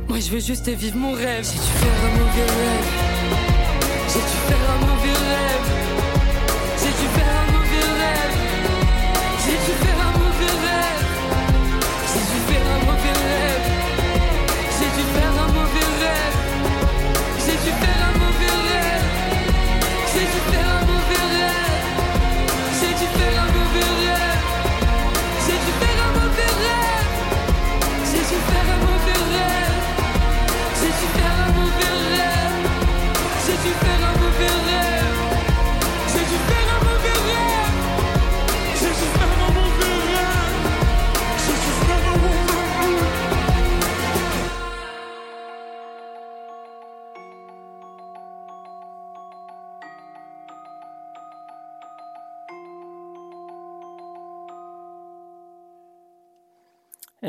Moi 0.10 0.20
je 0.20 0.32
veux 0.32 0.40
juste 0.40 0.68
vivre 0.68 0.98
mon 0.98 1.14
rêve. 1.14 1.44
J'ai 1.44 1.60
dû 1.60 1.72
faire 1.80 2.00
un 2.06 2.18
mauvais 2.20 2.52
rêve. 2.52 2.88
J'ai 4.10 4.20
dû 4.20 4.38
faire 4.48 4.72
un 4.76 4.80
mauvais 4.86 5.14
rêve. 5.14 5.85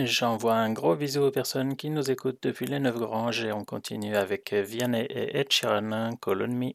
J'envoie 0.04 0.56
un 0.56 0.72
gros 0.72 0.94
bisou 0.94 1.22
aux 1.22 1.30
personnes 1.30 1.74
qui 1.74 1.88
nous 1.88 2.10
écoutent 2.10 2.42
depuis 2.42 2.66
les 2.66 2.78
Neuf 2.78 2.98
Granges 2.98 3.42
et 3.42 3.52
on 3.52 3.64
continue 3.64 4.14
avec 4.14 4.52
Vianney 4.52 5.06
et 5.08 5.38
Ed 5.38 5.50
Sheeran, 5.50 6.16
Call 6.20 6.42
on 6.42 6.48
Me. 6.48 6.72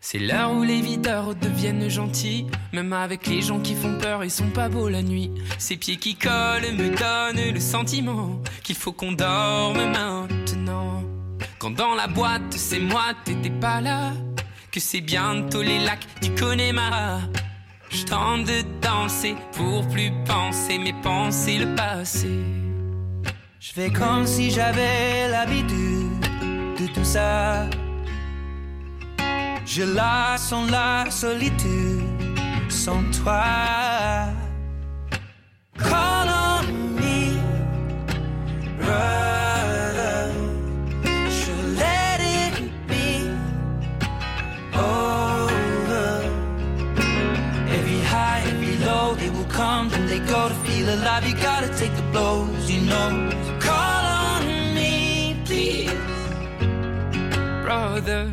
C'est 0.00 0.18
l'heure 0.18 0.52
où 0.52 0.62
les 0.62 0.80
videurs 0.80 1.34
deviennent 1.34 1.90
gentils. 1.90 2.46
Même 2.72 2.94
avec 2.94 3.26
les 3.26 3.42
gens 3.42 3.60
qui 3.60 3.74
font 3.74 3.98
peur, 3.98 4.24
ils 4.24 4.30
sont 4.30 4.50
pas 4.50 4.70
beaux 4.70 4.88
la 4.88 5.02
nuit. 5.02 5.30
Ces 5.58 5.76
pieds 5.76 5.96
qui 5.96 6.16
collent 6.16 6.72
me 6.72 6.96
donnent 6.96 7.52
le 7.52 7.60
sentiment 7.60 8.40
qu'il 8.62 8.76
faut 8.76 8.92
qu'on 8.92 9.12
dorme 9.12 9.76
maintenant. 9.76 10.43
Quand 11.64 11.70
dans 11.70 11.94
la 11.94 12.08
boîte, 12.08 12.52
c'est 12.52 12.78
moi, 12.78 13.14
t'étais 13.24 13.48
pas 13.48 13.80
là. 13.80 14.12
Que 14.70 14.78
c'est 14.80 15.00
bientôt 15.00 15.62
les 15.62 15.78
lacs 15.78 16.06
du 16.20 16.30
Connemara. 16.34 17.20
Je 17.88 18.04
de 18.04 18.80
danser 18.82 19.34
pour 19.52 19.88
plus 19.88 20.12
penser, 20.26 20.76
mais 20.76 20.92
penser 21.02 21.56
le 21.56 21.74
passé. 21.74 22.28
Je 23.60 23.72
fais 23.72 23.88
comme 23.88 24.26
si 24.26 24.50
j'avais 24.50 25.26
l'habitude 25.30 26.20
de 26.78 26.86
tout 26.92 27.02
ça. 27.02 27.64
Je 29.64 29.84
la 29.84 30.36
sens 30.36 30.70
la 30.70 31.10
solitude 31.10 32.04
sans 32.68 33.02
toi. 33.22 33.42
Call 35.78 36.28
on 36.28 36.62
me, 37.00 37.38
brother. 38.78 39.33
Will 49.90 50.06
they 50.06 50.20
go 50.20 50.48
to 50.48 50.54
feel 50.66 50.88
alive. 50.88 51.26
You 51.26 51.34
gotta 51.36 51.68
take 51.78 51.94
the 51.96 52.02
blows, 52.12 52.70
you 52.70 52.80
know. 52.82 53.30
Call 53.60 54.04
on 54.04 54.74
me, 54.74 55.36
please, 55.44 55.92
brother. 57.64 58.32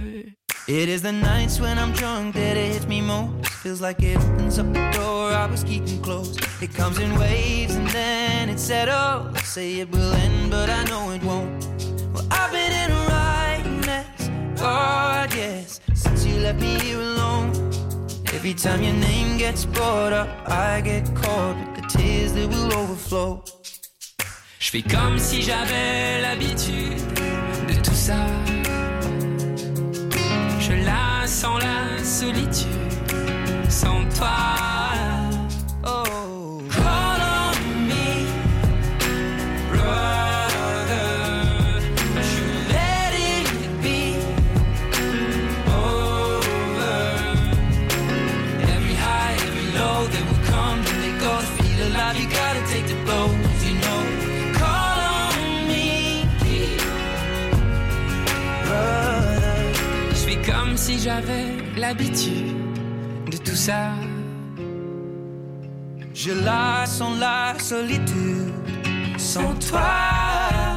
It 0.67 0.87
is 0.89 1.01
the 1.01 1.11
nights 1.11 1.59
when 1.59 1.77
I'm 1.77 1.91
drunk 1.91 2.35
that 2.35 2.55
it 2.55 2.73
hits 2.73 2.87
me 2.87 3.01
most. 3.01 3.47
Feels 3.63 3.81
like 3.81 4.01
it 4.01 4.17
opens 4.17 4.57
up 4.57 4.67
the 4.73 4.91
door 4.91 5.31
I 5.31 5.45
was 5.45 5.63
keeping 5.63 6.01
closed. 6.01 6.39
It 6.61 6.73
comes 6.73 6.97
in 6.99 7.17
waves 7.19 7.75
and 7.75 7.87
then 7.89 8.49
it 8.49 8.59
settles. 8.59 9.41
Say 9.43 9.79
it 9.79 9.91
will 9.91 10.13
end, 10.13 10.51
but 10.51 10.69
I 10.69 10.83
know 10.85 11.11
it 11.11 11.23
won't. 11.23 11.65
Well, 12.13 12.25
I've 12.31 12.51
been 12.51 12.71
in 12.71 12.91
a 12.91 13.01
right 13.09 13.85
mess. 13.85 14.29
God, 14.59 15.33
yes, 15.33 15.81
since 15.93 16.25
you 16.25 16.35
left 16.39 16.61
me 16.61 16.79
here 16.79 16.99
alone. 16.99 17.60
Every 18.43 18.55
time 18.55 18.81
your 18.81 18.95
name 18.95 19.37
gets 19.37 19.65
brought 19.65 20.13
up, 20.13 20.27
I 20.49 20.81
get 20.81 21.05
caught 21.13 21.55
with 21.59 21.75
the 21.75 21.87
tears 21.95 22.33
that 22.33 22.47
will 22.49 22.73
overflow. 22.73 23.43
Je 24.57 24.71
fais 24.71 24.81
comme 24.81 25.19
si 25.19 25.43
j'avais 25.43 26.21
l'habitude 26.23 26.97
de 27.67 27.75
tout 27.83 27.93
ça. 27.93 28.25
Je 30.59 30.73
la 30.73 31.27
sens 31.27 31.61
la 31.61 32.03
solitude 32.03 32.65
sans 33.69 34.09
toi. 34.17 35.10
J'avais 61.03 61.57
l'habitude 61.77 62.55
de 63.31 63.37
tout 63.37 63.55
ça. 63.55 63.93
Je 66.13 66.31
la 66.31 66.85
sens 66.85 67.17
la 67.19 67.55
solitude 67.57 68.53
sans 69.17 69.53
toi. 69.55 70.70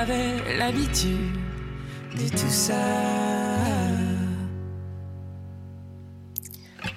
J'avais 0.00 0.56
l'habitude 0.56 1.36
de 2.14 2.28
tout 2.30 2.48
ça. 2.48 2.74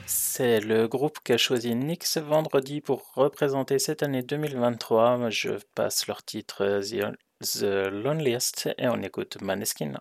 C'est 0.06 0.62
le 0.62 0.88
groupe 0.88 1.20
qu'a 1.24 1.38
choisi 1.38 1.76
Nix 1.76 2.18
vendredi 2.18 2.80
pour 2.80 3.12
représenter 3.16 3.78
cette 3.78 4.04
année 4.04 4.24
2023. 4.24 5.30
Je 5.30 5.52
passe 5.76 6.08
leur 6.08 6.24
titre 6.24 6.80
The, 6.80 7.14
The 7.42 7.90
Loneliest 7.92 8.70
et 8.78 8.88
on 8.88 9.02
écoute 9.02 9.38
Maneskin. 9.42 9.96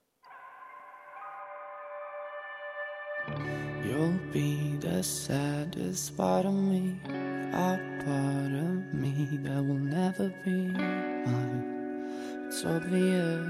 You'll 3.85 4.19
be 4.33 4.79
the 4.81 5.03
saddest 5.03 6.16
part 6.16 6.47
of 6.47 6.55
me, 6.55 6.95
a 7.53 7.79
part 8.05 8.53
of 8.53 8.95
me 8.95 9.39
that 9.43 9.61
will 9.61 9.74
never 9.74 10.31
be 10.45 10.73
mine. 11.27 11.52
It's 12.53 12.66
obvious 12.66 13.49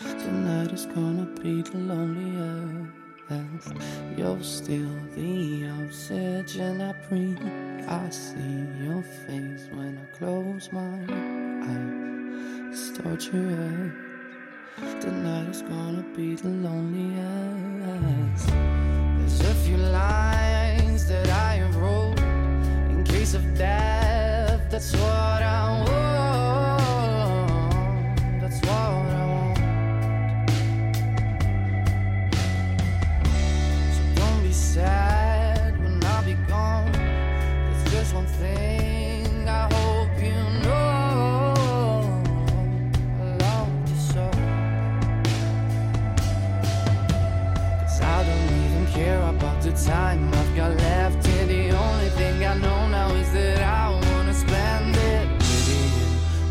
tonight 0.00 0.70
is 0.70 0.86
gonna 0.86 1.26
be 1.42 1.62
the 1.62 1.76
loneliest. 1.76 3.72
You're 4.16 4.40
still 4.44 4.94
the 5.16 5.68
oxygen 5.82 6.82
I 6.82 6.92
breathe. 7.08 7.42
I 7.88 8.08
see 8.10 8.64
your 8.80 9.02
face 9.02 9.66
when 9.72 9.98
I 9.98 10.04
close 10.16 10.70
my 10.70 11.00
eyes. 11.66 12.92
It's. 12.96 13.92
Tonight 15.00 15.48
is 15.48 15.62
gonna 15.62 16.04
be 16.14 16.36
the 16.36 16.46
loneliest. 16.46 18.46
There's 19.18 19.40
a 19.40 19.54
few 19.66 19.78
lines 19.78 21.08
that 21.08 21.28
I 21.28 21.56
have 21.56 21.74
wrote 21.74 22.20
in 22.88 23.02
case 23.02 23.34
of 23.34 23.42
death. 23.58 24.70
That's 24.70 24.92
what 24.92 25.42
I 25.42 25.70
want. 25.70 25.85
When 34.76 36.04
I'll 36.04 36.24
be 36.24 36.34
gone. 36.48 36.92
There's 36.92 37.92
just 37.92 38.14
one 38.14 38.26
thing 38.26 39.48
I 39.48 39.72
hope 39.72 40.10
you 40.22 40.34
know. 40.64 41.54
I 43.20 43.24
love 43.44 43.68
you 43.88 43.96
I 48.02 48.22
don't 48.24 48.50
even 48.64 48.86
care 48.92 49.22
about 49.28 49.62
the 49.62 49.72
time 49.72 50.32
I've 50.34 50.56
got 50.56 50.76
left 50.76 51.26
here. 51.26 51.46
The 51.46 51.70
only 51.70 52.08
thing 52.10 52.44
I 52.44 52.54
know 52.58 52.88
now 52.88 53.10
is 53.14 53.32
that 53.32 53.62
I 53.62 53.90
wanna 53.90 54.34
spend 54.34 54.96
it 54.96 55.28
with 55.38 55.68
you, 55.72 55.88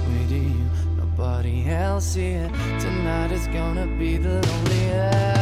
with 0.08 0.32
you. 0.32 0.70
Nobody 0.98 1.70
else 1.70 2.16
here. 2.16 2.50
Tonight 2.80 3.32
is 3.32 3.48
gonna 3.48 3.88
be 3.98 4.18
the 4.18 4.42
loneliest. 4.48 5.35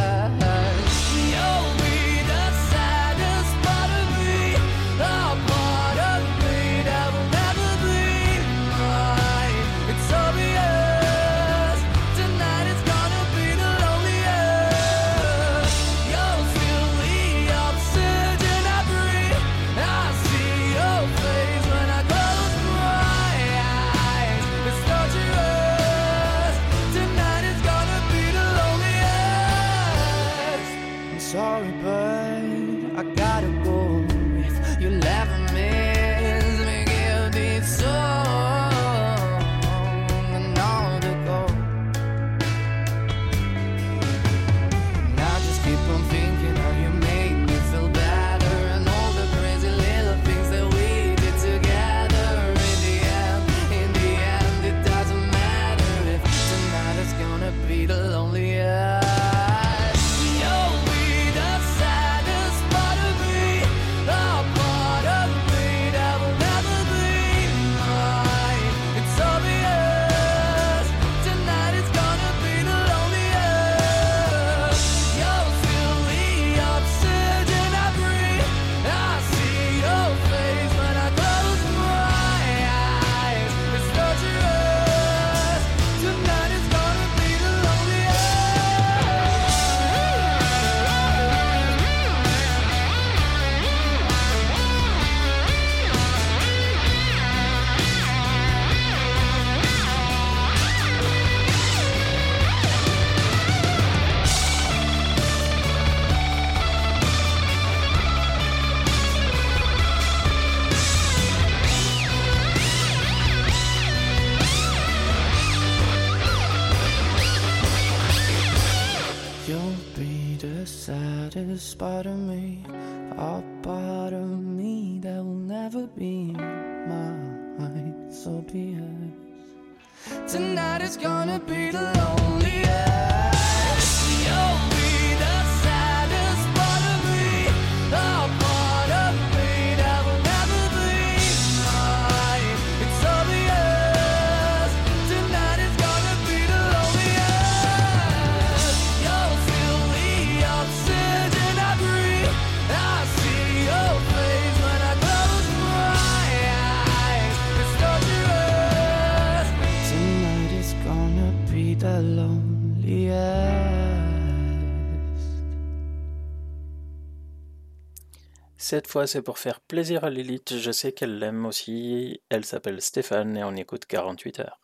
Cette 168.66 168.88
fois, 168.88 169.06
c'est 169.06 169.20
pour 169.20 169.38
faire 169.38 169.60
plaisir 169.60 170.04
à 170.04 170.08
Lilith. 170.08 170.56
Je 170.56 170.70
sais 170.70 170.92
qu'elle 170.92 171.18
l'aime 171.18 171.44
aussi. 171.44 172.22
Elle 172.30 172.46
s'appelle 172.46 172.80
Stéphane 172.80 173.36
et 173.36 173.44
on 173.44 173.54
écoute 173.56 173.84
48 173.84 174.40
heures. 174.40 174.58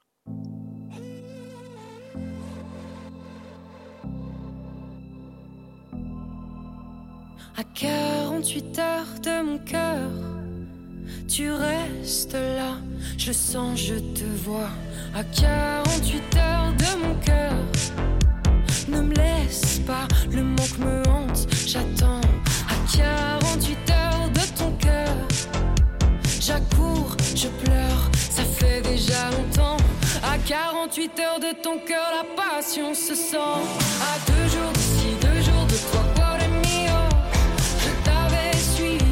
À 7.59 7.63
48 7.75 8.79
heures 8.79 9.21
de 9.23 9.43
mon 9.43 9.59
cœur, 9.59 10.11
tu 11.29 11.53
restes 11.53 12.33
là, 12.33 12.79
je 13.19 13.33
sens, 13.33 13.79
je 13.79 13.97
te 13.97 14.25
vois. 14.45 14.71
À 15.15 15.23
48 15.25 16.37
heures 16.37 16.73
de 16.73 17.07
mon 17.07 17.15
cœur, 17.21 17.53
ne 18.89 19.03
me 19.03 19.15
laisse 19.15 19.81
pas, 19.81 20.09
le 20.31 20.43
manque 20.43 20.79
me 20.79 21.07
hante, 21.07 21.47
j'attends. 21.67 22.30
À 22.91 22.97
48 22.97 23.91
heures 23.93 24.31
de 24.31 24.59
ton 24.59 24.73
cœur, 24.73 25.15
j'accours, 26.41 27.17
je 27.37 27.47
pleure, 27.47 28.11
ça 28.17 28.43
fait 28.43 28.81
déjà 28.83 29.31
longtemps. 29.31 29.77
À 30.25 30.37
48 30.39 31.21
heures 31.21 31.39
de 31.39 31.63
ton 31.63 31.79
cœur, 31.79 32.05
la 32.17 32.25
passion 32.35 32.93
se 32.93 33.15
sent. 33.15 33.37
À 33.37 34.19
deux 34.27 34.49
jours 34.49 34.73
d'ici, 34.75 35.15
deux 35.21 35.41
jours 35.41 35.67
de 35.67 35.77
toi, 35.93 36.03
cuore 36.17 36.49
mio. 36.65 37.01
Je 37.79 37.91
t'avais 38.05 38.57
suivi, 38.57 39.03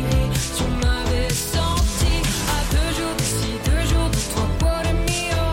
tu 0.57 0.65
m'avais 0.85 1.31
senti. 1.31 2.15
À 2.49 2.61
deux 2.75 2.91
jours 2.99 3.15
d'ici, 3.17 3.53
deux 3.65 3.85
jours 3.87 4.11
de 4.11 4.21
toi, 4.35 4.47
cuore 4.59 4.93
mio. 5.07 5.47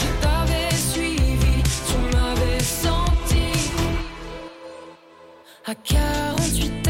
Je 0.00 0.08
t'avais 0.22 0.74
suivi, 0.74 1.62
tu 1.86 2.16
m'avais 2.16 2.60
senti. 2.60 3.46
À 5.66 5.74
48 5.74 6.81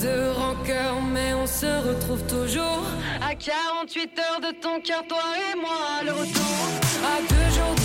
de 0.00 0.30
rancœur, 0.30 1.00
mais 1.12 1.34
on 1.34 1.46
se 1.46 1.66
retrouve 1.88 2.22
toujours. 2.26 2.84
À 3.20 3.34
48 3.34 4.18
heures 4.18 4.40
de 4.40 4.56
ton 4.58 4.80
cœur, 4.80 5.06
toi 5.06 5.22
et 5.36 5.56
moi, 5.58 6.02
le 6.04 6.12
retour. 6.12 6.56
À 7.04 7.20
deux 7.20 7.54
jours 7.54 7.79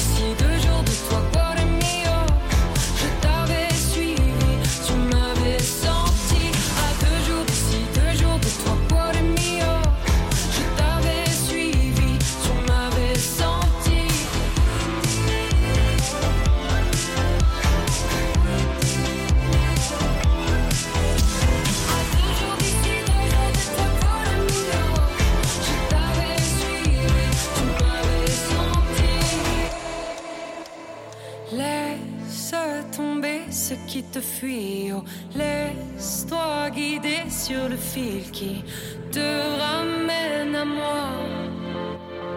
te 34.15 34.21
fuit, 34.21 34.93
oh, 34.93 35.03
laisse-toi 35.35 36.69
guider 36.69 37.23
sur 37.29 37.67
le 37.67 37.75
fil 37.75 38.31
qui 38.31 38.63
te 39.11 39.27
ramène 39.59 40.55
à 40.55 40.63
moi. 40.63 41.07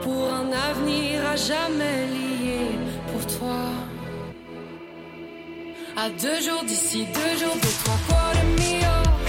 Pour 0.03 0.25
un 0.41 0.51
avenir 0.71 1.25
à 1.25 1.37
jamais 1.37 2.01
lié 2.17 2.67
pour 3.13 3.25
toi. 3.39 3.63
À 5.97 6.11
deux 6.11 6.41
jours 6.41 6.65
d'ici, 6.65 7.07
deux 7.15 7.39
jours 7.39 7.57
de 7.57 7.71
toi, 7.85 7.95
cuore 8.09 8.45
mio. 8.59 9.28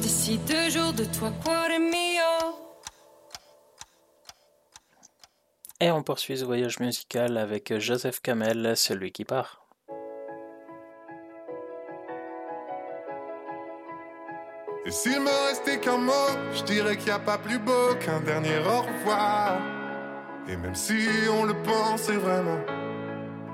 D'ici, 0.00 0.38
deux 0.38 0.70
jours 0.70 0.92
de 0.92 1.04
toi, 1.04 1.30
cuore 1.44 1.78
mio. 1.78 2.56
Et 5.80 5.90
on 5.90 6.02
poursuit 6.02 6.38
ce 6.38 6.44
voyage 6.44 6.78
musical 6.80 7.38
avec 7.38 7.78
Joseph 7.78 8.20
Kamel, 8.20 8.76
celui 8.76 9.12
qui 9.12 9.24
part. 9.24 9.66
Et 14.86 14.90
s'il 14.90 15.20
me 15.20 15.48
restait 15.48 15.78
qu'un 15.78 15.98
mot, 15.98 16.12
je 16.52 16.64
dirais 16.64 16.96
qu'il 16.96 17.06
n'y 17.06 17.12
a 17.12 17.18
pas 17.18 17.38
plus 17.38 17.58
beau 17.58 17.94
qu'un 18.00 18.20
dernier 18.20 18.58
au 18.58 18.82
revoir. 18.82 19.58
Et 20.48 20.56
même 20.56 20.74
si 20.74 21.06
on 21.30 21.44
le 21.44 21.54
pensait 21.62 22.16
vraiment, 22.16 22.60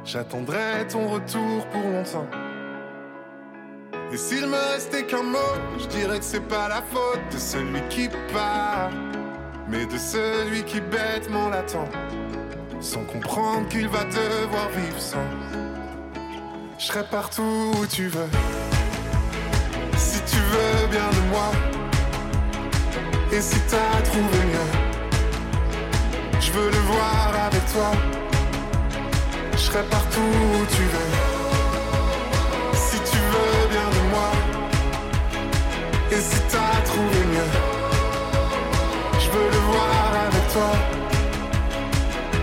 j'attendrai 0.05 0.87
ton 0.89 1.09
retour 1.09 1.67
pour 1.69 1.83
longtemps. 1.83 2.46
Et 4.13 4.17
s'il 4.17 4.47
me 4.47 4.73
restait 4.73 5.05
qu'un 5.05 5.23
mot, 5.23 5.55
je 5.79 5.87
dirais 5.87 6.19
que 6.19 6.25
c'est 6.25 6.47
pas 6.49 6.69
la 6.69 6.83
faute 6.83 7.21
de 7.33 7.39
celui 7.39 7.81
qui 7.89 8.09
part, 8.33 8.91
mais 9.69 9.85
de 9.85 9.99
celui 9.99 10.63
qui 10.63 10.81
bêtement 10.81 11.49
l'attend, 11.49 11.89
sans 12.81 13.05
comprendre 13.05 13.69
qu'il 13.69 13.89
va 13.89 14.05
devoir 14.05 14.69
vivre 14.71 15.01
sans. 15.01 15.27
Je 16.79 16.85
serai 16.87 17.05
partout 17.05 17.73
où 17.81 17.87
tu 17.87 18.07
veux. 18.07 18.29
Si 19.97 20.21
tu 20.23 20.37
veux 20.37 20.87
bien 20.89 21.09
de 21.11 21.29
moi 21.31 21.51
Et 23.33 23.41
si 23.41 23.59
t'as 23.69 24.03
trouvé 24.03 24.39
mieux 24.45 24.71
Je 26.39 26.53
veux 26.53 26.71
le 26.71 26.79
voir 26.79 27.33
avec 27.47 27.65
toi 27.73 27.91
Je 29.53 29.59
serai 29.59 29.83
partout 29.85 30.21
où 30.21 30.67
tu 30.67 30.83
veux 30.83 31.26
Et 36.17 36.21
si 36.21 36.41
t'as 36.49 36.81
trouvé 36.83 37.21
mieux 37.33 37.53
Je 39.21 39.31
veux 39.31 39.51
le 39.51 39.63
voir 39.71 40.11
avec 40.27 40.53
toi 40.53 40.73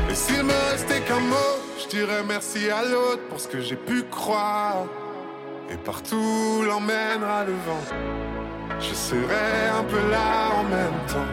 Et 0.09 0.15
s'il 0.15 0.43
me 0.43 0.71
restait 0.71 1.01
qu'un 1.01 1.19
mot 1.19 1.53
Je 1.81 1.87
dirais 1.87 2.23
merci 2.27 2.69
à 2.69 2.83
l'autre 2.83 3.23
pour 3.29 3.39
ce 3.39 3.47
que 3.47 3.61
j'ai 3.61 3.75
pu 3.75 4.03
croire 4.03 4.85
et 5.71 5.77
partout 5.77 6.63
l'emmènera 6.67 7.45
le 7.45 7.53
vent. 7.53 7.97
Je 8.79 8.93
serai 8.93 9.69
un 9.79 9.83
peu 9.83 10.09
là 10.11 10.51
en 10.59 10.63
même 10.63 10.99
temps. 11.07 11.31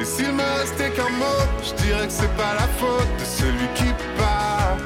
Et 0.00 0.04
s'il 0.04 0.32
me 0.32 0.42
restait 0.58 0.90
qu'un 0.90 1.10
mot, 1.10 1.42
je 1.62 1.74
dirais 1.84 2.06
que 2.06 2.12
c'est 2.12 2.34
pas 2.36 2.54
la 2.54 2.66
faute 2.80 3.12
de 3.20 3.24
celui 3.24 3.68
qui 3.74 3.92
part, 4.18 4.76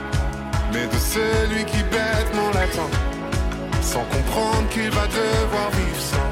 mais 0.72 0.86
de 0.86 0.98
celui 0.98 1.64
qui 1.64 1.82
bêtement 1.84 2.50
l'attend, 2.52 2.90
sans 3.86 4.04
comprendre 4.16 4.68
qu'il 4.70 4.90
va 4.90 5.06
devoir 5.06 5.70
vivre 5.78 6.02
sans. 6.10 6.30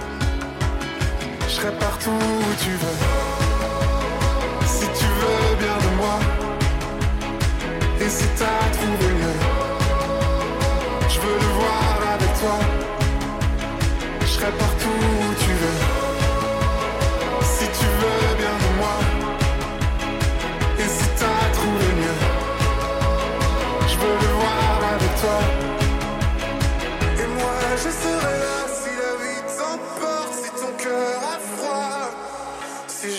Je 1.46 1.52
serai 1.54 1.72
partout 1.78 2.10
où 2.10 2.52
tu 2.64 2.72
veux, 2.82 2.98
si 4.76 4.86
tu 5.00 5.08
veux 5.20 5.46
bien 5.62 5.76
de 5.86 5.90
moi, 6.00 6.18
et 8.00 8.08
si 8.08 8.26
t'as 8.38 8.64
trouvé 8.78 9.08
mieux. 9.20 9.38
Je 11.12 11.18
veux 11.20 11.38
le 11.44 11.50
voir 11.60 11.94
avec 12.14 12.32
toi. 12.40 12.58
Je 14.22 14.26
serai 14.26 14.50
partout 14.64 15.13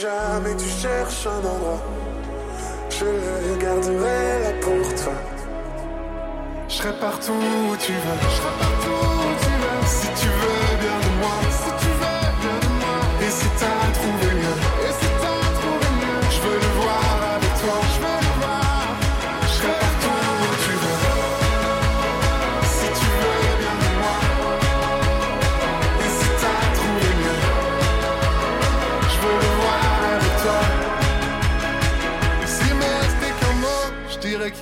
jamais 0.05 0.55
tu 0.55 0.69
cherches 0.81 1.27
un 1.27 1.39
endroit, 1.39 1.81
je 2.89 3.05
le 3.05 3.55
garderai 3.57 4.43
là 4.43 4.51
pour 4.61 4.87
toi. 5.01 5.13
Je 6.67 6.73
serai 6.73 6.93
partout 6.99 7.33
où 7.33 7.75
tu 7.77 7.93
veux, 7.93 8.17
je 8.21 8.35
serai 8.37 8.53
partout 8.63 8.99
où 9.19 9.31
tu 9.43 9.53
veux. 9.61 9.79
Si 9.85 10.07
tu 10.21 10.27
veux 10.27 10.54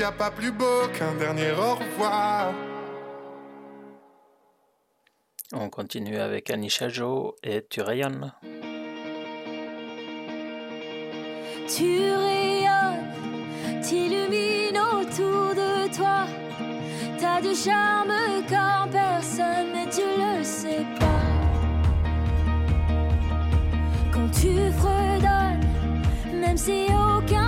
je 0.03 0.09
dirais 0.09 0.09
qu'il 0.09 0.09
n'y 0.09 0.09
a 0.09 0.11
pas 0.11 0.31
plus 0.31 0.51
beau 0.51 0.87
qu'un 0.97 1.15
dernier 1.15 1.51
au 1.51 1.75
revoir. 1.75 2.53
On 5.53 5.69
continue 5.69 6.17
avec 6.17 6.49
Anisha 6.49 6.89
Jo 6.89 7.35
et 7.43 7.65
Tu 7.69 7.81
rayonnes. 7.81 8.33
Tu 11.67 11.99
rayonnes, 12.01 13.81
t'illumines 13.81 14.77
autour 14.77 15.55
de 15.55 15.95
toi. 15.95 16.25
T'as 17.19 17.41
du 17.41 17.55
charme 17.55 18.13
comme 18.49 18.89
personne, 18.91 19.67
mais 19.73 19.89
tu 19.89 20.01
le 20.01 20.43
sais 20.43 20.85
pas. 20.99 21.05
Quand 24.11 24.29
tu 24.31 24.71
fredonnes, 24.79 26.41
même 26.41 26.57
si 26.57 26.87
aucun 26.89 27.42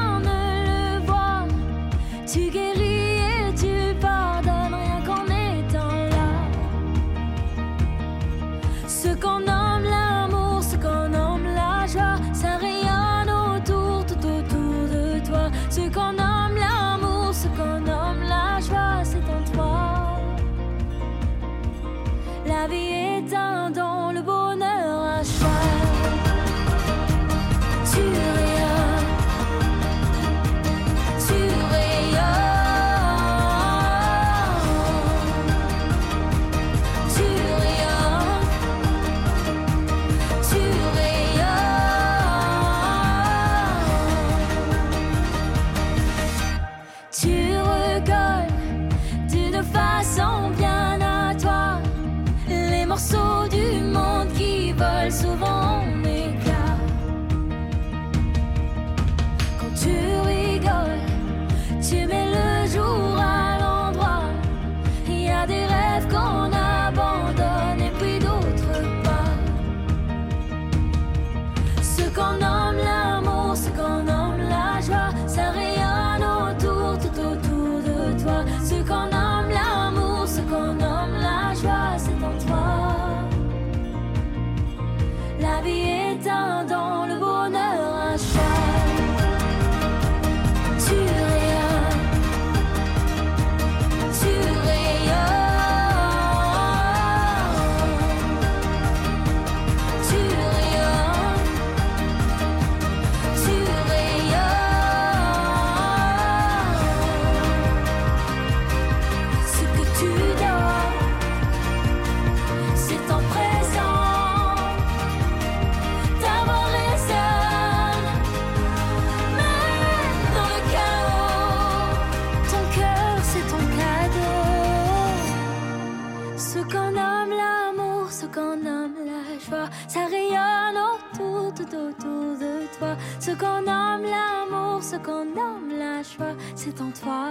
qu'on 135.05 135.25
nomme 135.25 135.69
la 135.77 136.01
joie, 136.01 136.35
c'est 136.55 136.81
en 136.81 136.89
toi. 136.91 137.27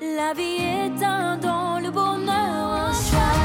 La 0.00 0.32
vie 0.32 0.58
est 0.60 1.04
un 1.04 1.36
don, 1.36 1.80
le 1.80 1.90
bonheur 1.90 2.88
un 2.88 2.92
choix. 2.92 3.37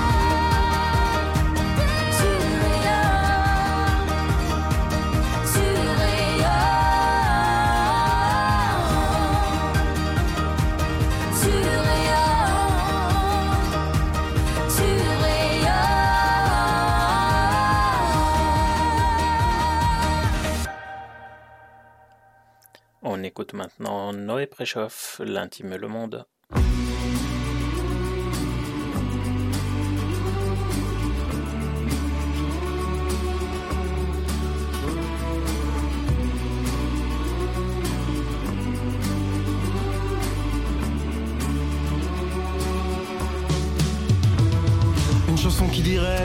Écoute 23.34 23.54
maintenant 23.54 24.14
Noé 24.14 24.46
Préchoff, 24.46 25.20
L'intime 25.26 25.76
le 25.76 25.88
monde. 25.88 26.28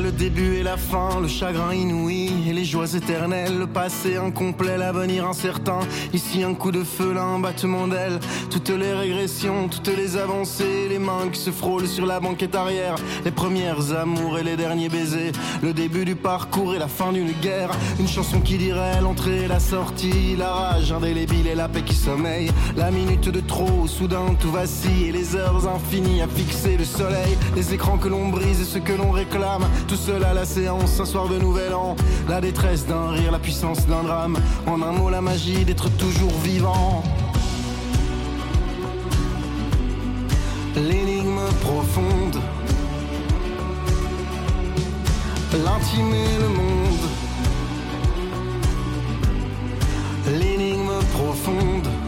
Le 0.09 0.13
début 0.13 0.55
et 0.55 0.63
la 0.63 0.79
fin, 0.79 1.21
le 1.21 1.29
chagrin 1.29 1.75
inouï 1.75 2.31
et 2.49 2.55
les 2.55 2.65
joies 2.65 2.95
éternelles, 2.95 3.59
le 3.59 3.67
passé 3.67 4.17
incomplet, 4.17 4.79
l'avenir 4.79 5.27
incertain. 5.27 5.81
Ici 6.15 6.43
un 6.43 6.55
coup 6.55 6.73
de 6.73 6.83
feu, 6.83 7.13
là 7.13 7.25
un 7.25 7.39
battement 7.39 7.87
d'aile. 7.87 8.19
Toutes 8.51 8.71
les 8.71 8.95
régressions, 8.95 9.69
toutes 9.69 9.95
les 9.95 10.17
avancées, 10.17 10.89
les 10.89 10.99
mains 10.99 11.29
qui 11.31 11.39
se 11.39 11.51
frôlent 11.51 11.87
sur 11.87 12.07
la 12.07 12.21
banquette 12.21 12.55
arrière, 12.55 12.95
les 13.27 13.31
premières 13.31 13.93
amours 13.93 14.39
et 14.39 14.43
les 14.43 14.57
derniers 14.57 14.89
baisers, 14.89 15.33
le 15.63 15.75
début 15.75 16.07
du 16.07 16.17
parcours 16.17 16.75
et 16.75 16.79
la 16.79 16.89
fin 16.89 17.13
d'une 17.13 17.33
guerre. 17.43 17.71
Une 18.01 18.09
chanson 18.09 18.41
qui 18.41 18.57
dirait 18.57 19.03
l'entrée 19.03 19.45
et 19.45 19.49
la 19.49 19.61
sortie, 19.61 20.37
la 20.39 20.51
rage 20.51 20.91
indélébile 20.91 21.49
et 21.49 21.55
la 21.55 21.69
paix 21.69 21.83
qui 21.83 21.95
sommeille. 21.95 22.51
La 22.79 22.91
minute 22.91 23.29
de 23.29 23.41
trop, 23.41 23.87
soudain 23.87 24.35
tout 24.41 24.53
vacille 24.53 25.09
et 25.09 25.13
les 25.13 25.37
heures 25.37 25.69
infinies 25.69 26.23
à 26.23 26.29
fixer 26.29 26.79
le 26.79 26.85
soleil. 26.87 27.37
Les 27.57 27.75
écrans 27.75 27.99
que 27.99 28.09
l'on 28.09 28.31
brise 28.31 28.63
et 28.63 28.65
ce 28.65 28.79
que 28.79 28.95
l'on 28.95 29.11
réclame 29.11 29.69
seul 29.99 30.25
à 30.25 30.33
la 30.33 30.45
séance, 30.45 31.01
un 31.01 31.05
soir 31.05 31.29
de 31.29 31.39
nouvel 31.39 31.75
an. 31.75 31.97
La 32.29 32.41
détresse 32.41 32.87
d'un 32.87 33.11
rire, 33.11 33.33
la 33.33 33.39
puissance 33.39 33.87
d'un 33.87 34.03
drame. 34.03 34.37
En 34.67 34.81
un 34.83 34.93
mot, 34.93 35.11
la 35.11 35.21
magie 35.21 35.65
d'être 35.65 35.89
toujours 35.97 36.37
vivant. 36.43 37.03
L'énigme 40.77 41.41
profonde. 41.61 42.37
L'intime 45.65 46.15
et 46.15 46.39
le 46.43 46.49
monde. 46.49 47.07
L'énigme 50.41 50.99
profonde. 51.15 52.08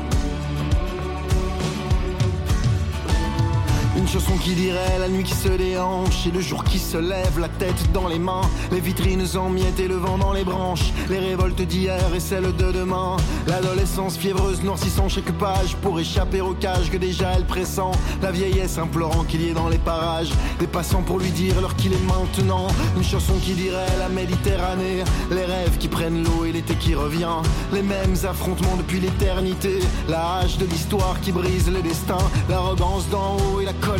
Chanson 4.11 4.37
qui 4.39 4.55
dirait 4.55 4.99
la 4.99 5.09
nuit 5.09 5.23
qui 5.23 5.35
se 5.35 5.49
déhanche 5.49 6.27
et 6.27 6.33
le 6.33 6.41
jour 6.41 6.65
qui 6.65 6.81
se 6.81 6.97
lève, 6.97 7.39
la 7.39 7.49
tête 7.49 7.93
dans 7.93 8.09
les 8.09 8.19
mains, 8.19 8.41
les 8.73 8.81
vitrines 8.81 9.25
en 9.37 9.49
miettes 9.49 9.79
et 9.79 9.87
le 9.87 9.95
vent 9.95 10.19
dans 10.19 10.33
les 10.33 10.43
branches, 10.43 10.93
les 11.09 11.21
révoltes 11.21 11.63
d'hier 11.63 12.13
et 12.13 12.19
celles 12.19 12.57
de 12.57 12.73
demain, 12.73 13.17
l'adolescence 13.47 14.17
fiévreuse 14.17 14.65
noircissant 14.65 15.09
chaque 15.09 15.31
page 15.39 15.77
pour 15.81 16.01
échapper 16.01 16.41
au 16.41 16.55
cage 16.55 16.91
que 16.91 16.97
déjà 16.97 17.31
elle 17.37 17.45
pressent, 17.45 17.93
la 18.21 18.33
vieillesse 18.33 18.79
implorant 18.79 19.23
qu'il 19.23 19.43
y 19.43 19.51
ait 19.51 19.55
dans 19.55 19.69
les 19.69 19.79
parages 19.79 20.33
des 20.59 20.67
passants 20.67 21.03
pour 21.03 21.21
lui 21.21 21.31
dire 21.31 21.61
l'heure 21.61 21.77
qu'il 21.77 21.93
est 21.93 22.07
maintenant, 22.09 22.67
une 22.97 23.05
chanson 23.05 23.35
qui 23.41 23.53
dirait 23.53 23.97
la 24.01 24.09
Méditerranée, 24.09 25.05
les 25.31 25.45
rêves 25.45 25.79
qui 25.79 25.87
prennent 25.87 26.25
l'eau 26.25 26.45
et 26.45 26.51
l'été 26.51 26.75
qui 26.75 26.97
revient, 26.97 27.43
les 27.73 27.83
mêmes 27.83 28.17
affrontements 28.29 28.77
depuis 28.77 28.99
l'éternité, 28.99 29.79
la 30.09 30.39
hache 30.39 30.59
de 30.59 30.67
l'histoire 30.67 31.21
qui 31.21 31.31
brise 31.31 31.71
les 31.71 31.83
destins, 31.83 32.29
l'arrogance 32.49 33.09
d'en 33.09 33.37
haut 33.37 33.61
et 33.61 33.65
la 33.65 33.73
colère 33.75 34.00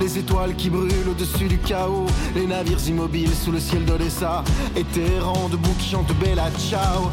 les 0.00 0.18
étoiles 0.18 0.54
qui 0.56 0.70
brûlent 0.70 1.08
au-dessus 1.10 1.46
du 1.46 1.58
chaos, 1.58 2.06
les 2.34 2.46
navires 2.46 2.86
immobiles 2.88 3.34
sous 3.34 3.52
le 3.52 3.60
ciel 3.60 3.84
d'Odessa, 3.84 4.42
et 4.76 4.84
rangs 5.20 5.48
debout 5.48 5.74
qui 5.78 5.90
chantent 5.90 6.12
Bella 6.18 6.50
Ciao. 6.58 7.10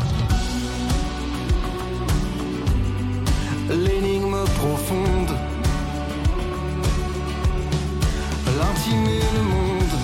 L'énigme 3.69 4.44
profonde, 4.60 5.36
l'intime 8.60 9.06
et 9.06 9.23
le 9.38 9.44
monde, 9.44 9.98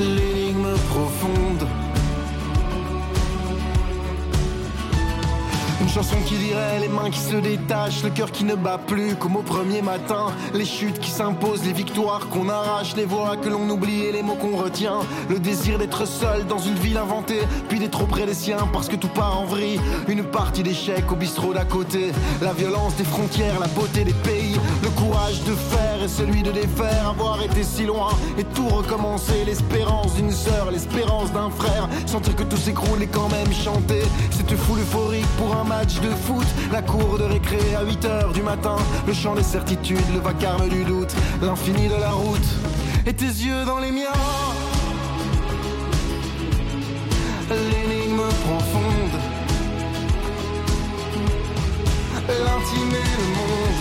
l'énigme 0.00 0.74
profonde. 0.90 1.81
Une 5.82 5.88
chanson 5.88 6.16
qui 6.24 6.36
dirait 6.36 6.78
les 6.80 6.88
mains 6.88 7.10
qui 7.10 7.18
se 7.18 7.34
détachent, 7.34 8.04
le 8.04 8.10
cœur 8.10 8.30
qui 8.30 8.44
ne 8.44 8.54
bat 8.54 8.78
plus 8.78 9.16
comme 9.16 9.34
au 9.34 9.42
premier 9.42 9.82
matin, 9.82 10.26
les 10.54 10.64
chutes 10.64 11.00
qui 11.00 11.10
s'imposent, 11.10 11.64
les 11.64 11.72
victoires 11.72 12.28
qu'on 12.28 12.48
arrache, 12.48 12.94
les 12.94 13.04
voix 13.04 13.36
que 13.36 13.48
l'on 13.48 13.68
oublie 13.68 14.02
et 14.02 14.12
les 14.12 14.22
mots 14.22 14.36
qu'on 14.36 14.56
retient, 14.56 15.00
le 15.28 15.40
désir 15.40 15.78
d'être 15.78 16.06
seul 16.06 16.46
dans 16.46 16.60
une 16.60 16.76
ville 16.76 16.96
inventée, 16.96 17.40
puis 17.68 17.80
d'être 17.80 18.00
auprès 18.00 18.26
des 18.26 18.34
siens 18.34 18.68
parce 18.72 18.88
que 18.88 18.94
tout 18.94 19.08
part 19.08 19.40
en 19.40 19.44
vrille, 19.44 19.80
une 20.06 20.22
partie 20.22 20.62
d'échec 20.62 21.10
au 21.10 21.16
bistrot 21.16 21.52
d'à 21.52 21.64
côté, 21.64 22.12
la 22.40 22.52
violence 22.52 22.94
des 22.94 23.04
frontières, 23.04 23.58
la 23.58 23.66
beauté 23.66 24.04
des 24.04 24.14
pays, 24.14 24.54
le 24.84 24.90
courage 24.90 25.42
de 25.42 25.52
faire 25.52 26.00
et 26.04 26.08
celui 26.08 26.44
de 26.44 26.52
défaire, 26.52 27.08
avoir 27.08 27.42
été 27.42 27.64
si 27.64 27.86
loin 27.86 28.10
et 28.38 28.44
tout 28.44 28.68
recommencer, 28.68 29.44
l'espérance 29.44 30.14
d'une 30.14 30.30
sœur, 30.30 30.70
l'espérance 30.70 31.32
d'un 31.32 31.50
frère, 31.50 31.88
sentir 32.06 32.36
que 32.36 32.44
tout 32.44 32.56
s'écroule 32.56 33.02
et 33.02 33.08
quand 33.08 33.28
même 33.30 33.52
chanter, 33.52 34.02
cette 34.30 34.56
foule 34.56 34.78
euphorique 34.78 35.26
pour 35.38 35.56
un 35.56 35.71
match 35.72 36.00
de 36.00 36.10
foot, 36.10 36.46
la 36.70 36.82
cour 36.82 37.18
de 37.18 37.24
récré 37.24 37.60
à 37.74 37.82
8 37.82 38.04
heures 38.04 38.32
du 38.32 38.42
matin, 38.42 38.76
le 39.06 39.12
chant 39.12 39.34
des 39.34 39.42
certitudes, 39.42 40.10
le 40.12 40.20
vacarme 40.20 40.68
du 40.68 40.84
doute, 40.84 41.14
l'infini 41.40 41.88
de 41.88 41.98
la 42.06 42.10
route, 42.10 42.50
et 43.06 43.14
tes 43.14 43.32
yeux 43.46 43.64
dans 43.64 43.78
les 43.78 43.90
miens. 43.90 44.20
L'énigme 47.70 48.24
profonde, 48.46 49.16
l'intime 52.46 52.94
et 53.04 53.12
le 53.20 53.26
monde, 53.38 53.80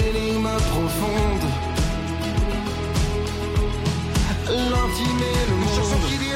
l'énigme 0.00 0.50
profonde, 0.72 1.46
l'intime 4.72 5.22
et 5.34 5.50
le 5.50 5.56
monde. 5.56 6.29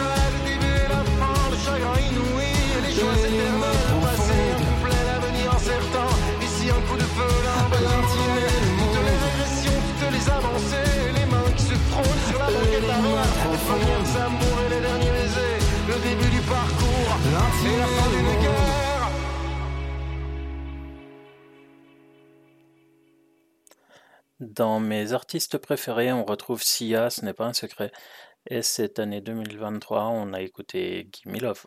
Les 2.84 2.92
joies 2.92 3.16
éternelles, 3.18 3.84
le 3.90 4.00
passé 4.04 4.36
incomplet, 4.52 5.02
l'avenir 5.08 5.54
incertain. 5.54 6.08
Ici 6.42 6.70
un 6.70 6.80
coup 6.86 6.96
de 6.96 7.08
feu, 7.16 7.32
là, 7.46 7.56
le 7.72 7.86
monde. 7.86 8.54
Toutes 8.78 9.04
les 9.08 9.18
régressions, 9.24 9.80
toutes 9.88 10.12
les 10.16 10.26
avancées, 10.28 10.92
les 11.16 11.26
mains 11.26 11.50
qui 11.56 11.62
se 11.62 11.74
frôlent 11.88 12.24
sur 12.28 12.38
la 12.38 12.48
banquette 12.54 12.90
arrière, 12.96 13.30
les 13.52 13.60
premières 13.68 14.10
amours 14.26 14.58
et 14.66 14.70
les 14.74 14.80
derniers 14.80 15.14
baisers, 15.18 15.60
le 15.88 15.96
début 16.08 16.30
du 16.30 16.42
parcours 16.42 16.94
et 17.66 17.78
la 17.78 17.86
fin 17.86 18.08
d'une 18.10 18.42
guerre. 18.42 19.10
Dans 24.40 24.78
mes 24.78 25.12
artistes 25.12 25.58
préférés, 25.58 26.12
on 26.12 26.24
retrouve 26.24 26.62
Sia, 26.62 27.08
ce 27.08 27.24
n'est 27.24 27.32
pas 27.32 27.46
un 27.46 27.52
secret. 27.54 27.90
Et 28.50 28.62
cette 28.62 28.98
année 28.98 29.22
2023, 29.22 30.08
on 30.08 30.34
a 30.34 30.42
écouté 30.42 31.08
Gimme 31.12 31.40
Love. 31.40 31.66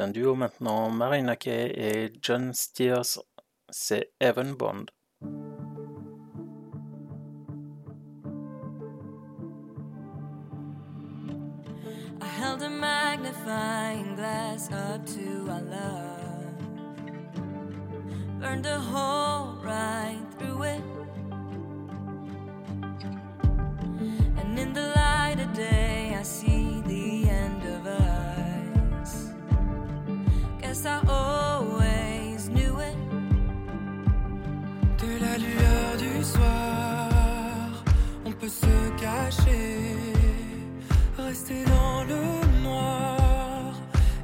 Écoute 0.00 0.08
un 0.08 0.08
duo 0.08 0.34
maintenant, 0.34 0.90
Marina 0.90 1.36
Kaye 1.36 1.72
et 1.76 2.12
John 2.22 2.52
Steers, 2.52 3.18
c'est 3.68 4.12
Evan 4.20 4.54
Bond. 4.54 4.90
I 12.20 12.26
held 12.26 12.62
a 12.62 12.70
magnifying 12.70 14.16
glass 14.16 14.70
up 14.72 15.04
to 15.06 15.50
our 15.50 15.62
love. 15.62 16.54
Burned 18.40 18.66
a 18.66 18.78
hole 18.78 19.56
right 19.62 20.20
through 20.38 20.62
it. 20.62 20.82
And 24.38 24.58
in 24.58 24.72
the 24.72 24.92
light 24.96 25.40
of 25.40 25.52
day, 25.52 26.14
I 26.18 26.22
see 26.22 26.59
Guess 30.82 30.86
I 30.86 31.00
always 31.08 32.48
knew 32.48 32.80
it. 32.80 32.96
De 34.96 35.12
la 35.20 35.36
lueur 35.36 35.96
du 35.98 36.24
soir, 36.24 37.84
on 38.24 38.32
peut 38.32 38.48
se 38.48 38.90
cacher, 38.98 40.14
rester 41.18 41.64
dans 41.66 42.04
le 42.04 42.62
noir, 42.62 43.74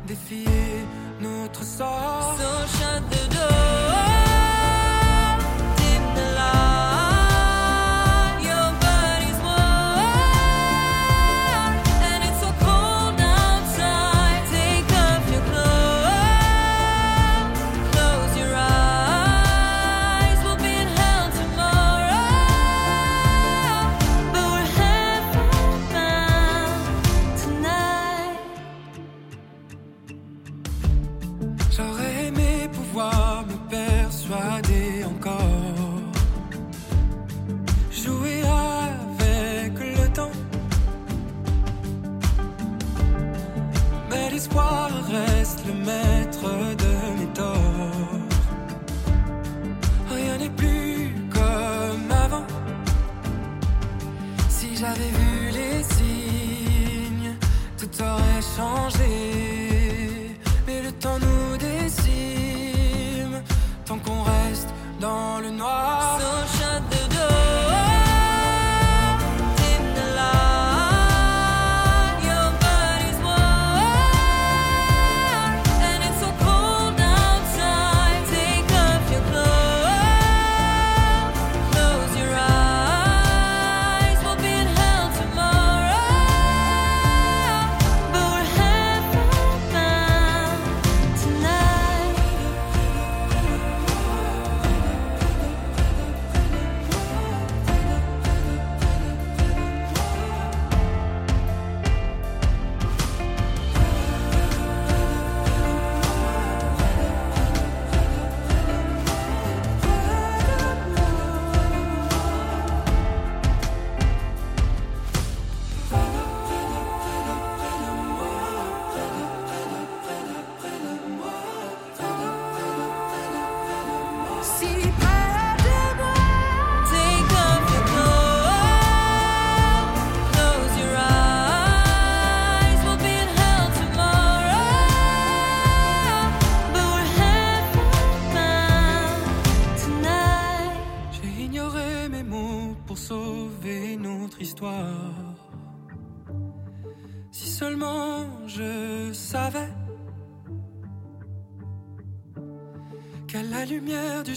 défier 0.06 0.86
notre 1.20 1.62
sort. 1.62 2.38
So 2.38 2.75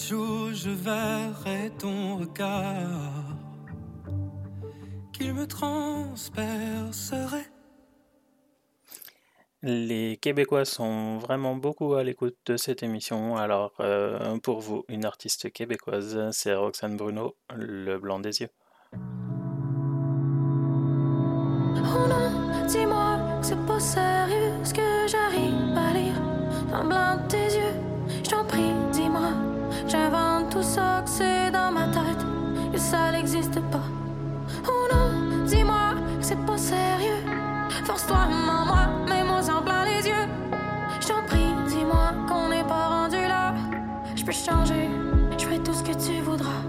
jour 0.10 0.50
je 0.54 0.72
verrais 0.72 1.70
ton 1.78 2.18
regard, 2.18 3.38
qu'il 5.14 5.36
me 5.36 5.46
transpercerait. 5.46 7.46
Les 9.62 10.18
Québécois 10.18 10.66
sont 10.66 11.20
vraiment 11.20 11.56
beaucoup 11.56 11.94
à 11.94 12.04
l'écoute 12.04 12.38
de 12.48 12.58
cette 12.58 12.82
émission. 12.82 13.38
Alors, 13.38 13.74
euh, 13.82 14.40
pour 14.40 14.62
vous, 14.62 14.84
une 14.88 15.06
artiste 15.06 15.52
québécoise, 15.52 16.20
c'est 16.32 16.56
Roxane 16.56 16.98
Bruno, 16.98 17.36
Le 17.56 18.00
Blanc 18.00 18.20
des 18.20 18.42
Yeux. 18.42 18.50
Oh 18.96 18.98
non, 22.10 22.66
dis-moi 22.68 23.20
que 23.40 23.46
c'est 23.46 23.64
pas 23.68 23.80
sérieux 23.80 24.54
ce 24.64 24.74
que 24.74 25.08
j'arrive 25.08 25.78
à 25.78 25.94
lire 25.94 26.20
le 26.72 26.84
blanc 26.88 27.18
de 27.18 27.28
tes 27.28 27.58
yeux. 27.58 27.76
Je 28.24 28.30
t'en 28.30 28.46
prie, 28.46 28.72
dis-moi, 28.92 29.34
j'invente 29.88 30.50
tout 30.52 30.64
ça 30.64 31.02
que 31.04 31.10
c'est 31.10 31.52
dans 31.52 31.72
ma 31.72 31.88
tête, 31.88 32.24
que 32.72 32.78
ça 32.78 33.12
n'existe 33.12 33.60
pas. 33.72 33.88
Oh 34.68 34.88
non, 34.94 35.46
dis-moi 35.46 35.96
que 36.20 36.26
c'est 36.26 36.46
pas 36.46 36.58
sérieux. 36.58 37.24
Force-toi, 37.86 38.28
maman, 38.30 39.06
mets-moi 39.08 39.42
en 39.50 39.62
plein 39.62 39.86
les 39.86 40.08
yeux. 40.08 40.28
Je 41.02 41.08
t'en 41.08 41.24
prie, 41.24 41.54
dis-moi 41.68 42.14
qu'on 42.28 42.50
n'est 42.50 42.64
pas 42.64 42.88
rendu 42.88 43.18
là. 43.18 43.54
Je 44.16 44.24
peux 44.24 44.32
changer, 44.32 44.90
je 45.38 45.46
ferai 45.46 45.60
tout 45.60 45.74
ce 45.74 45.84
que 45.84 45.94
tu 45.94 46.22
voudras. 46.22 46.69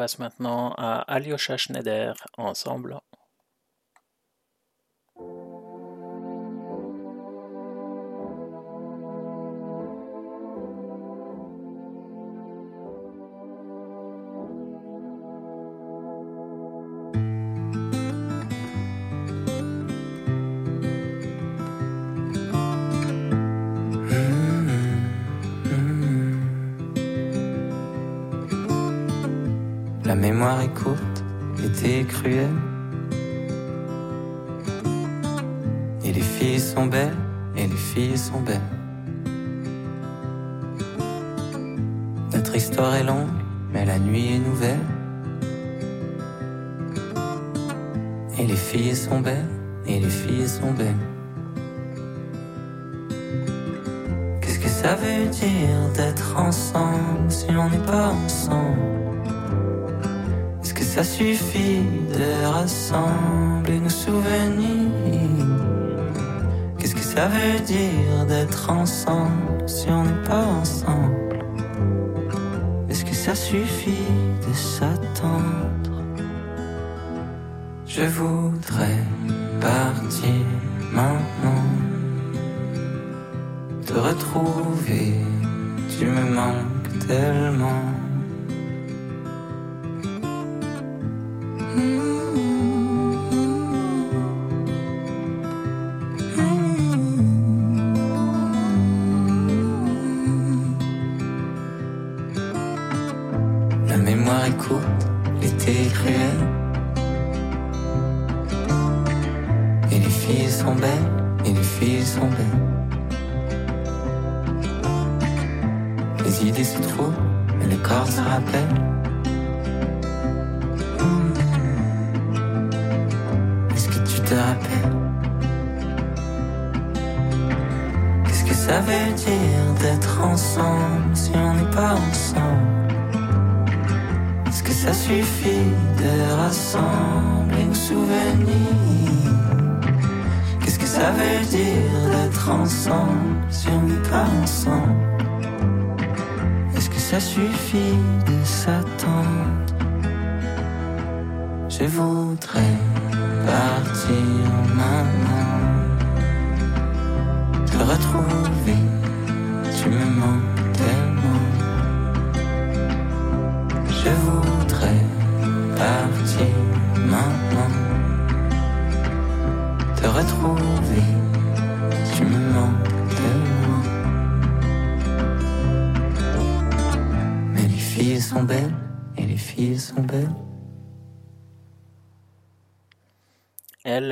Passe 0.00 0.18
maintenant 0.18 0.72
à 0.78 1.00
Alyosha 1.12 1.58
Schneider, 1.58 2.14
ensemble. 2.38 3.02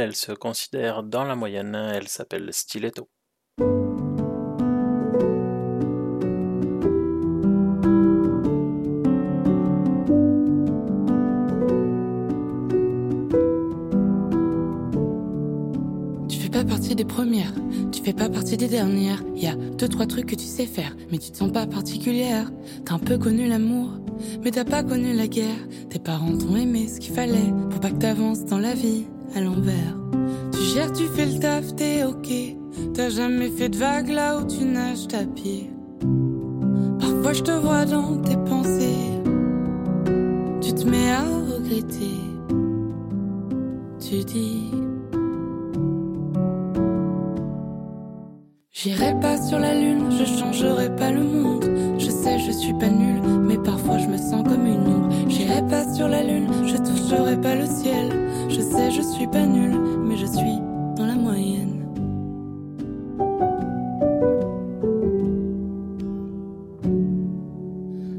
Elle, 0.08 0.16
se 0.16 0.32
considère 0.32 1.02
dans 1.02 1.24
la 1.24 1.36
moyenne, 1.36 1.74
elle 1.74 2.08
s'appelle 2.08 2.48
Stiletto. 2.50 3.10
Tu 16.26 16.38
fais 16.38 16.48
pas 16.48 16.64
partie 16.64 16.94
des 16.94 17.04
premières, 17.04 17.52
tu 17.92 18.02
fais 18.02 18.14
pas 18.14 18.30
partie 18.30 18.56
des 18.56 18.68
dernières. 18.68 19.22
Y 19.34 19.48
a 19.48 19.56
deux, 19.56 19.88
trois 19.88 20.06
trucs 20.06 20.24
que 20.24 20.34
tu 20.34 20.46
sais 20.46 20.64
faire, 20.64 20.96
mais 21.10 21.18
tu 21.18 21.32
te 21.32 21.36
sens 21.36 21.52
pas 21.52 21.66
particulière. 21.66 22.50
T'as 22.86 22.94
un 22.94 22.98
peu 22.98 23.18
connu 23.18 23.46
l'amour, 23.46 23.90
mais 24.42 24.52
t'as 24.52 24.64
pas 24.64 24.82
connu 24.82 25.12
la 25.12 25.26
guerre. 25.26 25.68
Tes 25.90 25.98
parents 25.98 26.38
t'ont 26.38 26.56
aimé 26.56 26.88
ce 26.88 26.98
qu'il 26.98 27.12
fallait 27.12 27.52
pour 27.68 27.80
pas 27.80 27.90
que 27.90 27.98
t'avances 27.98 28.46
dans 28.46 28.58
la 28.58 28.72
vie 28.72 29.04
à 29.34 29.40
l'envers. 29.40 29.96
Tu 30.52 30.60
gères, 30.74 30.92
tu 30.92 31.04
fais 31.04 31.26
le 31.26 31.38
taf, 31.38 31.74
t'es 31.76 32.04
ok. 32.04 32.28
T'as 32.94 33.10
jamais 33.10 33.48
fait 33.48 33.68
de 33.68 33.76
vague 33.76 34.08
là 34.08 34.38
où 34.38 34.46
tu 34.46 34.64
nages 34.64 35.08
ta 35.08 35.24
pied. 35.24 35.70
Parfois 37.00 37.32
je 37.32 37.42
te 37.42 37.50
vois 37.50 37.84
dans 37.84 38.16
tes 38.18 38.36
pensées. 38.36 39.20
Tu 40.60 40.72
te 40.72 40.88
mets 40.88 41.10
à 41.10 41.22
regretter. 41.22 42.18
Tu 44.00 44.24
dis. 44.24 44.70
J'irai 48.70 49.18
pas 49.20 49.36
sur 49.42 49.58
la 49.58 49.74
lune, 49.74 50.08
je 50.10 50.24
changerai 50.24 50.94
pas 50.94 51.10
le 51.10 51.24
monde. 51.24 51.64
Je 51.98 52.10
sais, 52.10 52.38
je 52.38 52.52
suis 52.52 52.74
pas 52.74 52.88
nulle, 52.88 53.22
mais 53.42 53.58
parfois 53.58 53.98
je 53.98 54.06
me 54.06 54.16
sens 54.16 54.44
comme 54.44 54.66
une 54.66 54.86
ombre. 54.86 55.08
J'irai 55.28 55.66
pas 55.66 55.92
sur 55.94 56.06
la 56.06 56.22
lune, 56.22 56.46
je 56.64 56.76
toucherai 56.76 57.40
pas 57.40 57.56
le 57.56 57.66
ciel. 57.66 58.17
Je 58.68 58.76
sais, 58.76 58.90
je 58.90 59.00
suis 59.00 59.26
pas 59.26 59.46
nulle, 59.46 59.78
mais 60.04 60.16
je 60.18 60.26
suis 60.26 60.58
dans 60.94 61.06
la 61.06 61.14
moyenne. 61.14 61.86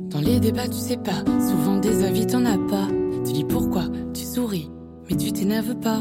Dans 0.10 0.20
les 0.20 0.40
débats, 0.40 0.68
tu 0.68 0.74
sais 0.74 0.98
pas, 0.98 1.24
souvent 1.40 1.78
des 1.78 2.04
avis 2.04 2.26
t'en 2.26 2.46
as 2.46 2.58
pas. 2.58 2.88
Tu 3.26 3.34
dis 3.34 3.44
pourquoi, 3.44 3.84
tu 4.14 4.24
souris, 4.24 4.72
mais 5.08 5.16
tu 5.16 5.32
t'énerves 5.32 5.76
pas. 5.76 6.00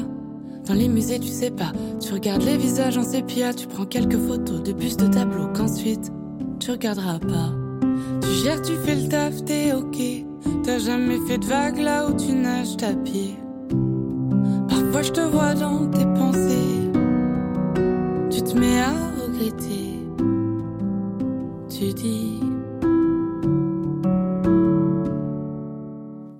Dans 0.66 0.74
les 0.74 0.88
musées, 0.88 1.18
tu 1.18 1.28
sais 1.28 1.50
pas, 1.50 1.72
tu 2.00 2.14
regardes 2.14 2.42
les 2.42 2.56
visages 2.56 2.96
en 2.96 3.02
sépia, 3.02 3.52
tu 3.52 3.66
prends 3.66 3.86
quelques 3.86 4.18
photos 4.18 4.62
de 4.62 4.72
bustes 4.72 5.00
de 5.00 5.08
tableaux 5.08 5.48
qu'ensuite 5.54 6.10
tu 6.58 6.70
regarderas 6.70 7.18
pas. 7.18 7.52
Tu 8.22 8.44
gères, 8.44 8.62
tu 8.62 8.72
fais 8.76 8.94
le 8.94 9.08
taf, 9.08 9.44
t'es 9.44 9.72
ok. 9.74 9.98
T'as 10.64 10.78
jamais 10.78 11.18
fait 11.26 11.38
de 11.38 11.44
vague 11.44 11.78
là 11.78 12.08
où 12.08 12.14
tu 12.14 12.32
nages 12.32 12.76
ta. 12.78 12.88
Parfois 14.90 15.02
je 15.02 15.12
te 15.12 15.20
vois 15.20 15.52
dans 15.52 15.86
tes 15.90 16.06
pensées. 16.18 16.88
Tu 18.30 18.40
te 18.40 18.58
mets 18.58 18.80
à 18.80 18.94
regretter. 19.20 19.98
Tu 21.68 21.92
dis. 21.92 22.40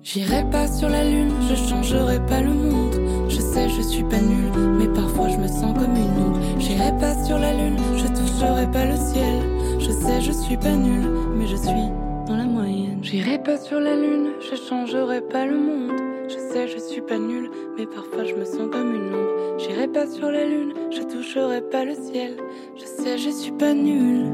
J'irai 0.01 0.43
pas 0.49 0.67
sur 0.67 0.89
la 0.89 1.03
lune, 1.03 1.31
je 1.47 1.53
changerai 1.53 2.25
pas 2.25 2.41
le 2.41 2.49
monde. 2.49 2.95
Je 3.29 3.39
sais, 3.39 3.69
je 3.69 3.83
suis 3.83 4.03
pas 4.03 4.19
nulle, 4.19 4.51
mais 4.79 4.87
parfois 4.87 5.29
je 5.29 5.37
me 5.37 5.47
sens 5.47 5.77
comme 5.77 5.95
une 5.95 6.19
ombre. 6.19 6.39
J'irai 6.57 6.91
pas 6.97 7.23
sur 7.23 7.37
la 7.37 7.53
lune, 7.53 7.77
je 7.97 8.07
toucherai 8.07 8.65
pas 8.71 8.85
le 8.85 8.95
ciel. 8.95 9.43
Je 9.77 9.91
sais, 9.91 10.21
je 10.21 10.31
suis 10.31 10.57
pas 10.57 10.75
nulle, 10.75 11.07
mais 11.37 11.45
je 11.45 11.55
suis 11.55 11.91
dans 12.25 12.35
la 12.35 12.45
moyenne. 12.45 12.97
J'irai 13.03 13.37
pas 13.37 13.59
sur 13.59 13.79
la 13.79 13.95
lune, 13.95 14.29
je 14.39 14.55
changerai 14.55 15.21
pas 15.21 15.45
le 15.45 15.59
monde. 15.59 16.18
Je 16.29 16.37
sais, 16.37 16.67
je 16.67 16.77
suis 16.77 17.01
pas 17.01 17.17
nulle, 17.17 17.49
mais 17.75 17.87
parfois 17.87 18.23
je 18.23 18.35
me 18.35 18.45
sens 18.45 18.69
comme 18.71 18.93
une 18.93 19.15
ombre. 19.15 19.57
J'irai 19.57 19.87
pas 19.87 20.05
sur 20.05 20.29
la 20.29 20.45
lune, 20.45 20.73
je 20.91 21.01
toucherai 21.01 21.61
pas 21.61 21.83
le 21.83 21.95
ciel. 21.95 22.37
Je 22.75 22.85
sais, 22.85 23.17
je 23.17 23.31
suis 23.31 23.51
pas 23.51 23.73
nulle. 23.73 24.31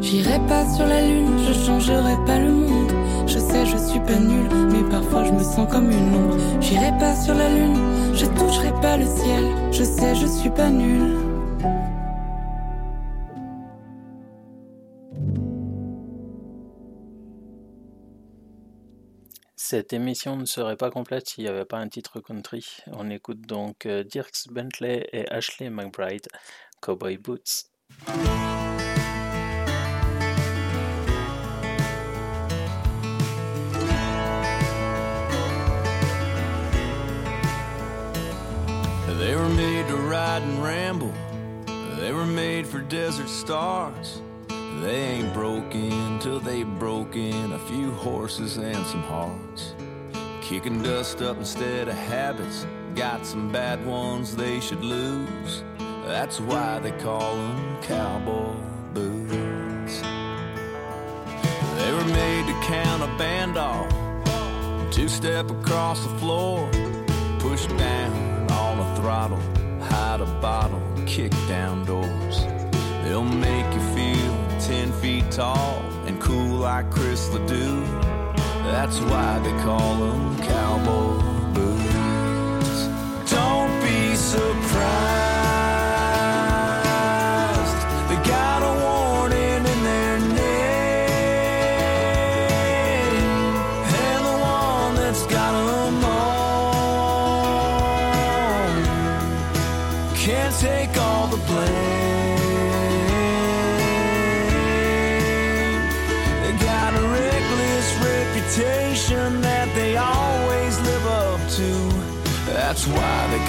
J'irai 0.00 0.38
pas 0.46 0.64
sur 0.72 0.86
la 0.86 1.02
lune, 1.02 1.36
je 1.48 1.52
changerai 1.52 2.14
pas 2.26 2.38
le 2.38 2.52
monde. 2.52 2.83
Je 3.26 3.38
sais, 3.38 3.66
je 3.66 3.76
suis 3.76 4.00
pas 4.00 4.18
nulle, 4.18 4.48
mais 4.70 4.88
parfois 4.90 5.24
je 5.24 5.32
me 5.32 5.42
sens 5.42 5.70
comme 5.70 5.90
une 5.90 6.14
ombre. 6.14 6.36
J'irai 6.60 6.90
pas 6.98 7.14
sur 7.16 7.34
la 7.34 7.48
lune, 7.48 8.14
je 8.14 8.26
toucherai 8.26 8.72
pas 8.80 8.96
le 8.96 9.06
ciel. 9.06 9.44
Je 9.72 9.82
sais, 9.82 10.14
je 10.14 10.26
suis 10.26 10.50
pas 10.50 10.70
nulle. 10.70 11.34
Cette 19.56 19.92
émission 19.92 20.36
ne 20.36 20.44
serait 20.44 20.76
pas 20.76 20.90
complète 20.90 21.28
s'il 21.28 21.44
n'y 21.44 21.50
avait 21.50 21.64
pas 21.64 21.78
un 21.78 21.88
titre 21.88 22.20
country. 22.20 22.64
On 22.92 23.10
écoute 23.10 23.40
donc 23.40 23.86
euh, 23.86 24.04
Dirks 24.04 24.46
Bentley 24.50 25.08
et 25.12 25.26
Ashley 25.30 25.70
McBride, 25.70 26.28
Cowboy 26.80 27.16
Boots. 27.16 27.70
They 39.34 39.40
were 39.40 39.48
made 39.48 39.88
to 39.88 39.96
ride 39.96 40.42
and 40.42 40.62
ramble. 40.62 41.12
They 41.98 42.12
were 42.12 42.24
made 42.24 42.68
for 42.68 42.78
desert 42.78 43.28
stars. 43.28 44.22
They 44.80 45.06
ain't 45.06 45.34
broken 45.34 46.20
till 46.20 46.38
they 46.38 46.62
broken 46.62 47.52
a 47.52 47.58
few 47.58 47.90
horses 47.90 48.58
and 48.58 48.86
some 48.86 49.02
hearts. 49.02 49.74
Kicking 50.40 50.84
dust 50.84 51.20
up 51.20 51.36
instead 51.36 51.88
of 51.88 51.96
habits. 51.96 52.64
Got 52.94 53.26
some 53.26 53.50
bad 53.50 53.84
ones 53.84 54.36
they 54.36 54.60
should 54.60 54.84
lose. 54.84 55.64
That's 56.06 56.38
why 56.38 56.78
they 56.78 56.92
call 56.92 57.34
them 57.34 57.82
cowboy 57.82 58.54
boots. 58.92 60.00
They 61.78 61.92
were 61.92 62.04
made 62.04 62.46
to 62.46 62.60
count 62.68 63.02
a 63.02 63.18
band 63.18 63.56
off. 63.58 63.90
Two 64.92 65.08
step 65.08 65.50
across 65.50 66.04
the 66.06 66.18
floor. 66.20 66.70
Push 67.40 67.66
down 67.66 68.33
throttle. 69.04 69.38
Hide 69.82 70.22
a 70.22 70.40
bottle. 70.40 70.80
Kick 71.04 71.30
down 71.46 71.84
doors. 71.84 72.36
They'll 73.02 73.22
make 73.22 73.66
you 73.74 73.82
feel 73.94 74.32
ten 74.58 74.90
feet 74.92 75.30
tall 75.30 75.82
and 76.06 76.18
cool 76.22 76.56
like 76.60 76.90
Chris 76.90 77.28
Ledoux. 77.28 77.84
That's 78.72 78.98
why 79.00 79.40
they 79.40 79.52
call 79.62 79.96
them 79.96 80.38
cowboy 80.38 81.20
boots. 81.52 82.88
Don't 83.30 83.74
be 83.82 84.16
surprised. 84.16 85.43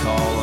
Call 0.05 0.34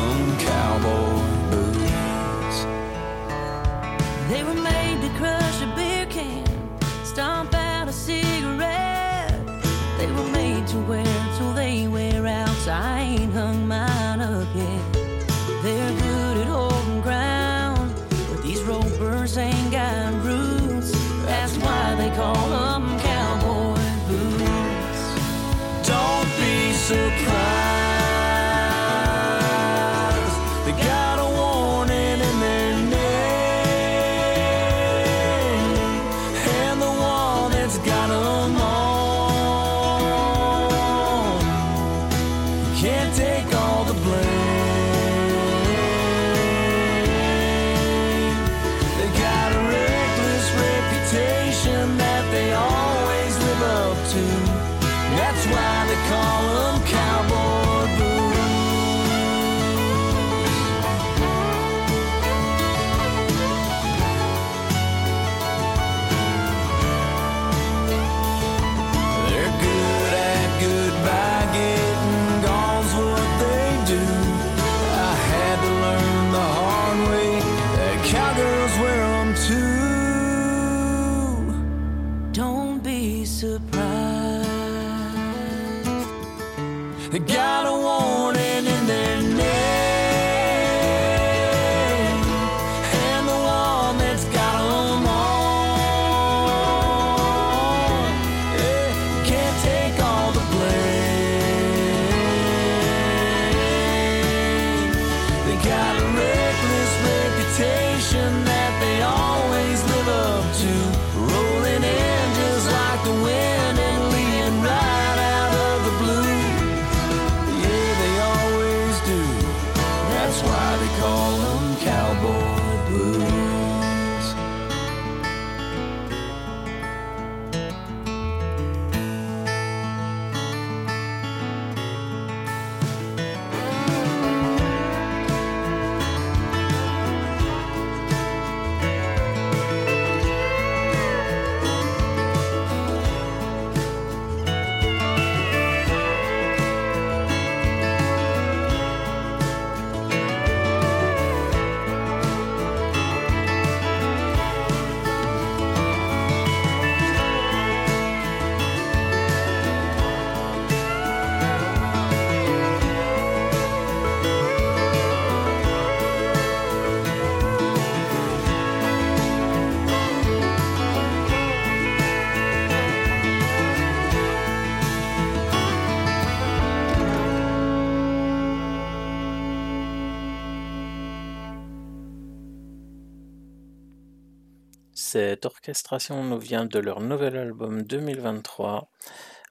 Cette 185.13 185.45
orchestration 185.45 186.23
nous 186.23 186.39
vient 186.39 186.65
de 186.65 186.79
leur 186.79 186.99
nouvel 186.99 187.37
album 187.37 187.83
2023. 187.83 188.89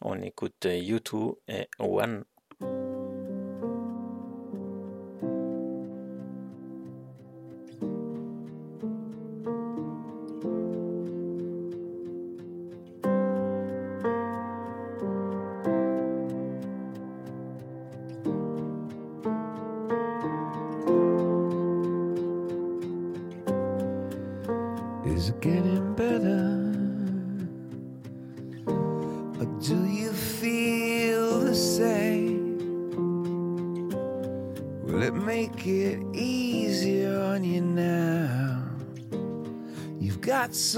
On 0.00 0.20
écoute 0.20 0.66
U2 0.66 1.36
et 1.46 1.68
One 1.78 2.24
that's 40.52 40.76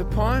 upon 0.00 0.31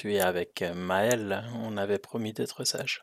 suis 0.00 0.18
avec 0.18 0.64
Maël. 0.74 1.44
On 1.62 1.76
avait 1.76 1.98
promis 1.98 2.32
d'être 2.32 2.64
sage. 2.64 3.02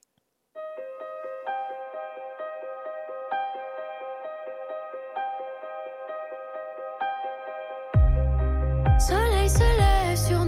Soleil 9.00 9.48
se 9.48 9.60
lève 9.60 10.18
sur 10.18 10.44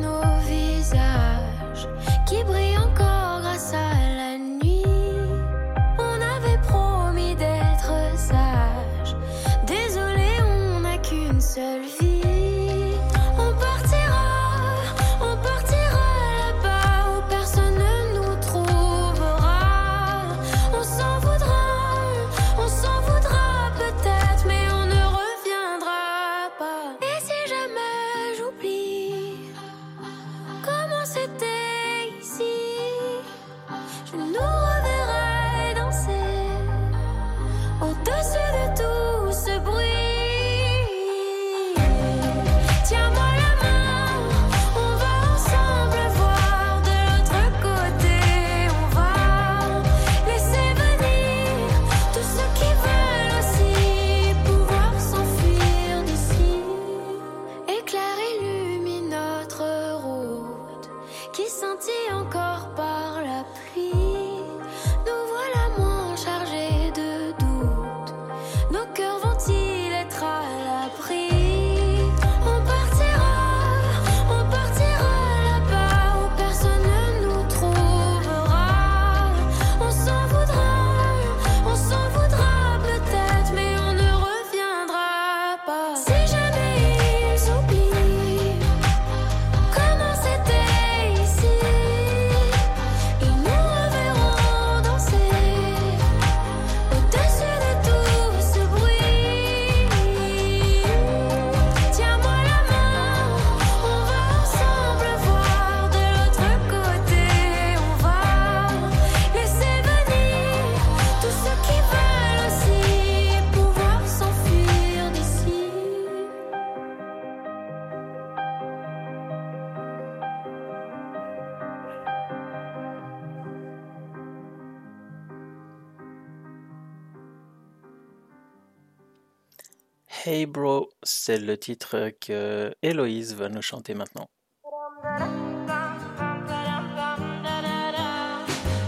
Bro, 130.46 130.90
c'est 131.04 131.38
le 131.38 131.58
titre 131.58 132.12
que 132.22 132.74
Héloïse 132.82 133.36
va 133.36 133.50
nous 133.50 133.62
chanter 133.62 133.94
maintenant. 133.94 134.28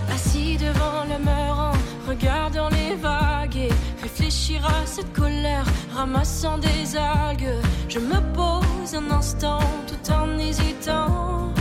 Assis 0.09 0.57
devant 0.57 1.03
le 1.05 1.17
mur 1.23 1.71
regardant 2.07 2.69
les 2.69 2.95
vagues 2.95 3.57
et 3.57 3.69
réfléchir 4.01 4.65
à 4.65 4.85
cette 4.85 5.11
colère, 5.13 5.65
ramassant 5.93 6.57
des 6.57 6.95
algues. 6.95 7.55
Je 7.87 7.99
me 7.99 8.19
pose 8.33 8.95
un 8.95 9.09
instant 9.11 9.59
tout 9.87 10.11
en 10.11 10.37
hésitant. 10.37 11.53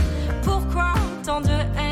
Pourquoi 0.43 0.93
tant 1.23 1.41
de 1.41 1.49
haine, 1.49 1.90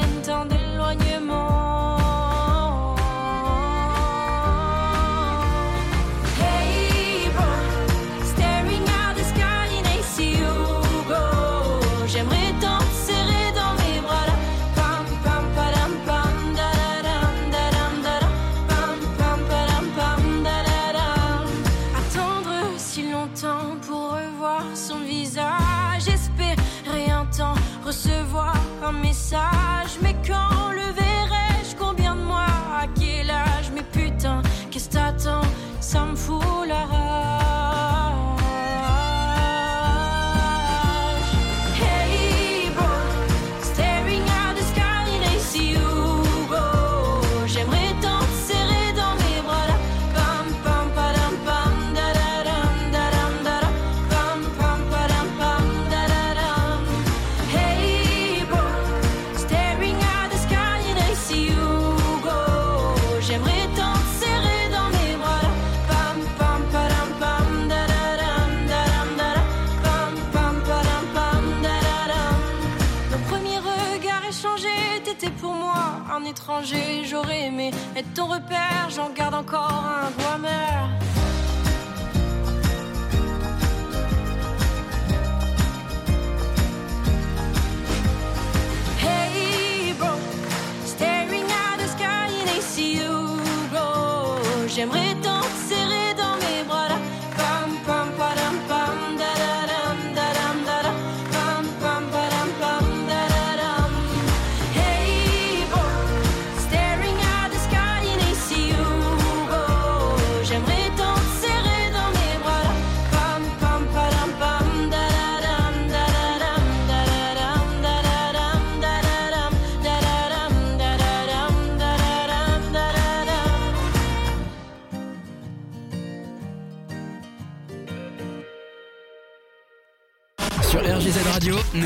repère, 78.26 78.90
j'en 78.90 79.10
garde 79.10 79.36
encore 79.36 79.86
un 79.86 80.12
goût 80.12 80.36
amer. 80.36 80.89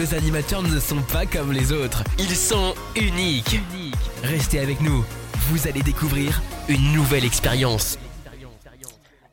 Nos 0.03 0.15
animateurs 0.15 0.61
ne 0.61 0.79
sont 0.81 1.01
pas 1.13 1.25
comme 1.25 1.53
les 1.53 1.71
autres. 1.71 2.03
Ils 2.19 2.35
sont 2.35 2.75
uniques. 2.93 3.61
Restez 4.21 4.59
avec 4.59 4.81
nous. 4.81 5.05
Vous 5.47 5.65
allez 5.65 5.81
découvrir 5.81 6.41
une 6.67 6.91
nouvelle 6.91 7.23
expérience. 7.23 7.97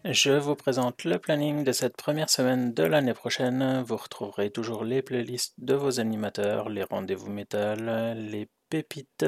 Je 0.04 0.30
vous 0.30 0.54
présente 0.54 1.02
le 1.02 1.18
planning 1.18 1.64
de 1.64 1.72
cette 1.72 1.96
première 1.96 2.30
semaine 2.30 2.72
de 2.72 2.84
l'année 2.84 3.14
prochaine. 3.14 3.82
Vous 3.84 3.96
retrouverez 3.96 4.50
toujours 4.50 4.84
les 4.84 5.02
playlists 5.02 5.54
de 5.58 5.74
vos 5.74 5.98
animateurs, 5.98 6.68
les 6.68 6.84
rendez-vous 6.84 7.32
métal, 7.32 8.16
les 8.30 8.48
pépites. 8.68 9.26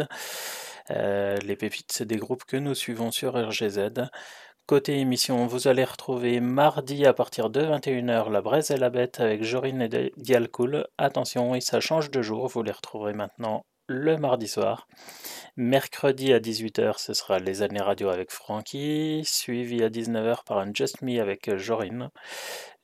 Euh, 0.90 1.38
les 1.38 1.56
pépites, 1.56 1.90
c'est 1.90 2.06
des 2.06 2.18
groupes 2.18 2.44
que 2.44 2.56
nous 2.56 2.76
suivons 2.76 3.10
sur 3.10 3.34
RGZ. 3.34 4.10
Côté 4.66 4.98
émission, 4.98 5.46
vous 5.46 5.66
allez 5.66 5.82
retrouver 5.82 6.38
mardi 6.38 7.04
à 7.04 7.12
partir 7.12 7.50
de 7.50 7.60
21h 7.62 8.30
La 8.30 8.40
Braise 8.42 8.70
et 8.70 8.76
la 8.76 8.90
Bête 8.90 9.18
avec 9.18 9.42
Jorine 9.42 9.82
et 9.82 10.12
Dialcool. 10.16 10.86
Attention, 10.98 11.60
ça 11.60 11.80
change 11.80 12.12
de 12.12 12.22
jour, 12.22 12.46
vous 12.46 12.62
les 12.62 12.70
retrouverez 12.70 13.12
maintenant 13.12 13.64
le 13.88 14.16
mardi 14.16 14.46
soir. 14.46 14.86
Mercredi 15.56 16.32
à 16.32 16.38
18h, 16.38 16.98
ce 16.98 17.12
sera 17.12 17.40
Les 17.40 17.62
années 17.62 17.82
radio 17.82 18.08
avec 18.08 18.30
Francky, 18.30 19.22
suivi 19.24 19.82
à 19.82 19.90
19h 19.90 20.44
par 20.46 20.58
un 20.58 20.72
Just 20.72 21.02
Me 21.02 21.20
avec 21.20 21.56
Jorine. 21.56 22.10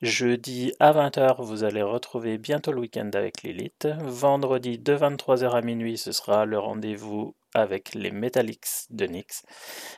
Jeudi 0.02 0.72
à 0.80 0.92
20h, 0.92 1.42
vous 1.42 1.62
allez 1.62 1.82
retrouver 1.82 2.38
bientôt 2.38 2.72
le 2.72 2.80
week-end 2.80 3.10
avec 3.14 3.42
Lilith. 3.44 3.86
Vendredi 4.00 4.78
de 4.78 4.96
23h 4.96 5.50
à 5.52 5.62
minuit, 5.62 5.96
ce 5.96 6.10
sera 6.10 6.44
le 6.44 6.58
rendez-vous 6.58 7.34
avec 7.60 7.94
les 7.94 8.10
Metallics 8.10 8.86
de 8.90 9.06
Nyx. 9.06 9.42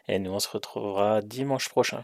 Et 0.08 0.18
nous, 0.18 0.32
on 0.32 0.38
se 0.38 0.48
retrouvera 0.48 1.20
dimanche 1.22 1.68
prochain. 1.68 2.02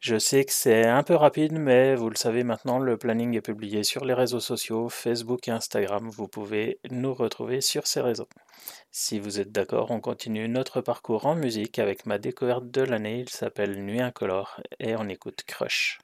Je 0.00 0.18
sais 0.18 0.46
que 0.46 0.52
c'est 0.52 0.86
un 0.86 1.02
peu 1.02 1.14
rapide, 1.14 1.52
mais 1.52 1.94
vous 1.94 2.08
le 2.08 2.16
savez 2.16 2.42
maintenant, 2.42 2.78
le 2.78 2.96
planning 2.96 3.36
est 3.36 3.42
publié 3.42 3.84
sur 3.84 4.06
les 4.06 4.14
réseaux 4.14 4.40
sociaux, 4.40 4.88
Facebook 4.88 5.46
et 5.46 5.50
Instagram. 5.50 6.08
Vous 6.08 6.26
pouvez 6.26 6.80
nous 6.90 7.12
retrouver 7.12 7.60
sur 7.60 7.86
ces 7.86 8.00
réseaux. 8.00 8.28
Si 8.90 9.18
vous 9.18 9.40
êtes 9.40 9.52
d'accord, 9.52 9.90
on 9.90 10.00
continue 10.00 10.48
notre 10.48 10.80
parcours 10.80 11.26
en 11.26 11.34
musique 11.34 11.78
avec 11.78 12.06
ma 12.06 12.16
découverte 12.16 12.70
de 12.70 12.80
l'année. 12.80 13.20
Il 13.20 13.28
s'appelle 13.28 13.84
Nuit 13.84 14.00
incolore 14.00 14.62
et 14.78 14.96
on 14.96 15.06
écoute 15.06 15.42
Crush. 15.46 15.98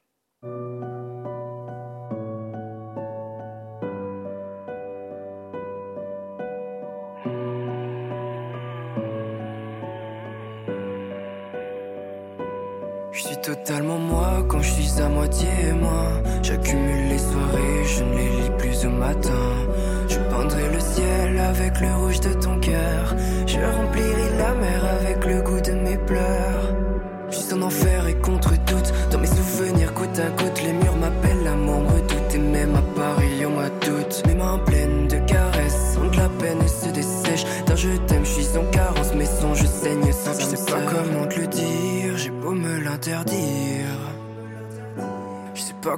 Je 13.16 13.22
suis 13.22 13.36
totalement 13.38 13.98
moi 13.98 14.44
quand 14.46 14.60
je 14.60 14.70
suis 14.72 15.00
à 15.00 15.08
moitié 15.08 15.48
moi. 15.80 16.20
J'accumule 16.42 17.08
les 17.08 17.18
soirées, 17.18 17.84
je 17.86 18.04
ne 18.04 18.14
les 18.14 18.42
lis 18.42 18.50
plus 18.58 18.84
au 18.84 18.90
matin. 18.90 19.46
Je 20.06 20.18
peindrai 20.18 20.68
le 20.70 20.80
ciel 20.80 21.38
avec 21.38 21.80
le 21.80 21.94
rouge 21.94 22.20
de 22.20 22.34
ton 22.34 22.60
cœur. 22.60 23.16
Je 23.46 23.56
remplirai 23.56 24.36
la 24.36 24.54
mer 24.54 24.84
avec 25.00 25.24
le 25.24 25.40
goût 25.40 25.60
de 25.62 25.72
mes 25.72 25.96
pleurs. 25.96 26.74
Je 27.30 27.54
en 27.54 27.62
enfer 27.62 28.06
et 28.06 28.16
contre 28.16 28.50
toute. 28.66 28.92
Dans 29.10 29.18
mes 29.18 29.26
souvenirs, 29.26 29.94
côte 29.94 30.18
à 30.18 30.30
côte, 30.42 30.62
les 30.62 30.74
murs 30.74 30.96
m'appellent 30.96 31.44
la 31.44 31.56
membre 31.56 31.94
redoute. 31.94 32.34
Et 32.34 32.38
même 32.38 32.74
à 32.76 32.82
Paris, 33.00 33.46
on 33.46 33.50
m'a 33.50 33.70
doute. 33.70 34.22
Mes 34.26 34.34
mains 34.34 34.58
pleines 34.58 35.08
de 35.08 35.16
caresses, 35.26 35.94
sont 35.94 36.06
de 36.10 36.16
la 36.18 36.28
peine 36.28 36.58
et 36.62 36.68
se 36.68 36.90
dessèchent. 36.90 37.46
D'un 37.66 37.76
je 37.76 37.88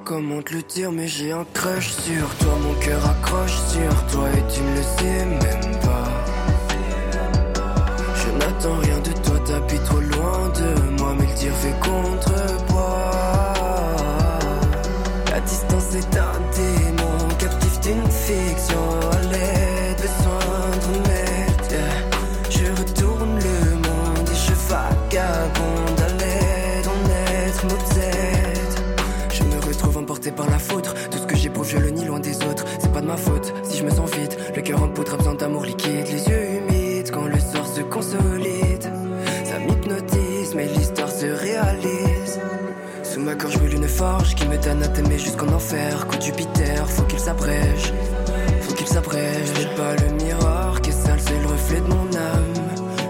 comment 0.04 0.42
te 0.42 0.54
le 0.54 0.62
dire, 0.62 0.92
mais 0.92 1.08
j'ai 1.08 1.32
un 1.32 1.44
crush 1.54 1.90
sur 1.90 2.28
toi. 2.36 2.54
Mon 2.62 2.74
cœur 2.74 3.00
accroche 3.10 3.58
sur 3.72 4.06
toi 4.06 4.28
et 4.30 4.52
tu 4.52 4.60
ne 4.62 4.76
le 4.76 4.82
sais 4.82 5.24
même 5.24 5.76
pas. 5.80 6.08
Je 8.14 8.30
n'attends 8.38 8.78
rien 8.78 8.98
de 8.98 9.12
toi, 9.22 9.38
t'habites 9.46 9.84
trop 9.84 10.00
loin 10.00 10.48
de 10.60 11.00
moi, 11.00 11.14
mais 11.18 11.26
le 11.26 11.34
tir 11.34 11.52
fait 11.54 11.74
contrepoids. 11.80 13.12
La 15.30 15.40
distance 15.40 15.94
est 15.94 16.16
un 16.16 16.40
démon, 16.56 17.28
captif 17.38 17.80
d'une 17.80 18.10
fiction. 18.10 19.00
À 19.12 19.20
l'aide, 19.32 20.00
besoin 20.00 20.70
de 20.72 20.86
remède. 20.86 22.07
je 33.78 33.84
me 33.84 33.90
sens 33.90 34.10
vide. 34.10 34.34
Le 34.56 34.62
cœur 34.62 34.82
en 34.82 34.88
poutre, 34.88 35.14
absent 35.14 35.34
d'amour 35.34 35.64
liquide. 35.64 36.06
Les 36.06 36.28
yeux 36.28 36.44
humides 36.56 37.10
quand 37.10 37.26
le 37.26 37.38
sort 37.38 37.66
se 37.66 37.82
consolide. 37.82 38.90
Ça 39.44 39.58
m'hypnotise, 39.60 40.54
mais 40.54 40.66
l'histoire 40.66 41.10
se 41.10 41.26
réalise. 41.26 42.40
Sous 43.02 43.20
ma 43.20 43.34
gorge 43.34 43.56
brûle 43.58 43.74
une 43.74 43.88
forge 43.88 44.34
qui 44.34 44.46
me 44.48 44.56
donne 44.58 44.82
à 44.82 44.88
t'aimer 44.88 45.18
jusqu'en 45.18 45.48
enfer. 45.48 46.06
Coup 46.08 46.20
Jupiter, 46.20 46.88
faut 46.90 47.04
qu'il 47.04 47.20
s'abrège. 47.20 47.92
Faut 48.62 48.74
qu'il 48.74 48.86
s'abrège. 48.86 49.48
Je 49.60 49.68
pas 49.76 49.94
le 49.94 50.24
miroir 50.24 50.80
qui 50.80 50.90
est 50.90 50.92
sale, 50.92 51.20
c'est 51.20 51.40
le 51.40 51.46
reflet 51.46 51.80
de 51.80 51.86
mon 51.86 52.06
âme. 52.16 52.54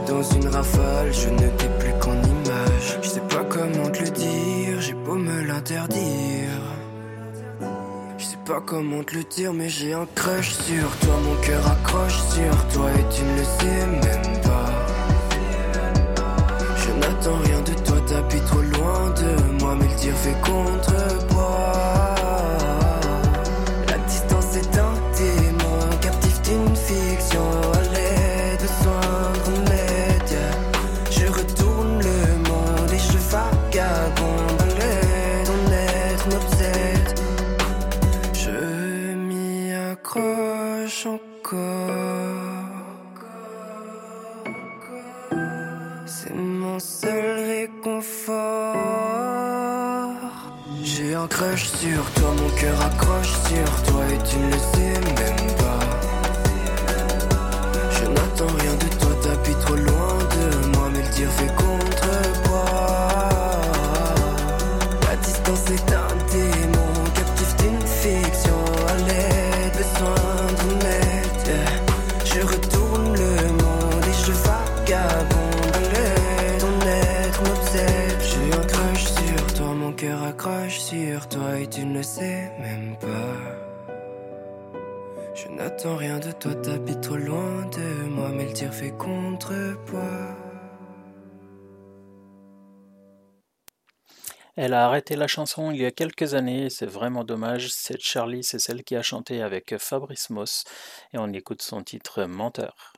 Dans 0.07 0.23
une 0.23 0.49
rafale, 0.49 1.13
je 1.13 1.29
ne 1.29 1.49
t'ai 1.51 1.69
plus 1.79 1.93
qu'en 2.01 2.13
image. 2.15 2.99
Je 3.03 3.09
sais 3.09 3.21
pas 3.21 3.45
comment 3.49 3.91
te 3.91 4.03
le 4.03 4.11
dire, 4.11 4.81
j'ai 4.81 4.95
beau 4.95 5.15
me 5.15 5.43
l'interdire. 5.43 6.08
Pas 8.49 8.63
comment 8.65 9.05
te 9.05 9.15
le 9.15 9.25
dire, 9.25 9.53
mais 9.53 9.69
j'ai 9.69 9.93
un 9.93 10.07
crush 10.15 10.53
sur 10.53 10.89
toi. 11.01 11.15
Mon 11.23 11.35
cœur 11.43 11.71
accroche 11.71 12.19
sur 12.33 12.69
toi 12.69 12.91
et 12.93 13.15
tu 13.15 13.23
ne 13.23 13.37
le 13.37 13.45
sais 13.45 13.87
même 13.87 14.41
pas. 14.41 14.71
Je 16.79 16.91
n'attends 16.99 17.37
rien 17.45 17.61
de 17.61 17.75
toi, 17.85 18.01
t'habites 18.09 18.47
trop 18.47 18.63
loin 18.63 19.11
de 19.11 19.63
moi, 19.63 19.77
mais 19.79 19.87
le 19.87 19.97
tir 19.97 20.15
fait 20.15 20.41
contrepoids. 20.41 21.58
La 95.17 95.27
chanson 95.27 95.71
il 95.71 95.81
y 95.81 95.87
a 95.87 95.91
quelques 95.91 96.35
années, 96.35 96.71
c'est 96.71 96.87
vraiment 96.87 97.25
dommage. 97.25 97.69
Cette 97.71 98.03
Charlie, 98.03 98.45
c'est 98.45 98.59
celle 98.59 98.85
qui 98.85 98.97
a 98.97 99.03
chanté 99.03 99.43
avec 99.43 99.77
Fabrice 99.79 100.31
Moss, 100.31 100.65
et 101.13 101.19
on 101.19 101.33
écoute 101.33 101.63
son 101.63 101.83
titre 101.83 102.25
Menteur. 102.25 102.93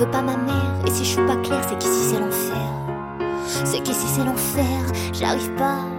Veut 0.00 0.10
pas 0.10 0.22
ma 0.22 0.36
mère. 0.36 0.86
Et 0.86 0.90
si 0.90 1.04
je 1.04 1.10
suis 1.10 1.26
pas 1.26 1.36
claire, 1.36 1.62
c'est 1.68 1.78
qu'ici 1.78 2.10
c'est 2.10 2.20
l'enfer. 2.20 2.56
C'est 3.64 3.82
qu'ici 3.82 4.06
c'est 4.06 4.24
l'enfer, 4.24 4.64
j'arrive 5.12 5.50
pas 5.56 5.89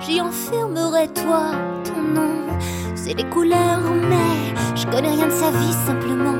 j'y 0.00 0.20
enfermerai 0.20 1.08
toi, 1.08 1.52
ton 1.84 2.02
nom. 2.02 2.46
C'est 2.94 3.14
des 3.14 3.24
couleurs, 3.24 3.80
mais 4.08 4.54
je 4.74 4.86
connais 4.86 5.10
rien 5.10 5.26
de 5.26 5.32
sa 5.32 5.50
vie 5.50 5.72
simplement. 5.86 6.34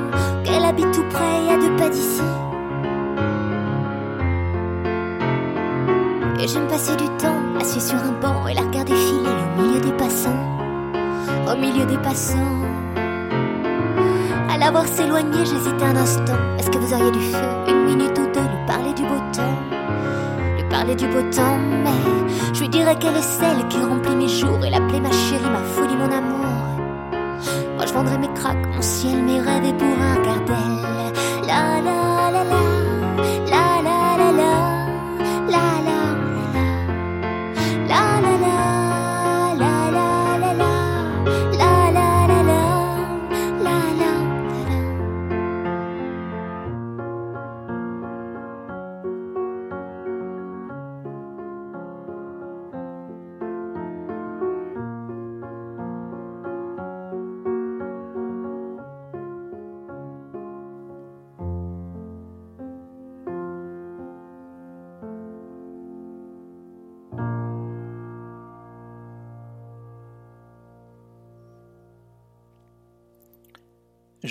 Qu'elle 0.45 0.65
habite 0.65 0.91
tout 0.93 1.05
près, 1.11 1.53
à 1.53 1.57
deux 1.57 1.75
pas 1.77 1.89
d'ici. 1.89 2.23
Et 6.41 6.49
j'aime 6.49 6.69
passer 6.69 6.95
du 6.97 7.09
temps 7.19 7.41
assis 7.61 7.81
sur 7.81 7.97
un 7.97 8.13
banc 8.21 8.47
et 8.47 8.55
la 8.55 8.63
regarder 8.63 8.95
filer 8.95 9.31
au 9.59 9.63
milieu 9.63 9.81
des 9.81 9.93
passants. 9.93 10.43
au 11.51 11.57
milieu 11.57 11.87
des 11.87 11.99
passants. 11.99 12.37
À 14.49 14.59
la 14.59 14.71
voir 14.71 14.87
s'éloigner, 14.87 15.45
j'hésitais 15.45 15.85
un 15.85 15.97
instant. 15.97 16.39
Est-ce 16.59 16.71
que 16.71 16.79
vous 16.79 16.93
auriez 16.93 17.11
du 17.11 17.21
feu, 17.21 17.49
une 17.69 17.85
minute 17.85 18.16
du 20.95 21.07
beau 21.09 21.23
temps, 21.33 21.59
mais 21.59 22.55
je 22.55 22.61
lui 22.61 22.69
dirais 22.69 22.97
qu'elle 22.97 23.17
est 23.17 23.23
celle 23.23 23.67
qui 23.69 23.79
remplit 23.79 24.15
mes 24.15 24.29
jours 24.29 24.65
et 24.65 24.71
l'appeler 24.71 25.01
ma 25.01 25.11
chérie, 25.11 25.51
ma 25.51 25.63
folie, 25.63 25.97
mon 25.97 26.11
amour. 26.11 26.47
Moi 27.77 27.87
je 27.87 27.93
vendrais 27.93 28.19
mes 28.19 28.33
craques, 28.35 28.67
mon 28.75 28.83
ciel, 28.83 29.23
mes 29.23 29.41
rêves 29.41 29.65
et 29.65 29.76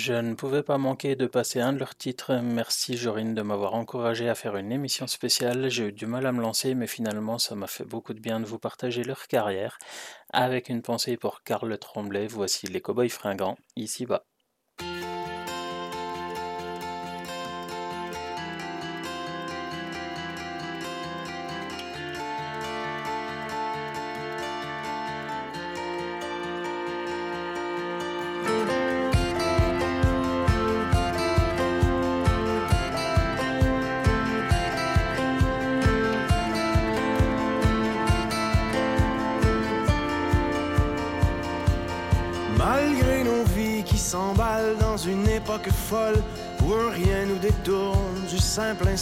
Je 0.06 0.12
ne 0.12 0.34
pouvais 0.34 0.62
pas 0.62 0.78
manquer 0.78 1.16
de 1.16 1.26
passer 1.26 1.60
un 1.60 1.72
de 1.72 1.80
leurs 1.80 1.96
titres. 1.96 2.32
Merci 2.40 2.96
Jorine 2.96 3.34
de 3.34 3.42
m'avoir 3.42 3.74
encouragé 3.74 4.28
à 4.28 4.36
faire 4.36 4.56
une 4.56 4.70
émission 4.70 5.08
spéciale. 5.08 5.68
J'ai 5.68 5.88
eu 5.88 5.92
du 5.92 6.06
mal 6.06 6.26
à 6.26 6.30
me 6.30 6.40
lancer, 6.40 6.76
mais 6.76 6.86
finalement 6.86 7.40
ça 7.40 7.56
m'a 7.56 7.66
fait 7.66 7.84
beaucoup 7.84 8.14
de 8.14 8.20
bien 8.20 8.38
de 8.38 8.44
vous 8.44 8.60
partager 8.60 9.02
leur 9.02 9.26
carrière. 9.26 9.78
Avec 10.32 10.68
une 10.68 10.82
pensée 10.82 11.16
pour 11.16 11.42
Karl 11.42 11.76
Tremblay, 11.76 12.28
voici 12.28 12.68
les 12.68 12.80
Cowboys 12.80 13.08
fringants, 13.08 13.58
ici-bas. 13.74 14.24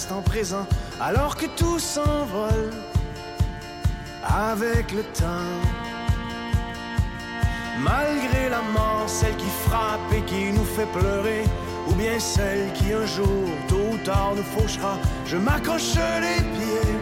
Simple 0.04 0.20
instant 0.20 0.22
présent, 0.22 0.66
alors 1.00 1.36
que 1.36 1.46
tout 1.56 1.78
s'envole 1.78 2.72
avec 4.22 4.92
le 4.92 5.02
temps. 5.02 5.54
Malgré 7.80 8.48
la 8.50 8.62
mort, 8.72 9.04
celle 9.06 9.36
qui 9.36 9.50
frappe 9.66 10.12
et 10.12 10.22
qui 10.22 10.52
nous 10.52 10.64
fait 10.64 10.90
pleurer, 10.98 11.44
ou 11.88 11.94
bien 11.94 12.18
celle 12.18 12.72
qui 12.74 12.92
un 12.92 13.06
jour, 13.06 13.48
tôt 13.68 13.92
ou 13.92 13.96
tard, 14.04 14.34
nous 14.36 14.42
fauchera, 14.42 14.98
je 15.26 15.36
m'accroche 15.36 15.94
les 16.20 16.42
pieds 16.54 16.93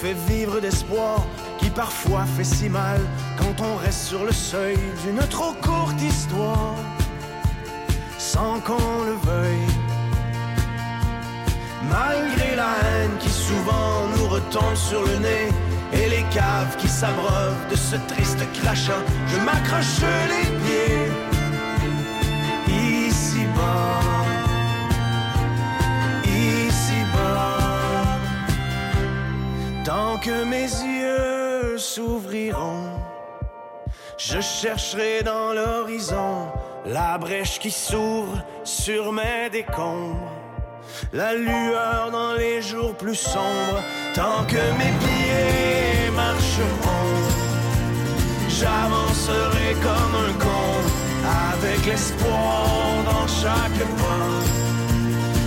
fait 0.00 0.14
vivre 0.32 0.60
d'espoir, 0.60 1.26
qui 1.58 1.68
parfois 1.68 2.24
fait 2.24 2.44
si 2.44 2.70
mal 2.70 3.00
quand 3.36 3.62
on 3.62 3.76
reste 3.76 4.04
sur 4.08 4.24
le 4.24 4.32
seuil 4.32 4.78
d'une 5.04 5.18
trop 5.28 5.52
courte 5.60 6.00
histoire, 6.00 6.76
sans 8.16 8.60
qu'on 8.60 9.04
le 9.04 9.16
veuille. 9.30 9.74
Malgré 11.90 12.56
la 12.56 12.72
haine 12.82 13.16
qui 13.18 13.28
souvent 13.28 14.06
nous 14.16 14.28
retombe 14.28 14.74
sur 14.74 15.02
le 15.02 15.16
nez, 15.18 15.48
et 15.92 16.08
les 16.08 16.24
caves 16.32 16.76
qui 16.78 16.88
s'abreuvent 16.88 17.68
de 17.70 17.76
ce 17.76 17.96
triste 18.08 18.40
crachat, 18.54 19.02
je 19.26 19.36
m'accroche 19.44 20.00
les 20.32 20.46
pieds 20.62 21.29
que 30.20 30.44
mes 30.44 30.68
yeux 30.68 31.78
s'ouvriront, 31.78 33.00
je 34.18 34.40
chercherai 34.40 35.22
dans 35.22 35.52
l'horizon 35.52 36.48
la 36.86 37.16
brèche 37.16 37.58
qui 37.58 37.70
s'ouvre 37.70 38.42
sur 38.64 39.12
mes 39.12 39.48
décombres. 39.50 40.30
La 41.12 41.34
lueur 41.34 42.10
dans 42.10 42.34
les 42.34 42.60
jours 42.60 42.94
plus 42.94 43.14
sombres, 43.14 43.82
tant 44.14 44.44
que 44.46 44.62
mes 44.78 44.92
pieds 45.00 46.10
marcheront, 46.14 47.16
j'avancerai 48.48 49.74
comme 49.82 50.14
un 50.28 50.32
con, 50.44 50.74
avec 51.54 51.86
l'espoir 51.86 52.66
dans 53.04 53.26
chaque 53.26 53.78
pas 53.78 54.70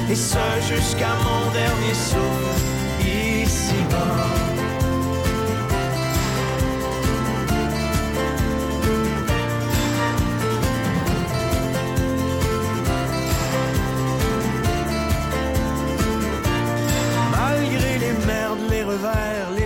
et 0.10 0.16
ce 0.16 0.38
jusqu'à 0.68 1.14
mon 1.26 1.52
dernier 1.52 1.94
souffle 1.94 2.74
ici-bas. 3.02 4.53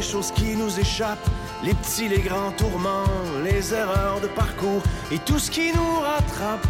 Choses 0.07 0.31
qui 0.31 0.55
nous 0.55 0.79
échappent, 0.79 1.29
les 1.63 1.73
petits, 1.73 2.07
les 2.07 2.19
grands 2.19 2.51
tourments, 2.51 3.11
les 3.43 3.73
erreurs 3.73 4.21
de 4.21 4.27
parcours 4.27 4.81
et 5.11 5.19
tout 5.19 5.37
ce 5.37 5.51
qui 5.51 5.73
nous 5.73 5.99
rattrape 5.99 6.65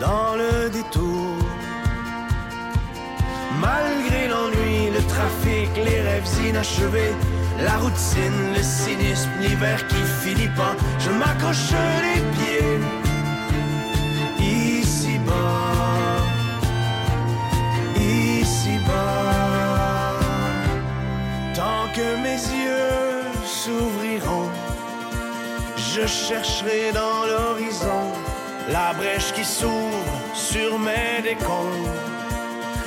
dans 0.00 0.34
le 0.34 0.68
détour. 0.68 1.36
Malgré 3.60 4.26
l'ennui, 4.28 4.90
le 4.96 5.02
trafic, 5.14 5.70
les 5.76 6.00
rêves 6.00 6.28
inachevés, 6.48 7.14
la 7.62 7.76
routine, 7.78 8.40
le 8.56 8.62
cynisme, 8.62 9.30
l'hiver 9.40 9.86
qui 9.86 10.02
finit 10.24 10.54
pas, 10.56 10.74
je 10.98 11.10
m'accroche 11.10 11.72
les 12.02 12.20
pieds 12.34 12.99
je 25.94 26.06
chercherai 26.06 26.92
dans 26.92 27.24
l'horizon 27.26 28.02
la 28.68 28.92
brèche 28.92 29.32
qui 29.32 29.44
s'ouvre 29.44 30.20
sur 30.34 30.78
mes 30.78 31.22
décombres 31.22 31.90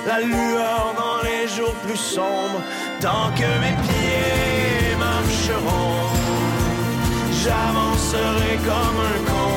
la 0.08 0.20
lueur 0.20 0.94
dans 0.98 1.22
les 1.28 1.48
jours 1.48 1.76
plus 1.86 1.98
sombres, 1.98 2.62
tant 3.00 3.32
que 3.36 3.50
mes 3.64 3.76
pieds 3.84 4.96
marcheront. 5.00 6.10
J'avancerai 7.42 8.58
comme 8.70 9.00
un 9.14 9.20
con, 9.30 9.54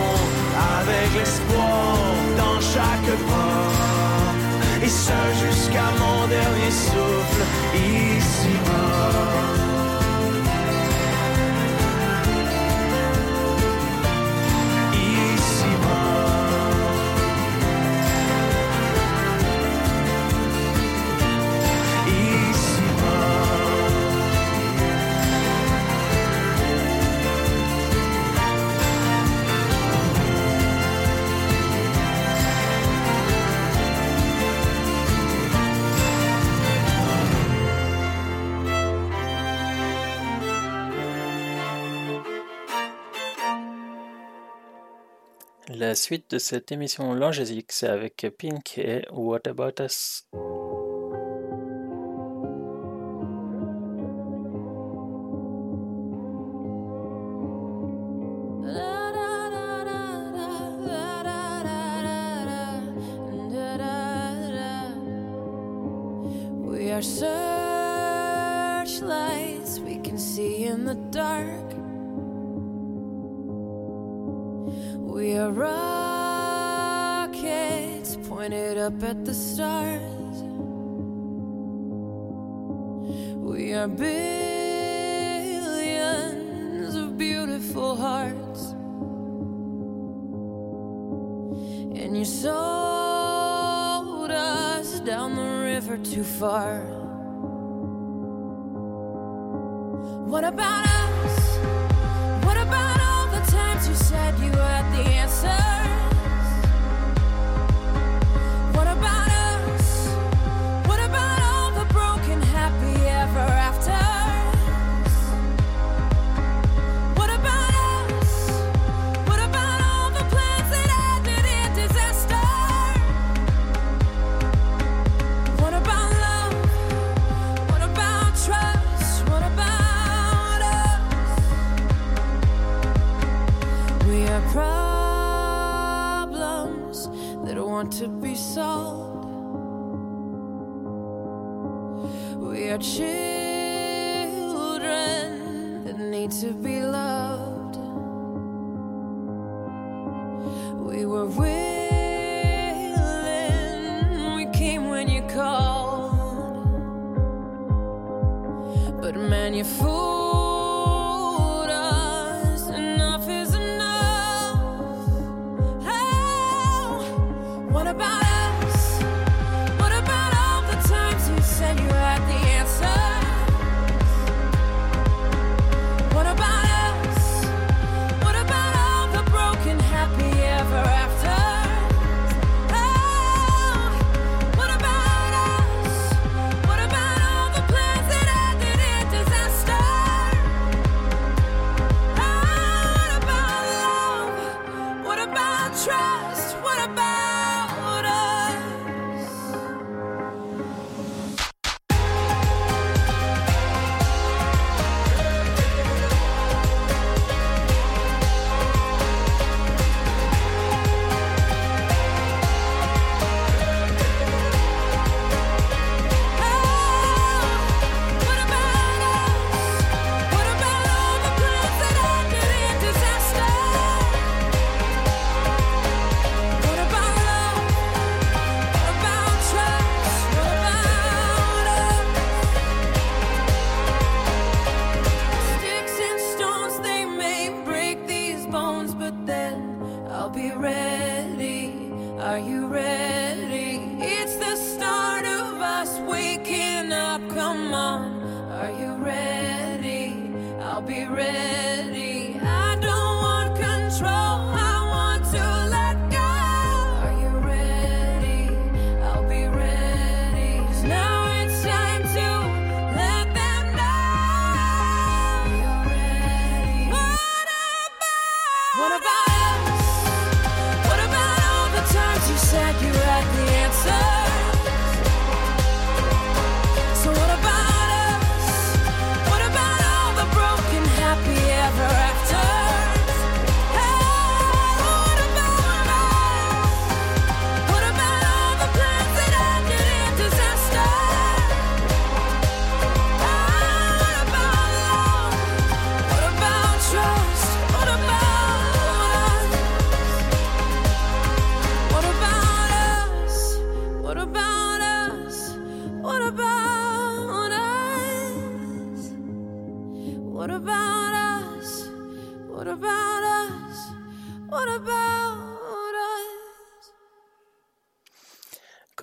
avec 0.81 1.09
l'espoir 1.19 1.97
dans 2.37 2.61
chaque 2.61 3.17
pas, 3.29 4.85
et 4.85 4.89
ce 4.89 5.21
jusqu'à 5.45 5.89
mon 5.99 6.29
dernier 6.29 6.71
souffle 6.71 7.43
ici-bas. 7.75 9.66
La 45.75 45.97
suite 45.97 46.31
de 46.31 46.39
cette 46.39 46.71
émission 46.71 47.13
Longésique, 47.13 47.73
c'est 47.73 47.89
avec 47.89 48.25
Pink 48.39 48.79
et 48.79 49.05
What 49.11 49.49
About 49.49 49.83
Us. 49.83 50.25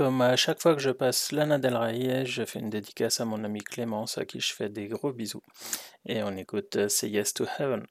comme 0.03 0.19
à 0.19 0.35
chaque 0.35 0.61
fois 0.61 0.75
que 0.75 0.81
je 0.81 0.89
passe 0.89 1.31
Lana 1.31 1.59
Del 1.59 2.25
je 2.25 2.43
fais 2.43 2.59
une 2.59 2.69
dédicace 2.69 3.21
à 3.21 3.25
mon 3.25 3.41
ami 3.45 3.61
Clémence 3.61 4.17
à 4.17 4.25
qui 4.25 4.41
je 4.41 4.53
fais 4.53 4.67
des 4.67 4.89
gros 4.89 5.13
bisous. 5.13 5.41
Et 6.05 6.21
on 6.23 6.35
écoute 6.35 6.75
euh, 6.75 6.89
Say 6.89 7.07
Yes 7.09 7.33
to 7.33 7.45
Heaven. 7.57 7.85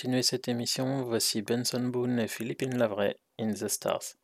Continuer 0.00 0.22
cette 0.22 0.48
émission, 0.48 1.02
voici 1.02 1.42
Benson 1.42 1.88
Boone 1.88 2.20
et 2.20 2.26
Philippine 2.26 2.78
Lavray, 2.78 3.14
In 3.38 3.52
the 3.52 3.68
Stars. 3.68 4.16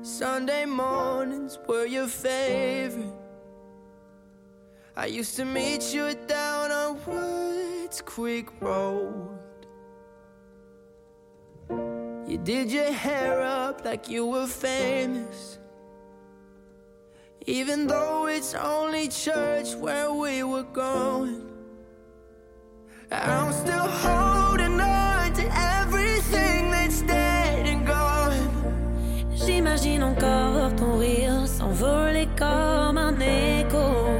Sunday 0.00 0.64
mornings 0.64 1.58
were 1.68 1.84
your 1.84 2.06
favorite. 2.06 3.12
I 4.96 5.04
used 5.04 5.36
to 5.36 5.44
meet 5.44 5.92
you 5.92 6.14
down 6.26 6.70
on 6.70 6.96
Woods 7.06 8.00
Creek 8.00 8.48
Road. 8.62 9.38
You 12.26 12.38
did 12.38 12.72
your 12.72 12.90
hair 12.90 13.42
up 13.42 13.84
like 13.84 14.08
you 14.08 14.24
were 14.24 14.46
famous. 14.46 15.58
Even 17.46 17.86
though 17.86 18.28
it's 18.28 18.54
only 18.54 19.08
church 19.08 19.74
where 19.74 20.10
we 20.10 20.42
were 20.42 20.66
going. 20.72 21.57
I'm 23.10 23.52
still 23.52 23.88
holding 23.88 24.78
on 24.80 25.32
to 25.32 25.44
everything 25.80 26.70
that's 26.70 27.00
dead 27.02 27.66
and 27.66 27.86
gone. 27.86 28.34
J'imagine 29.34 30.02
encore 30.02 30.74
ton 30.76 30.98
rire 30.98 31.46
s'envoler 31.46 32.28
comme 32.36 32.98
un 32.98 33.18
écho. 33.18 34.10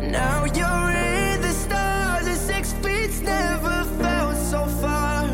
Now 0.00 0.46
you're 0.46 0.90
in 0.90 1.42
the 1.42 1.52
stars, 1.52 2.26
and 2.26 2.36
six 2.36 2.74
never 3.22 3.84
felt 4.00 4.36
so 4.36 4.64
far. 4.80 5.24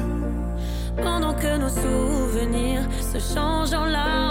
Pendant 0.97 1.35
que 1.35 1.57
nos 1.57 1.69
souvenirs 1.69 2.89
se 3.13 3.21
changent 3.21 3.75
en 3.75 3.87
larmes 3.87 4.24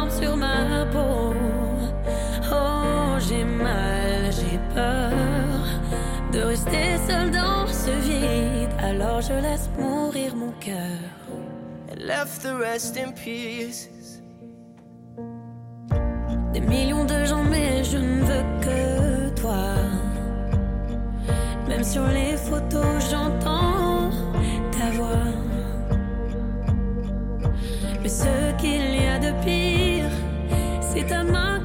je 9.28 9.34
laisse 9.34 9.70
mourir 9.78 10.36
mon 10.36 10.52
cœur. 10.60 11.00
And 11.90 12.00
left 12.00 12.42
the 12.42 12.56
rest 12.56 12.98
in 12.98 13.12
pieces. 13.14 14.22
Des 16.54 16.62
millions 16.62 17.06
de 17.06 17.26
gens, 17.26 17.44
mais 17.44 17.84
je 17.84 17.98
ne 17.98 18.22
veux 18.24 18.46
que 18.62 19.42
toi. 19.42 19.66
Même 21.68 21.84
sur 21.84 22.06
les 22.08 22.36
photos, 22.38 23.10
j'entends 23.10 24.10
ta 24.78 24.90
voix. 24.98 25.32
Mais 28.02 28.10
ce 28.10 28.54
qu'il 28.58 28.96
y 29.02 29.08
a 29.08 29.20
de 29.20 29.32
pire, 29.44 30.12
c'est 30.82 31.08
ta 31.08 31.24
main 31.24 31.63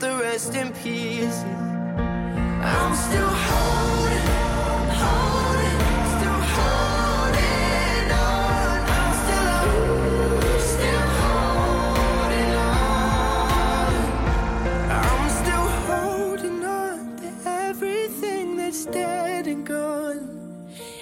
Left 0.00 0.12
the 0.12 0.22
rest 0.22 0.54
in 0.54 0.72
pieces. 0.74 1.42
I'm 2.62 2.94
still 2.94 3.32
holding, 3.46 4.28
holding, 5.02 5.80
still 6.14 6.40
holding 6.54 8.10
on. 8.30 8.78
I'm 8.98 9.12
still, 9.22 9.64
still 10.72 11.06
holding 11.20 12.52
on. 12.76 13.92
I'm 15.02 15.28
still 15.40 15.68
holding 15.88 16.60
on 16.64 16.96
to 17.16 17.28
everything 17.46 18.56
that's 18.56 18.84
dead 18.84 19.46
and 19.48 19.66
gone. 19.66 20.22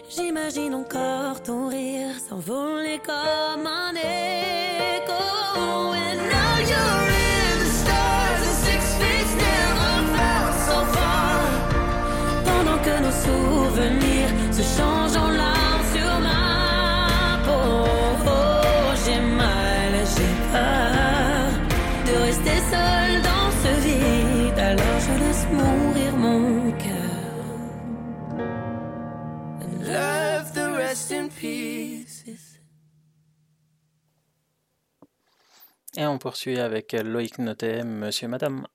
J'imagine 0.08 0.74
encore 0.74 1.42
ton 1.42 1.68
rire 1.68 2.16
s'envoler 2.28 2.98
comme 3.04 3.66
un 3.66 3.94
écho. 3.94 4.15
Et 35.98 36.04
on 36.06 36.18
poursuit 36.18 36.58
avec 36.58 36.92
Loïc 36.92 37.38
Notet, 37.38 37.82
Monsieur 37.82 38.28
Madame. 38.28 38.66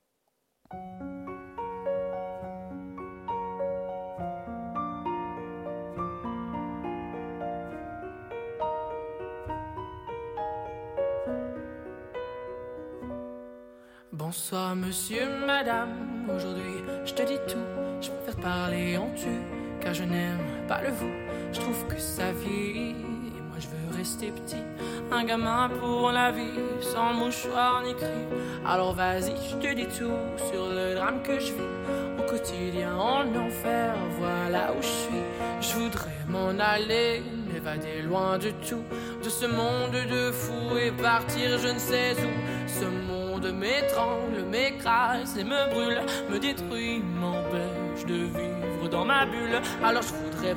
Bonsoir 14.11 14.75
monsieur, 14.75 15.25
madame, 15.45 16.27
aujourd'hui 16.33 16.82
je 17.06 17.14
te 17.14 17.22
dis 17.24 17.40
tout, 17.48 17.58
je 18.01 18.09
préfère 18.09 18.38
parler 18.38 18.98
en 18.98 19.09
tu, 19.14 19.27
car 19.82 19.93
je 19.93 20.03
n'aime 20.03 20.67
pas 20.67 20.82
le 20.82 20.90
vous, 20.90 21.11
je 21.51 21.59
trouve 21.59 21.88
que 21.88 21.98
et 21.98 22.93
moi 22.93 23.10
je 23.61 23.67
veux 23.67 23.98
rester 23.98 24.31
petit, 24.31 24.64
un 25.11 25.23
gamin 25.23 25.69
pour 25.80 26.11
la 26.11 26.31
vie, 26.31 26.59
sans 26.81 27.14
mouchoir 27.14 27.83
ni 27.85 27.93
cri, 27.93 28.07
alors 28.65 28.93
vas-y 28.93 29.33
je 29.49 29.56
te 29.56 29.73
dis 29.73 29.88
tout 29.88 30.17
sur 30.49 30.67
le 30.67 30.95
drame 30.95 31.22
que 31.22 31.40
je 31.40 31.53
vis, 31.53 32.19
au 32.19 32.23
quotidien 32.23 32.95
en 32.95 33.27
enfer, 33.35 33.93
voilà 34.19 34.72
où 34.73 34.81
je 34.81 34.88
suis, 34.88 35.23
je 35.61 35.75
voudrais 35.77 36.22
m'en 36.27 36.57
aller, 36.59 37.22
m'évader 37.51 38.01
loin 38.01 38.38
de 38.38 38.51
tout, 38.67 38.83
de 39.23 39.30
ce 39.30 39.45
monde 39.45 39.91
de 40.09 40.31
fous 40.31 40.77
et 40.77 40.91
partir 40.91 41.59
je 41.59 41.67
ne 41.67 41.80
sais 41.80 42.14
où, 42.14 42.67
ce 42.67 42.85
monde 42.85 43.51
m'étrangle, 43.53 44.43
m'écrase 44.49 45.38
et 45.38 45.43
me 45.43 45.69
brûle, 45.72 46.01
me 46.31 46.40
détruit, 46.40 46.99
m'empêche 46.99 48.06
de 48.07 48.15
vivre 48.15 48.90
dans 48.90 49.06
ma 49.06 49.25
bulle. 49.25 49.61
Alors 49.83 50.01
je 50.01 50.14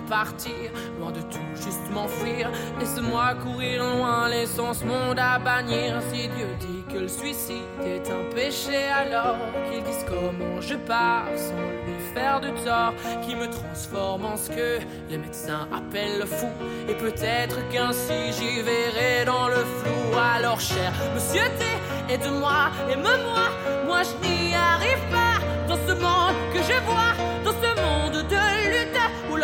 partir, 0.09 0.71
loin 0.99 1.11
de 1.11 1.21
tout, 1.21 1.39
juste 1.55 1.91
m'enfuir. 1.93 2.51
Laisse-moi 2.79 3.35
courir 3.43 3.85
loin, 3.85 4.29
laissant 4.29 4.75
ce 4.75 4.85
monde 4.85 5.19
à 5.19 5.39
bannir. 5.39 6.01
Si 6.11 6.29
Dieu 6.29 6.49
dit 6.61 6.85
que 6.93 6.99
le 6.99 7.09
suicide 7.09 7.63
est 7.85 8.11
un 8.11 8.25
péché, 8.35 8.77
alors 8.89 9.37
qu'il 9.71 9.83
dise 9.83 10.05
comment 10.07 10.61
je 10.61 10.75
pars 10.75 11.25
sans 11.37 11.55
lui 11.87 11.99
faire 12.15 12.41
de 12.41 12.49
tort, 12.65 12.95
qui 13.27 13.35
me 13.35 13.47
transforme 13.47 14.25
en 14.25 14.37
ce 14.37 14.51
que 14.51 14.79
les 15.09 15.19
médecins 15.19 15.69
appellent 15.73 16.21
le 16.21 16.27
fou. 16.27 16.49
Et 16.89 16.95
peut-être 16.95 17.57
qu'ainsi 17.71 18.33
j'y 18.33 18.63
verrai 18.63 19.25
dans 19.25 19.49
le 19.49 19.57
flou. 19.57 20.19
Alors 20.37 20.61
cher 20.61 20.93
monsieur 21.15 21.49
T, 21.59 22.13
aide-moi, 22.13 22.71
aime-moi, 22.91 23.45
moi 23.87 24.01
je 24.03 24.29
n'y 24.29 24.55
arrive 24.55 25.03
pas 25.11 25.41
dans 25.69 25.77
ce 25.77 25.93
monde 25.93 26.37
que 26.53 26.61
je 26.63 26.79
vois, 26.85 27.15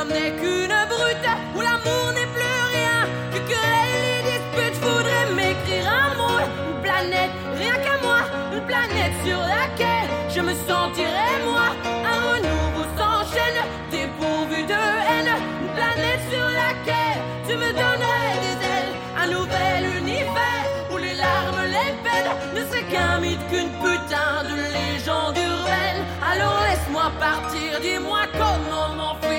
n'est 0.09 0.33
qu'une 0.33 0.77
brute, 0.89 1.29
où 1.55 1.61
l'amour 1.61 2.13
n'est 2.15 2.31
plus 2.37 2.59
rien 2.73 3.01
que 3.33 3.39
querelle 3.51 4.05
et 4.19 4.23
dispute. 4.31 4.75
Je 4.75 4.81
voudrais 4.89 5.27
m'écrire 5.35 5.87
un 5.89 6.15
mot, 6.17 6.41
une 6.69 6.81
planète, 6.81 7.31
rien 7.57 7.75
qu'à 7.85 7.97
moi, 8.03 8.21
une 8.53 8.65
planète 8.67 9.15
sur 9.25 9.39
laquelle 9.39 10.09
je 10.35 10.41
me 10.41 10.55
sentirais 10.69 11.39
moi. 11.45 11.69
Un 11.85 12.19
renouveau 12.29 12.85
s'enchaîne, 12.97 13.61
dépourvu 13.91 14.63
de 14.65 14.73
haine, 14.73 15.35
une 15.63 15.73
planète 15.75 16.23
sur 16.33 16.47
laquelle 16.63 17.21
tu 17.47 17.57
me 17.57 17.71
donnerais 17.73 18.37
des 18.45 18.59
ailes, 18.75 18.95
un 19.23 19.27
nouvel 19.27 19.81
univers 19.99 20.65
où 20.91 20.97
les 20.97 21.15
larmes, 21.15 21.65
les 21.67 21.93
peines 22.05 22.33
ne 22.55 22.61
seraient 22.69 22.89
qu'un 22.93 23.19
mythe, 23.21 23.47
qu'une 23.51 23.71
putain 23.85 24.45
de 24.45 24.57
légende 24.77 25.37
urbaine. 25.37 26.01
Alors 26.33 26.61
laisse-moi 26.69 27.11
partir, 27.19 27.81
dis-moi 27.81 28.21
comment 28.33 28.95
m'enfuir 28.95 29.30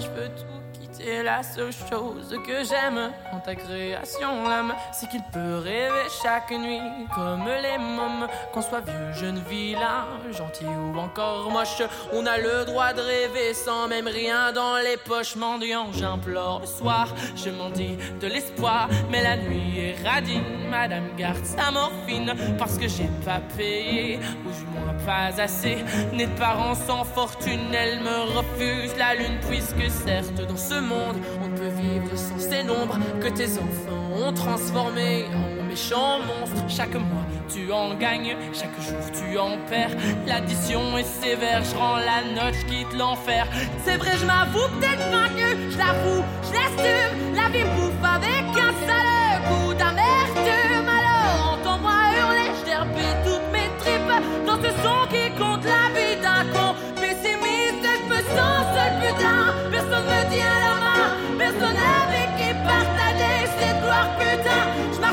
je 0.00 0.08
peux 0.08 0.28
tout 0.28 0.67
Et 1.10 1.22
la 1.22 1.42
seule 1.42 1.72
chose 1.72 2.36
que 2.46 2.64
j'aime 2.64 3.10
en 3.32 3.38
ta 3.40 3.54
création, 3.54 4.46
l'âme, 4.46 4.74
c'est 4.92 5.08
qu'il 5.08 5.22
peut 5.32 5.56
rêver 5.56 6.06
chaque 6.22 6.50
nuit 6.50 6.82
comme 7.14 7.46
les 7.46 7.78
mômes. 7.78 8.28
Qu'on 8.52 8.60
soit 8.60 8.80
vieux, 8.80 9.12
jeune, 9.14 9.42
vilain, 9.48 10.04
gentil 10.30 10.66
ou 10.66 10.98
encore 10.98 11.50
moche, 11.50 11.82
on 12.12 12.26
a 12.26 12.36
le 12.36 12.66
droit 12.66 12.92
de 12.92 13.00
rêver 13.00 13.54
sans 13.54 13.88
même 13.88 14.06
rien 14.06 14.52
dans 14.52 14.76
les 14.76 14.98
poches. 14.98 15.36
Mendiant, 15.36 15.86
j'implore 15.92 16.60
le 16.60 16.66
soir, 16.66 17.08
je 17.36 17.48
m'en 17.48 17.70
dis 17.70 17.96
de 18.20 18.26
l'espoir, 18.26 18.88
mais 19.10 19.22
la 19.22 19.38
nuit 19.38 19.78
est 19.78 20.06
radine. 20.06 20.42
Madame 20.70 21.08
garde 21.16 21.44
sa 21.44 21.70
morphine 21.70 22.34
parce 22.58 22.76
que 22.76 22.86
j'ai 22.86 23.08
pas 23.24 23.40
payé, 23.56 24.20
ou 24.44 24.50
du 24.50 24.64
moins 24.66 24.92
pas 25.06 25.40
assez. 25.40 25.78
Nés 26.12 26.26
de 26.26 26.38
parents 26.38 26.74
sans 26.74 27.04
fortune, 27.04 27.72
elle 27.72 28.00
me 28.00 28.36
refuse 28.36 28.94
la 28.98 29.14
lune, 29.14 29.38
puisque 29.48 29.90
certes, 29.90 30.34
dans 30.46 30.56
ce 30.56 30.74
monde, 30.74 30.97
on 31.42 31.50
peut 31.50 31.68
vivre 31.68 32.16
sans 32.16 32.38
ces 32.38 32.62
nombres 32.62 32.98
que 33.20 33.28
tes 33.28 33.52
enfants 33.58 34.26
ont 34.26 34.32
transformé 34.32 35.26
en 35.34 35.64
méchants 35.64 36.18
monstres. 36.18 36.64
Chaque 36.68 36.94
mois, 36.94 37.26
tu 37.48 37.70
en 37.72 37.94
gagnes, 37.94 38.36
chaque 38.52 38.80
jour, 38.80 38.98
tu 39.12 39.38
en 39.38 39.58
perds. 39.68 39.96
L'addition 40.26 40.98
est 40.98 41.04
sévère, 41.04 41.62
je 41.64 41.76
rends 41.76 41.96
la 41.96 42.22
note, 42.34 42.54
je 42.54 42.66
quitte 42.66 42.92
l'enfer. 42.96 43.46
C'est 43.84 43.96
vrai, 43.96 44.12
je 44.20 44.26
m'avoue 44.26 44.68
peut-être 44.78 45.10
vaincu, 45.10 45.70
je 45.70 45.78
l'avoue, 45.78 46.24
je 46.46 46.52
l'assume. 46.52 47.34
La 47.34 47.48
vie 47.48 47.64
bouffe 47.76 48.04
avec 48.04 48.44
un 48.66 48.72
sale 48.86 49.42
goût 49.48 49.74
d'amertume. 49.74 50.88
Alors, 50.98 51.58
entends-moi 51.58 51.98
hurler, 52.18 52.50
je 52.60 52.68
toutes 53.24 53.52
mes 53.52 53.68
tripes 53.78 54.46
dans 54.46 54.56
ce 54.56 54.70
son 54.82 55.06
qui 55.10 55.30
compte 55.38 55.64
la 55.64 55.87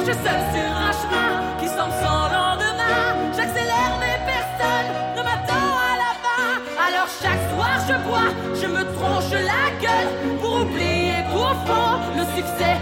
Je 0.06 0.12
marche 0.12 0.24
seul 0.24 0.42
sur 0.54 0.72
un 0.78 0.92
chemin 1.02 1.58
qui 1.60 1.68
semble 1.68 1.94
sans 1.94 2.30
lendemain. 2.30 3.34
J'accélère, 3.36 3.94
mais 4.00 4.20
personne 4.34 4.90
ne 5.18 5.22
m'attend 5.24 5.70
à 5.82 5.94
la 6.04 6.12
fin. 6.24 6.62
Alors 6.88 7.10
chaque 7.22 7.42
soir, 7.50 7.74
je 7.88 7.96
bois, 8.08 8.30
je 8.54 8.68
me 8.68 8.84
tronche 8.94 9.32
la 9.32 9.72
gueule 9.82 10.38
pour 10.40 10.62
oublier 10.62 11.26
qu'au 11.32 11.54
fond, 11.66 11.98
le 12.16 12.24
succès, 12.38 12.75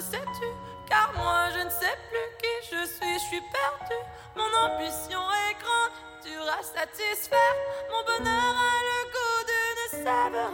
sais-tu? 0.00 0.48
Car 0.88 1.12
moi, 1.16 1.48
je 1.54 1.64
ne 1.64 1.70
sais 1.70 1.96
plus 2.08 2.28
qui 2.40 2.54
je 2.70 2.86
suis, 2.86 3.14
je 3.14 3.24
suis 3.24 3.40
perdu. 3.40 3.98
Mon 4.36 4.50
ambition 4.66 5.20
est 5.20 5.54
grande, 5.62 5.96
dure 6.24 6.48
à 6.48 6.62
satisfaire. 6.62 7.56
Mon 7.90 8.02
bonheur 8.04 8.54
a 8.70 8.76
le 8.90 9.00
goût 9.14 9.42
d'une 9.50 10.04
saveur. 10.04 10.52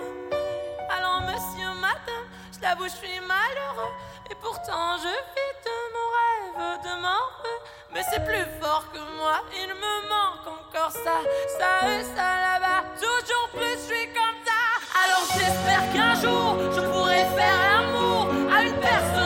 Alors, 0.91 1.21
monsieur, 1.23 1.73
madame, 1.81 2.27
je 2.55 2.61
l'avoue, 2.63 2.85
je 2.85 2.97
suis 2.97 3.21
malheureux. 3.21 3.93
Et 4.31 4.35
pourtant, 4.37 4.97
je 4.99 5.09
vis 5.09 5.55
de 5.67 5.77
mon 5.95 6.09
rêve, 6.19 6.81
de 6.85 6.95
mon 7.03 7.23
rêve. 7.43 7.63
Mais 7.93 8.03
c'est 8.11 8.25
plus 8.25 8.47
fort 8.61 8.85
que 8.93 8.99
moi, 9.19 9.43
il 9.55 9.69
me 9.69 10.09
manque 10.09 10.47
encore 10.47 10.91
ça, 10.93 11.21
ça 11.59 11.89
et 11.91 12.05
ça 12.05 12.29
là-bas. 12.47 12.85
Toujours 12.99 13.49
plus, 13.51 13.77
je 13.77 13.95
suis 13.95 14.07
comme 14.15 14.39
ça. 14.47 14.61
Alors, 15.05 15.27
j'espère 15.35 15.85
qu'un 15.93 16.15
jour, 16.15 16.57
je 16.75 16.81
pourrai 16.91 17.25
faire 17.37 17.59
l'amour 17.71 18.29
à 18.55 18.63
une 18.63 18.81
personne 18.81 19.22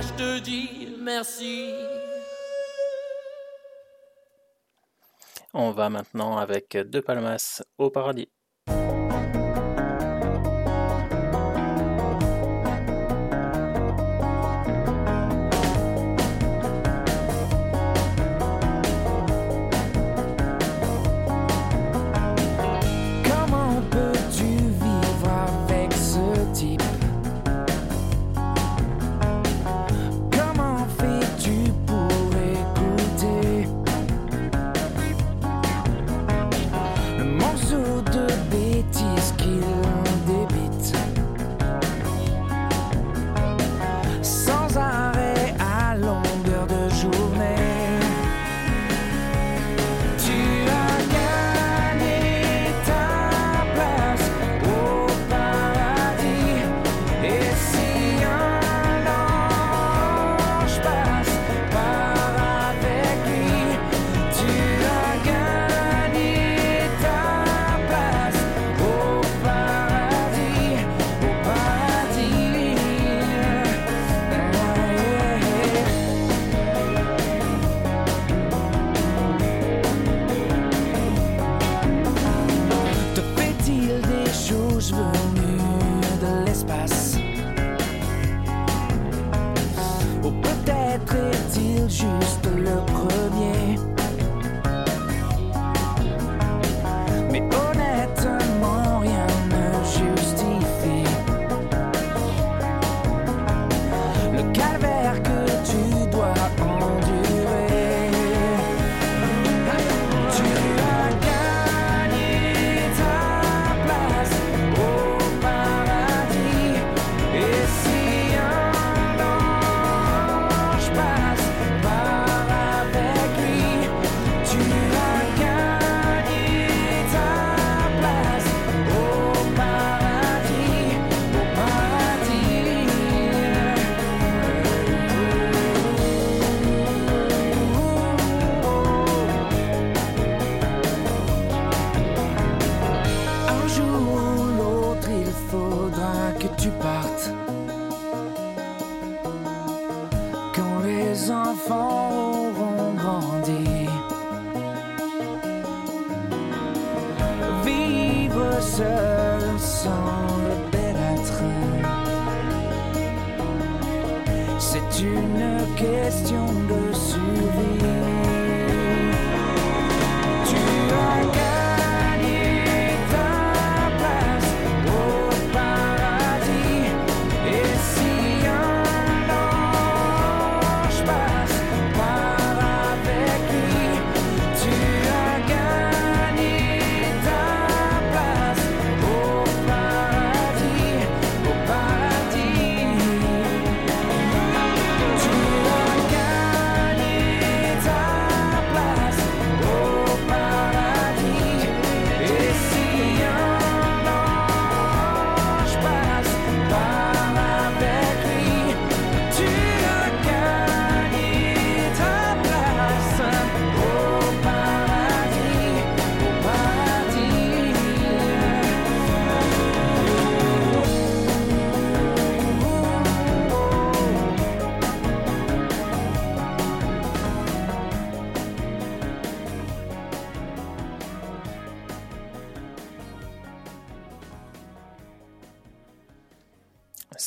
je 0.00 0.12
te 0.14 0.40
dis 0.40 0.88
merci. 0.98 1.72
On 5.52 5.70
va 5.70 5.88
maintenant 5.88 6.36
avec 6.36 6.76
De 6.76 7.00
Palmas 7.00 7.62
au 7.78 7.90
paradis. 7.90 8.28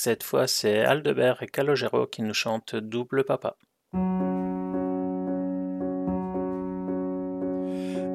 Cette 0.08 0.24
fois, 0.24 0.48
c'est 0.48 0.86
Aldebert 0.86 1.44
et 1.44 1.48
Calogero 1.48 2.08
qui 2.08 2.22
nous 2.22 2.34
chantent 2.34 2.78
Double 2.78 3.26
Papa. 3.26 3.58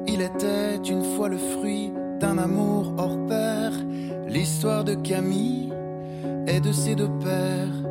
Il 0.07 0.19
était 0.19 0.77
une 0.89 1.03
fois 1.15 1.29
le 1.29 1.37
fruit 1.37 1.91
d'un 2.19 2.39
amour 2.39 2.95
hors 2.97 3.23
pair, 3.27 3.73
l'histoire 4.25 4.83
de 4.83 4.95
Camille 4.95 5.71
et 6.47 6.59
de 6.59 6.71
ses 6.71 6.95
deux 6.95 7.11
pères. 7.21 7.83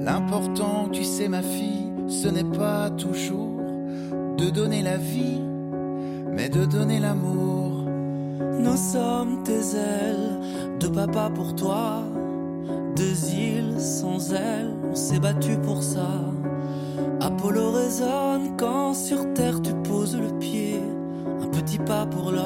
L'important, 0.00 0.88
tu 0.88 1.04
sais 1.04 1.28
ma 1.28 1.42
fille, 1.42 1.92
ce 2.08 2.26
n'est 2.26 2.58
pas 2.58 2.90
toujours 2.90 3.62
de 4.36 4.50
donner 4.50 4.82
la 4.82 4.96
vie, 4.96 5.40
mais 6.32 6.48
de 6.48 6.64
donner 6.64 6.98
l'amour. 6.98 7.84
Nous 8.58 8.76
sommes 8.76 9.44
tes 9.44 9.76
ailes 9.76 10.40
de 10.80 10.88
papa 10.88 11.30
pour 11.32 11.54
toi 11.54 12.02
s'est 14.98 15.20
battu 15.20 15.56
pour 15.58 15.82
ça. 15.82 16.08
Apollo 17.20 17.70
résonne 17.70 18.56
quand 18.56 18.94
sur 18.94 19.32
terre 19.32 19.62
tu 19.62 19.72
poses 19.88 20.16
le 20.16 20.36
pied. 20.38 20.82
Un 21.40 21.46
petit 21.46 21.78
pas 21.78 22.04
pour 22.04 22.32
le 22.32 22.37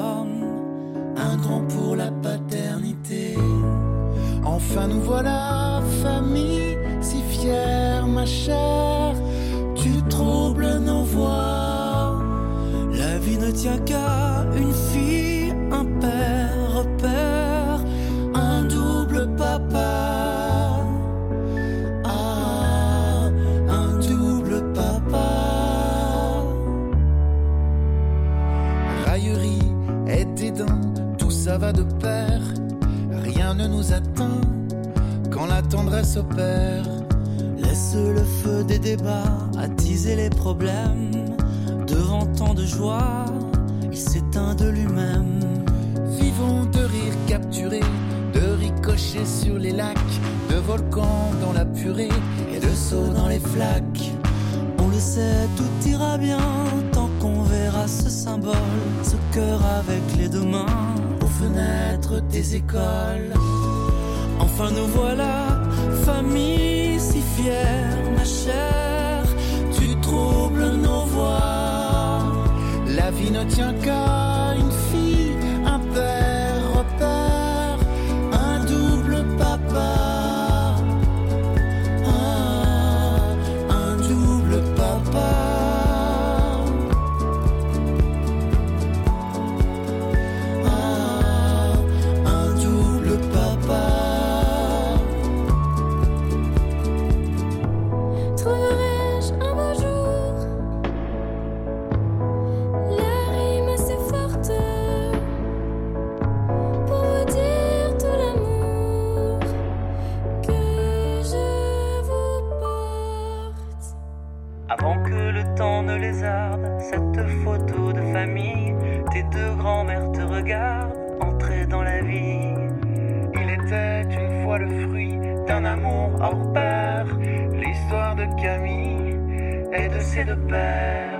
passer 130.13 130.25
de 130.25 130.35
pair. 130.49 131.19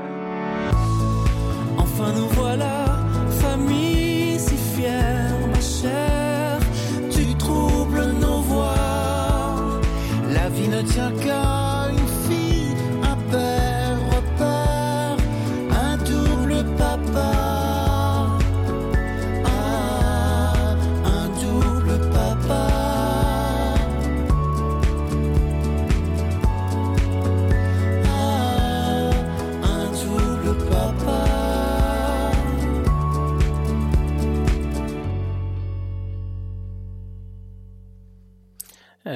Enfin 1.77 2.11
nous 2.15 2.27
voilà. 2.29 2.82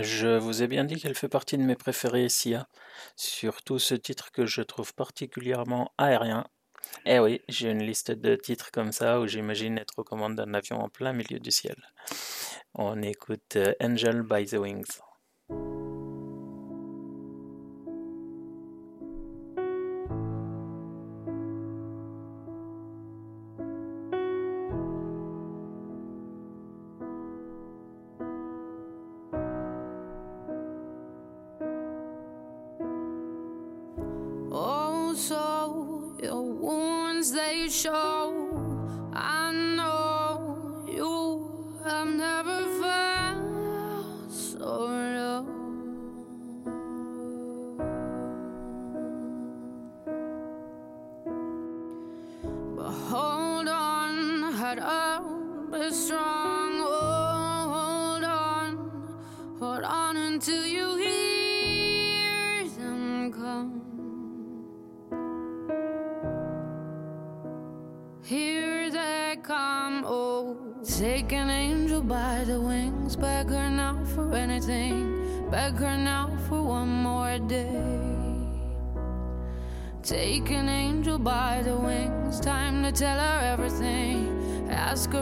Je 0.01 0.37
vous 0.37 0.63
ai 0.63 0.67
bien 0.67 0.83
dit 0.83 0.95
qu'elle 0.95 1.15
fait 1.15 1.29
partie 1.29 1.57
de 1.57 1.63
mes 1.63 1.75
préférés 1.75 2.29
Sia, 2.29 2.67
surtout 3.15 3.79
ce 3.79 3.95
titre 3.95 4.31
que 4.31 4.45
je 4.45 4.61
trouve 4.61 4.93
particulièrement 4.93 5.91
aérien. 5.97 6.45
Eh 7.05 7.19
oui, 7.19 7.41
j'ai 7.49 7.71
une 7.71 7.83
liste 7.83 8.11
de 8.11 8.35
titres 8.35 8.71
comme 8.71 8.91
ça 8.91 9.19
où 9.19 9.27
j'imagine 9.27 9.77
être 9.77 9.99
aux 9.99 10.03
commandes 10.03 10.35
d'un 10.35 10.53
avion 10.53 10.79
en 10.79 10.89
plein 10.89 11.13
milieu 11.13 11.39
du 11.39 11.51
ciel. 11.51 11.75
On 12.73 13.01
écoute 13.01 13.55
euh, 13.55 13.73
Angel 13.81 14.21
by 14.21 14.45
the 14.45 14.53
Wings. 14.53 14.99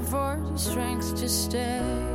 for 0.06 0.40
the 0.51 0.58
strength 0.58 1.16
to 1.16 1.27
stay. 1.27 2.15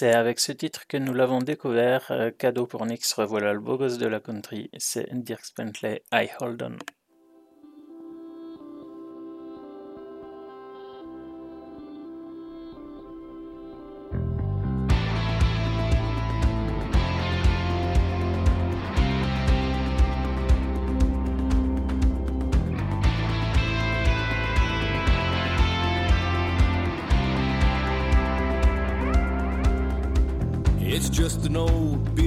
C'est 0.00 0.14
avec 0.14 0.38
ce 0.38 0.52
titre 0.52 0.86
que 0.86 0.96
nous 0.96 1.12
l'avons 1.12 1.40
découvert. 1.40 2.06
Euh, 2.12 2.30
cadeau 2.30 2.68
pour 2.68 2.86
Nix, 2.86 3.12
revoilà 3.14 3.52
le 3.52 3.58
beau 3.58 3.76
gosse 3.76 3.98
de 3.98 4.06
la 4.06 4.20
country. 4.20 4.70
C'est 4.78 5.08
Dirk 5.12 5.42
Bentley, 5.56 6.04
I 6.12 6.28
Hold 6.38 6.62
On. 6.62 6.97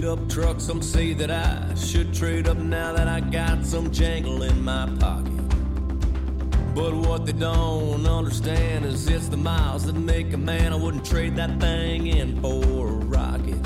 Beat 0.01 0.07
up 0.07 0.29
truck. 0.29 0.59
Some 0.59 0.81
say 0.81 1.13
that 1.13 1.31
I 1.31 1.73
should 1.75 2.13
trade 2.13 2.47
up 2.47 2.57
now 2.57 2.93
that 2.93 3.07
I 3.07 3.19
got 3.19 3.65
some 3.65 3.91
jangle 3.91 4.43
in 4.43 4.63
my 4.63 4.87
pocket. 4.99 5.31
But 6.73 6.93
what 6.93 7.25
they 7.25 7.33
don't 7.33 8.05
understand 8.05 8.85
is 8.85 9.07
it's 9.07 9.27
the 9.27 9.37
miles 9.37 9.85
that 9.85 9.95
make 9.95 10.33
a 10.33 10.37
man. 10.37 10.73
I 10.73 10.75
wouldn't 10.75 11.05
trade 11.05 11.35
that 11.35 11.59
thing 11.59 12.07
in 12.07 12.41
for 12.41 12.87
a 12.87 12.91
rocket. 12.91 13.59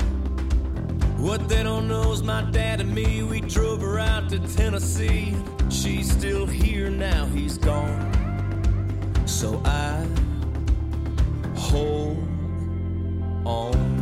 What 1.18 1.48
they 1.48 1.62
don't 1.62 1.88
know 1.88 2.12
is 2.12 2.22
my 2.22 2.42
dad 2.50 2.80
and 2.80 2.94
me, 2.94 3.22
we 3.22 3.40
drove 3.40 3.80
her 3.80 3.98
out 3.98 4.28
to 4.30 4.38
Tennessee. 4.56 5.34
She's 5.70 6.10
still 6.10 6.46
here 6.46 6.90
now, 6.90 7.26
he's 7.26 7.56
gone. 7.56 8.12
So 9.26 9.62
I 9.64 10.06
hold 11.56 12.18
on. 13.44 13.95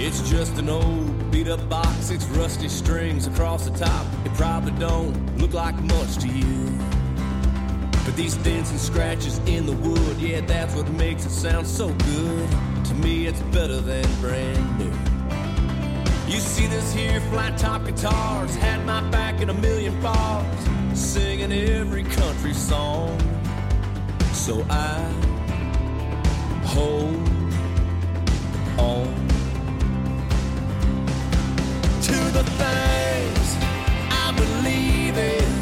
It's 0.00 0.30
just 0.30 0.56
an 0.58 0.68
old 0.68 1.30
beat 1.32 1.48
up 1.48 1.68
box, 1.68 1.88
six 2.06 2.24
rusty 2.26 2.68
strings 2.68 3.26
across 3.26 3.68
the 3.68 3.76
top. 3.76 4.06
It 4.24 4.32
probably 4.34 4.70
don't 4.78 5.36
look 5.38 5.52
like 5.52 5.74
much 5.82 6.18
to 6.18 6.28
you. 6.28 6.70
But 8.04 8.14
these 8.14 8.36
dents 8.36 8.70
and 8.70 8.78
scratches 8.78 9.38
in 9.38 9.66
the 9.66 9.72
wood, 9.72 10.16
yeah, 10.18 10.40
that's 10.42 10.76
what 10.76 10.88
makes 10.92 11.26
it 11.26 11.30
sound 11.30 11.66
so 11.66 11.88
good. 11.88 12.50
To 12.84 12.94
me, 12.94 13.26
it's 13.26 13.40
better 13.50 13.80
than 13.80 14.06
brand 14.20 14.78
new. 14.78 14.92
You 16.32 16.38
see 16.38 16.68
this 16.68 16.92
here 16.92 17.20
flat 17.32 17.58
top 17.58 17.84
guitars, 17.84 18.54
had 18.54 18.86
my 18.86 19.00
back 19.10 19.40
in 19.40 19.50
a 19.50 19.54
million 19.54 20.00
bars, 20.00 20.46
singing 20.94 21.52
every 21.52 22.04
country 22.04 22.54
song. 22.54 23.18
So 24.32 24.64
I 24.70 24.94
hold 26.64 27.37
the 32.38 32.50
things 32.50 33.56
I 34.10 34.32
believe 34.36 35.18
in. 35.18 35.57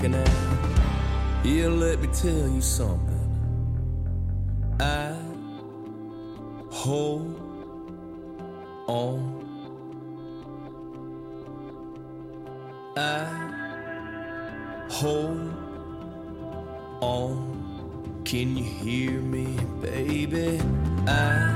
Walking 0.00 0.14
out, 0.14 1.44
yeah, 1.44 1.68
let 1.68 2.00
me 2.00 2.08
tell 2.08 2.48
you 2.48 2.60
something. 2.60 3.06
I 4.80 5.14
hold 6.70 7.38
on. 8.88 9.36
I 12.96 13.24
hold 14.90 15.54
on. 17.00 18.22
Can 18.24 18.56
you 18.56 18.64
hear 18.64 19.20
me, 19.20 19.46
baby? 19.80 20.60
I 21.06 21.49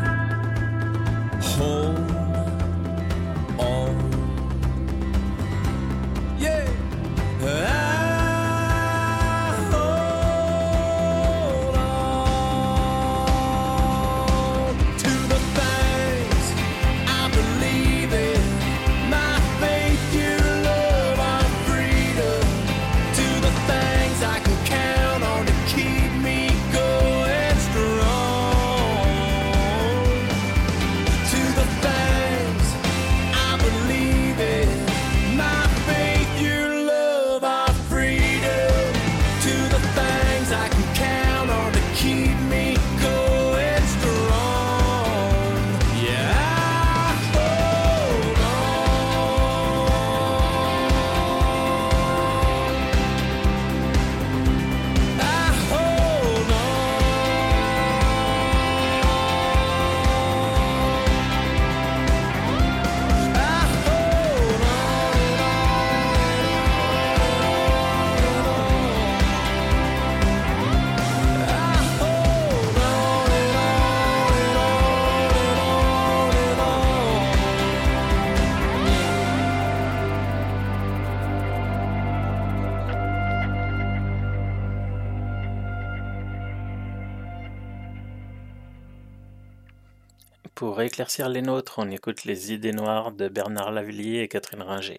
Pour 90.75 90.83
éclaircir 90.83 91.29
les 91.29 91.41
nôtres, 91.41 91.79
on 91.79 91.89
écoute 91.89 92.25
Les 92.25 92.53
idées 92.53 92.73
noires 92.73 93.13
de 93.13 93.29
Bernard 93.29 93.71
Lavillier 93.71 94.23
et 94.23 94.29
Catherine 94.29 94.61
Ringer. 94.61 94.97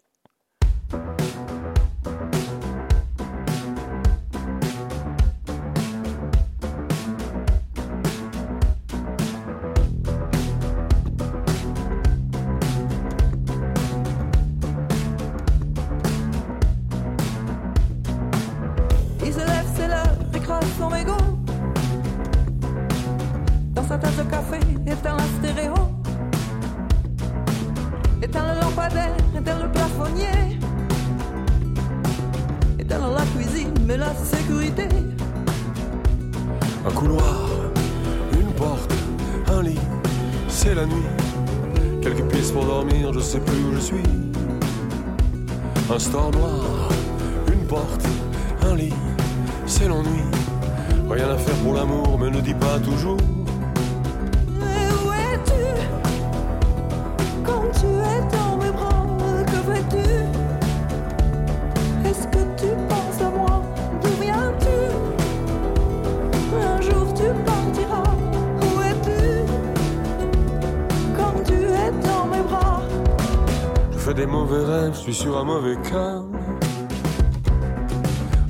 Suis 75.11 75.13
sur 75.13 75.37
un 75.37 75.43
mauvais 75.43 75.75
cas. 75.83 76.23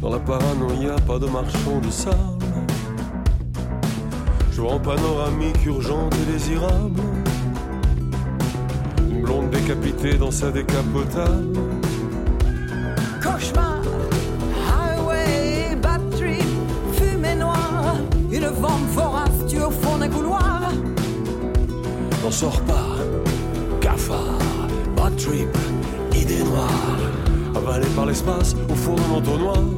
Dans 0.01 0.09
la 0.09 0.19
paranoïa, 0.19 0.95
pas 1.06 1.19
de 1.19 1.25
marchand 1.25 1.80
de 1.84 1.90
sable. 1.90 2.16
Je 4.53 4.61
vois 4.61 4.75
en 4.75 4.80
panoramique 4.80 5.66
urgente 5.66 6.16
et 6.16 6.32
désirable. 6.32 7.01
Une 9.09 9.22
blonde 9.22 9.50
décapitée 9.50 10.14
dans 10.17 10.32
sa 10.32 10.50
décapotable. 10.50 11.59
Cauchemar, 13.22 13.82
highway, 14.66 15.75
bad 15.82 16.09
trip, 16.11 16.45
fumée 16.93 17.35
noire, 17.35 17.98
une 18.32 18.48
vente 18.48 18.88
vorace 18.93 19.45
tue 19.50 19.61
au 19.61 19.72
fond 19.72 19.98
d'un 19.98 20.08
couloir. 20.08 20.72
N'en 22.24 22.32
sors 22.32 22.61
pas, 22.61 22.75
l'espace 28.06 28.56
au 28.69 28.75
fond 28.75 28.95
d'un 28.95 29.16
entonnoir. 29.17 29.75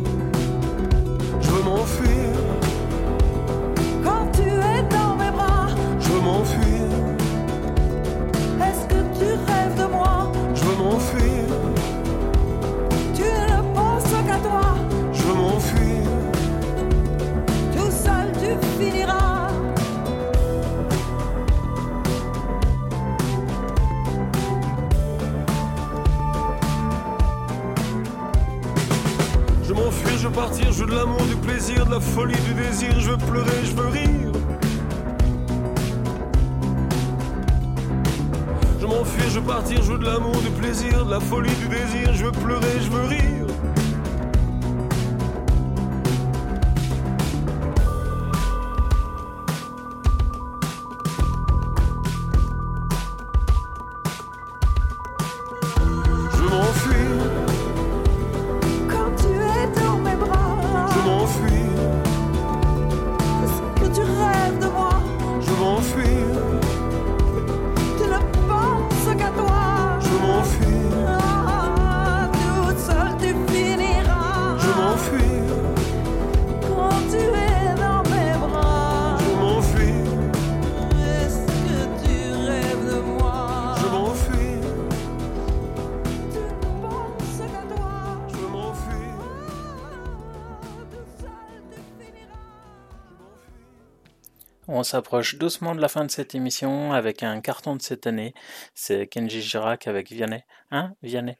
S'approche 94.87 95.35
doucement 95.35 95.75
de 95.75 95.81
la 95.81 95.89
fin 95.89 96.05
de 96.05 96.11
cette 96.11 96.33
émission 96.33 96.93
avec 96.93 97.21
un 97.21 97.41
carton 97.41 97.75
de 97.75 97.81
cette 97.81 98.07
année. 98.07 98.33
C'est 98.73 99.07
Kenji 99.07 99.41
Girac 99.41 99.87
avec 99.87 100.11
Vianney. 100.11 100.43
Hein 100.71 100.93
Vianney. 101.03 101.37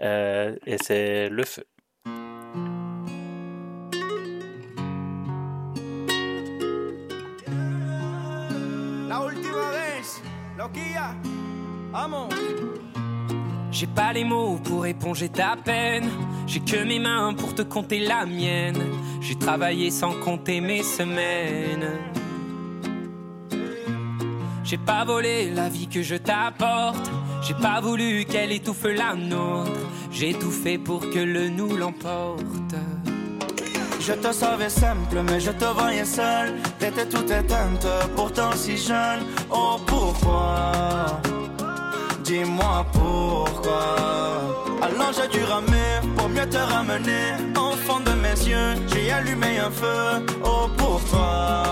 Euh, 0.00 0.56
et 0.66 0.76
c'est 0.82 1.28
Le 1.28 1.44
Feu. 1.44 1.64
La 9.08 9.20
última 9.20 9.70
vez, 9.70 10.02
loquilla, 10.58 11.14
vamos. 11.92 12.28
J'ai 13.70 13.86
pas 13.86 14.12
les 14.12 14.24
mots 14.24 14.58
pour 14.62 14.86
éponger 14.86 15.28
ta 15.28 15.56
peine. 15.56 16.08
J'ai 16.46 16.60
que 16.60 16.84
mes 16.84 16.98
mains 16.98 17.34
pour 17.34 17.54
te 17.54 17.62
compter 17.62 18.00
la 18.00 18.26
mienne. 18.26 18.82
J'ai 19.20 19.36
travaillé 19.36 19.90
sans 19.90 20.12
compter 20.20 20.60
mes 20.60 20.82
semaines. 20.82 21.88
J'ai 24.74 24.78
pas 24.78 25.04
volé 25.04 25.52
la 25.54 25.68
vie 25.68 25.86
que 25.86 26.02
je 26.02 26.16
t'apporte. 26.16 27.08
J'ai 27.42 27.54
pas 27.54 27.80
voulu 27.80 28.24
qu'elle 28.24 28.50
étouffe 28.50 28.86
la 28.86 29.14
nôtre. 29.14 29.70
J'ai 30.10 30.34
tout 30.34 30.50
fait 30.50 30.78
pour 30.78 30.98
que 31.10 31.20
le 31.20 31.48
nous 31.48 31.76
l'emporte. 31.76 32.74
Je 34.00 34.12
te 34.14 34.32
savais 34.32 34.68
simple, 34.68 35.22
mais 35.28 35.38
je 35.38 35.52
te 35.52 35.64
voyais 35.64 36.04
seul. 36.04 36.54
T'étais 36.80 37.06
toute 37.06 37.30
éteinte, 37.30 37.86
pourtant 38.16 38.50
si 38.56 38.76
jeune. 38.76 39.20
Oh 39.48 39.76
pourquoi? 39.86 40.72
Dis-moi 42.24 42.84
pourquoi. 42.92 43.94
Alors 44.82 45.12
j'ai 45.12 45.28
dû 45.38 45.44
ramer 45.44 46.00
pour 46.16 46.28
mieux 46.30 46.48
te 46.48 46.58
ramener. 46.58 47.26
Fond 47.86 48.00
de 48.00 48.12
mes 48.12 48.48
yeux, 48.48 48.74
j'ai 48.86 49.12
allumé 49.12 49.58
un 49.58 49.70
feu. 49.70 50.24
Oh 50.42 50.68
pour 50.78 51.04
toi, 51.10 51.62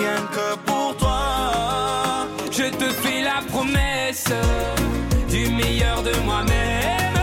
rien 0.00 0.20
que 0.34 0.56
pour 0.66 0.96
toi. 0.96 2.26
Je 2.50 2.64
te 2.80 2.88
fais 3.02 3.22
la 3.22 3.40
promesse 3.52 4.32
du 5.28 5.50
meilleur 5.50 6.02
de 6.02 6.14
moi-même 6.24 7.18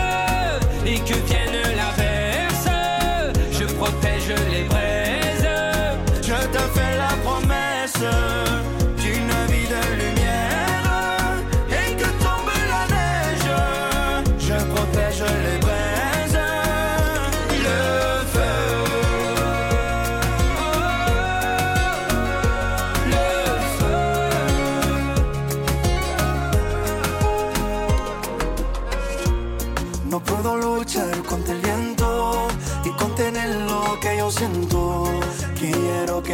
et 0.86 0.98
que 1.08 1.16
vienne 1.28 1.58
l'averse, 1.80 2.68
je 3.52 3.64
protège 3.64 4.32
les 4.52 4.64
braises. 4.64 4.97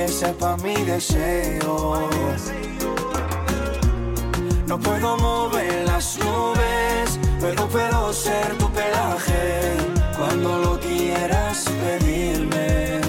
Quiero 0.04 0.18
que 0.18 0.26
sepa 0.26 0.56
mi 0.58 0.74
deseo. 0.84 2.08
No 4.66 4.78
puedo 4.78 5.16
mover 5.16 5.86
las 5.86 6.18
nubes, 6.18 7.18
pero 7.40 7.66
puedo 7.68 8.12
ser 8.12 8.58
tu 8.58 8.70
pelaje 8.70 9.72
cuando 10.18 10.58
lo 10.58 10.80
quieras 10.80 11.64
pedirme. 11.82 13.00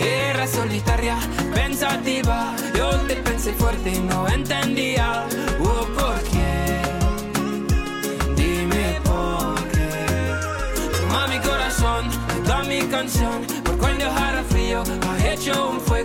Era 0.00 0.46
solitaria, 0.46 1.18
pensativa, 1.54 2.54
yo 2.74 2.90
te 3.06 3.14
pensé 3.16 3.52
fuerte 3.52 3.90
y 3.90 4.00
no 4.00 4.28
entendía 4.28 5.24
oh, 5.60 5.86
por 5.96 6.20
qué. 6.32 6.80
Dime 8.34 9.00
por 9.04 9.54
qué. 9.70 10.98
Toma 10.98 11.26
mi 11.28 11.38
corazón, 11.38 12.10
toda 12.44 12.62
mi 12.64 12.80
canción 12.80 12.98
canción, 12.98 13.62
por 13.64 13.76
cuando 13.78 14.04
hará 14.10 14.42
frío, 14.44 14.82
ha 15.08 15.32
hecho 15.32 15.70
un 15.70 15.80
fuego 15.80 15.97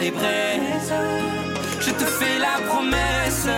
les 0.00 0.10
braises. 0.10 0.92
Je 1.80 1.90
te 1.90 2.04
fais 2.04 2.38
la 2.38 2.64
promesse 2.66 3.48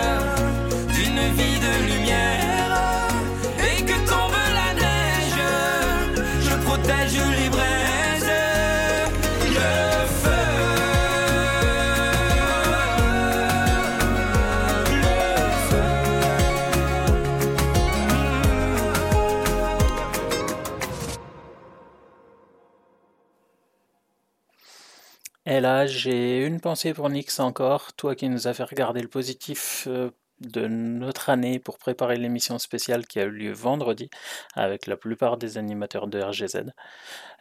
J'ai 25.87 26.45
une 26.45 26.59
pensée 26.59 26.93
pour 26.93 27.09
Nix 27.09 27.39
encore, 27.39 27.93
toi 27.93 28.15
qui 28.15 28.29
nous 28.29 28.47
as 28.47 28.53
fait 28.53 28.63
regarder 28.63 29.01
le 29.01 29.07
positif 29.07 29.85
euh, 29.87 30.11
de 30.39 30.67
notre 30.67 31.29
année 31.29 31.59
pour 31.59 31.77
préparer 31.77 32.17
l'émission 32.17 32.59
spéciale 32.59 33.07
qui 33.07 33.19
a 33.19 33.23
eu 33.23 33.31
lieu 33.31 33.51
vendredi 33.51 34.09
avec 34.55 34.85
la 34.87 34.97
plupart 34.97 35.37
des 35.37 35.57
animateurs 35.57 36.07
de 36.07 36.21
RGZ. 36.21 36.73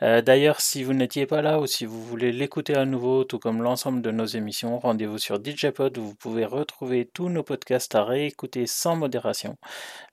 Euh, 0.02 0.22
D'ailleurs, 0.22 0.60
si 0.60 0.82
vous 0.82 0.94
n'étiez 0.94 1.26
pas 1.26 1.42
là 1.42 1.60
ou 1.60 1.66
si 1.66 1.84
vous 1.84 2.02
voulez 2.02 2.32
l'écouter 2.32 2.74
à 2.74 2.84
nouveau, 2.84 3.24
tout 3.24 3.38
comme 3.38 3.62
l'ensemble 3.62 4.02
de 4.02 4.10
nos 4.10 4.26
émissions, 4.26 4.78
rendez-vous 4.78 5.18
sur 5.18 5.36
DJPod 5.42 5.98
où 5.98 6.02
vous 6.02 6.14
pouvez 6.14 6.44
retrouver 6.44 7.06
tous 7.12 7.28
nos 7.28 7.42
podcasts 7.42 7.94
à 7.94 8.05
réécouter 8.05 8.66
sans 8.66 8.96
modération. 8.96 9.56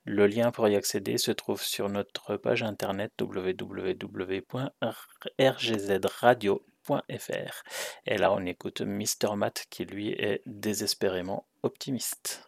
Le 0.04 0.26
lien 0.26 0.50
pour 0.50 0.68
y 0.68 0.76
accéder 0.76 1.18
se 1.18 1.32
trouve 1.32 1.62
sur 1.62 1.88
notre 1.88 2.36
page 2.36 2.62
internet 2.62 3.12
www.rgzradio.fr. 6.88 7.62
Et 8.06 8.18
là, 8.18 8.32
on 8.32 8.44
écoute 8.46 8.82
Mr. 8.82 9.36
Matt 9.36 9.66
qui 9.70 9.84
lui 9.84 10.10
est 10.10 10.42
désespérément 10.46 11.46
optimiste. 11.62 12.42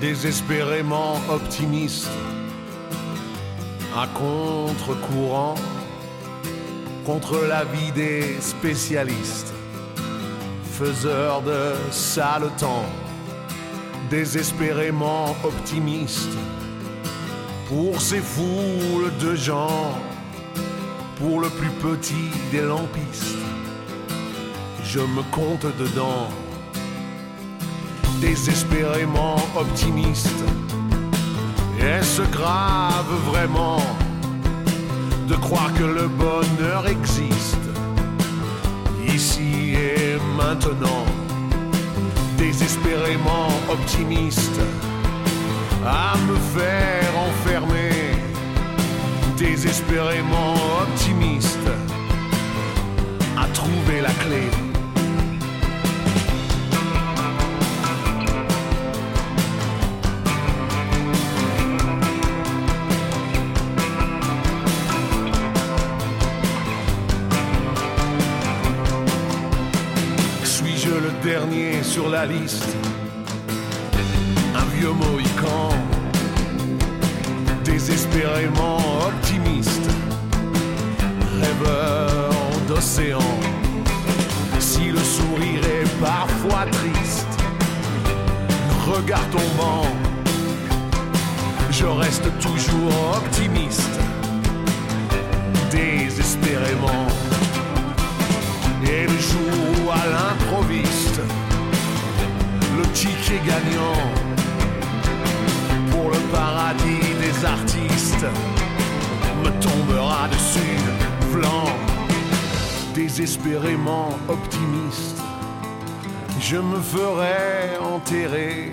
désespérément 0.00 1.14
optimiste, 1.30 2.10
à 3.96 4.06
contre-courant, 4.08 5.54
contre 7.06 7.46
l'avis 7.46 7.90
des 7.92 8.38
spécialistes, 8.42 9.53
faiseurs 10.78 11.40
de 11.42 11.72
sale 11.92 12.50
temps, 12.58 12.86
désespérément 14.10 15.36
optimiste, 15.44 16.36
pour 17.68 18.00
ces 18.00 18.18
foules 18.18 19.12
de 19.20 19.36
gens, 19.36 19.92
pour 21.16 21.40
le 21.40 21.48
plus 21.48 21.70
petit 21.70 22.28
des 22.50 22.62
lampistes, 22.62 23.36
je 24.82 24.98
me 24.98 25.22
compte 25.30 25.66
dedans 25.78 26.28
désespérément 28.20 29.36
optimiste. 29.56 30.44
Est-ce 31.78 32.22
grave 32.32 33.14
vraiment 33.26 33.82
de 35.28 35.36
croire 35.36 35.72
que 35.74 35.84
le 35.84 36.08
bonheur 36.08 36.88
existe? 36.88 37.63
Ici 39.14 39.74
et 39.74 40.16
maintenant 40.36 41.04
Désespérément 42.36 43.48
optimiste 43.70 44.60
à 45.86 46.16
me 46.28 46.36
faire 46.36 47.10
enfermer. 47.28 47.90
Désespérément 49.36 50.54
optimiste 50.82 51.68
à 53.36 53.46
trouver 53.48 54.00
la 54.02 54.10
clé. 54.10 54.73
Dernier 71.24 71.82
sur 71.82 72.10
la 72.10 72.26
liste. 72.26 72.76
Un 74.54 74.64
vieux 74.76 74.92
mohican 74.92 75.70
Désespérément 77.64 78.78
optimiste 79.06 79.88
Rêveur 81.40 82.30
d'océan. 82.68 83.30
Si 84.58 84.90
le 84.90 84.98
sourire 84.98 85.64
est 85.64 86.00
parfois 86.00 86.66
triste 86.70 87.38
Regard 88.86 89.28
tombant 89.30 89.86
Je 91.70 91.86
reste 91.86 92.28
toujours 92.38 93.16
optimiste 93.16 93.98
Désespérément. 95.70 97.06
Et 98.84 99.04
le 99.04 99.18
jour 99.18 99.92
à 99.92 100.06
l'improviste, 100.06 100.83
ticket 102.94 103.40
gagnant 103.44 104.00
pour 105.90 106.10
le 106.10 106.18
paradis 106.32 107.06
des 107.20 107.44
artistes 107.44 108.26
me 109.42 109.50
tombera 109.60 110.28
dessus, 110.28 110.78
flanc, 111.32 111.68
désespérément 112.94 114.10
optimiste. 114.28 115.20
Je 116.40 116.56
me 116.56 116.78
ferai 116.80 117.76
enterrer, 117.80 118.70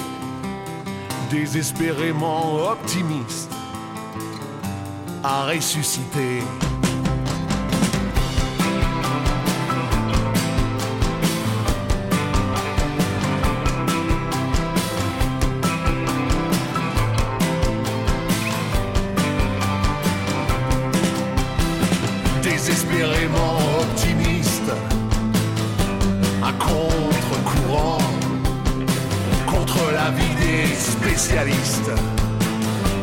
désespérément 1.30 2.56
optimiste, 2.72 3.52
à 5.24 5.46
ressusciter. 5.46 6.44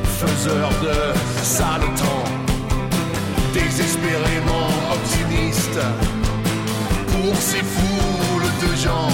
Faiseurs 0.05 0.70
de 0.82 1.18
sale 1.42 1.81
désespérément 3.55 4.68
optimistes, 4.92 5.81
pour 7.10 7.34
ces 7.36 7.62
foules 7.62 8.50
de 8.65 8.76
gens, 8.76 9.08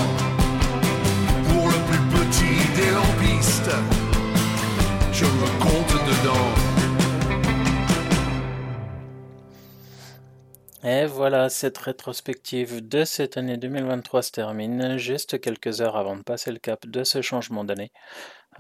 pour 1.49 1.69
le 1.69 1.79
plus 1.89 2.05
petit 2.17 2.59
des 2.75 2.91
lampistes, 2.91 3.77
je 5.13 5.25
me 5.25 5.49
compte 5.61 5.95
dedans. 6.09 6.75
Et 10.87 11.07
voilà, 11.07 11.49
cette 11.49 11.79
rétrospective 11.79 12.87
de 12.87 13.05
cette 13.05 13.39
année 13.39 13.57
2023 13.57 14.23
se 14.23 14.31
termine 14.33 14.99
juste 14.99 15.41
quelques 15.41 15.81
heures 15.81 15.97
avant 15.97 16.15
de 16.15 16.23
passer 16.23 16.53
le 16.53 16.59
cap 16.59 16.87
de 16.87 17.05
ce 17.05 17.23
changement 17.23 17.65
d'année. 17.65 17.91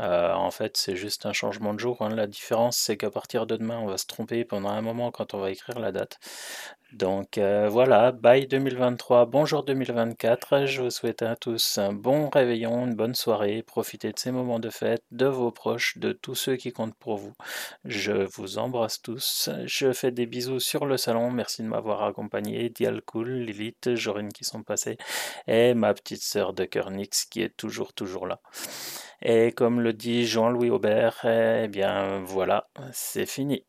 Euh, 0.00 0.32
en 0.32 0.50
fait, 0.50 0.76
c'est 0.76 0.96
juste 0.96 1.26
un 1.26 1.32
changement 1.32 1.74
de 1.74 1.78
jour. 1.80 2.02
hein. 2.02 2.08
La 2.10 2.26
différence, 2.26 2.76
c'est 2.76 2.96
qu'à 2.96 3.10
partir 3.10 3.46
de 3.46 3.56
demain, 3.56 3.78
on 3.78 3.86
va 3.86 3.96
se 3.98 4.06
tromper 4.06 4.44
pendant 4.44 4.70
un 4.70 4.82
moment 4.82 5.10
quand 5.10 5.34
on 5.34 5.38
va 5.38 5.50
écrire 5.50 5.78
la 5.78 5.92
date. 5.92 6.18
Donc 6.94 7.38
euh, 7.38 7.68
voilà, 7.68 8.12
bye 8.12 8.46
2023, 8.46 9.26
bonjour 9.26 9.64
2024. 9.64 10.66
Je 10.66 10.82
vous 10.82 10.90
souhaite 10.90 11.22
à 11.22 11.34
tous 11.34 11.78
un 11.78 11.92
bon 11.92 12.28
réveillon, 12.28 12.86
une 12.86 12.94
bonne 12.94 13.16
soirée. 13.16 13.64
Profitez 13.64 14.12
de 14.12 14.18
ces 14.18 14.30
moments 14.30 14.60
de 14.60 14.70
fête, 14.70 15.02
de 15.10 15.26
vos 15.26 15.50
proches, 15.50 15.98
de 15.98 16.12
tous 16.12 16.36
ceux 16.36 16.54
qui 16.54 16.72
comptent 16.72 16.94
pour 16.94 17.16
vous. 17.16 17.32
Je 17.84 18.12
vous 18.12 18.58
embrasse 18.58 19.02
tous. 19.02 19.50
Je 19.64 19.92
fais 19.92 20.12
des 20.12 20.26
bisous 20.26 20.60
sur 20.60 20.86
le 20.86 20.96
salon. 20.96 21.32
Merci 21.32 21.62
de 21.62 21.66
m'avoir 21.66 22.04
accompagné. 22.04 22.68
Dialcool, 22.68 23.40
Lilith, 23.40 23.96
Jorine 23.96 24.32
qui 24.32 24.44
sont 24.44 24.62
passés 24.62 24.96
et 25.48 25.74
ma 25.74 25.94
petite 25.94 26.22
sœur 26.22 26.52
de 26.52 26.64
Kernix 26.64 27.24
qui 27.24 27.42
est 27.42 27.56
toujours 27.56 27.92
toujours 27.92 28.28
là. 28.28 28.40
Et 29.20 29.50
comme 29.50 29.80
le 29.80 29.94
dit 29.94 30.26
Jean-Louis 30.26 30.70
Aubert, 30.70 31.24
eh 31.24 31.66
bien 31.66 32.20
voilà, 32.20 32.68
c'est 32.92 33.26
fini. 33.26 33.64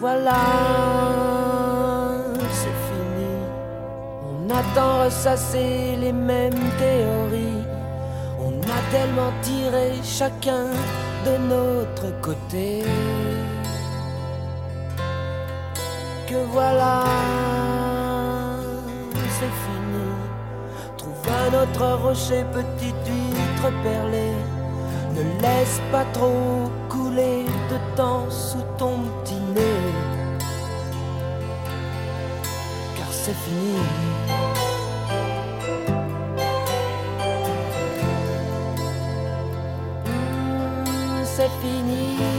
Voilà, 0.00 0.32
c'est 2.52 2.78
fini. 2.86 3.34
On 4.22 4.48
a 4.48 4.62
tant 4.72 5.02
ressassé 5.02 5.96
les 6.00 6.12
mêmes 6.12 6.70
théories. 6.78 7.64
On 8.38 8.52
a 8.60 8.80
tellement 8.92 9.32
tiré 9.42 9.94
chacun 10.04 10.66
de 11.26 11.36
notre 11.52 12.20
côté. 12.22 12.84
Que 16.28 16.44
voilà, 16.52 17.02
c'est 19.36 19.54
fini. 19.64 20.10
Trouve 20.96 21.26
un 21.42 21.62
autre 21.62 22.04
rocher, 22.04 22.44
petite 22.52 23.08
huître 23.08 23.72
perlée. 23.82 24.36
Ne 25.16 25.22
laisse 25.42 25.80
pas 25.90 26.04
trop 26.12 26.70
couler 26.88 27.46
de 27.68 27.96
temps 27.96 28.30
sous 28.30 28.62
ton 28.78 28.98
Car 32.96 33.10
c'est 33.10 33.34
fini. 33.34 33.74
C'est 41.24 41.50
fini. 41.60 42.37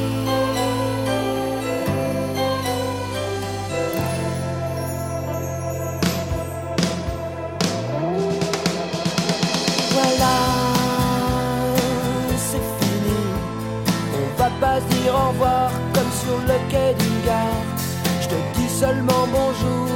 Seulement 18.79 19.27
bonjour 19.29 19.89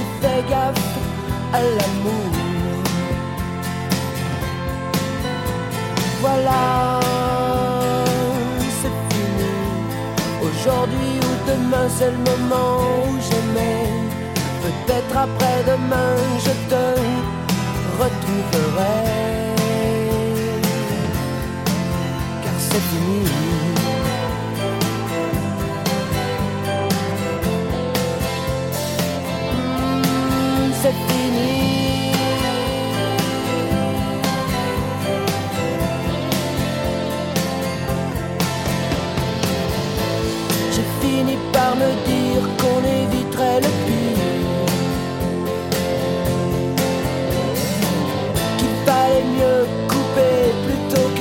et 0.00 0.06
fais 0.20 0.42
gaffe 0.50 0.98
à 1.54 1.60
l'amour. 1.76 2.32
Voilà, 6.20 7.00
c'est 8.78 8.96
fini. 9.10 9.52
Aujourd'hui 10.46 11.12
ou 11.26 11.32
demain, 11.50 11.88
c'est 11.96 12.10
le 12.10 12.20
moment 12.30 12.76
où 13.08 13.12
j'aimais. 13.26 13.86
Peut-être 14.64 15.16
après-demain, 15.26 16.12
je 16.44 16.54
te 16.70 16.84
retrouverai. 18.00 18.98
Car 22.42 22.56
c'est 22.68 22.84
fini. 22.90 23.55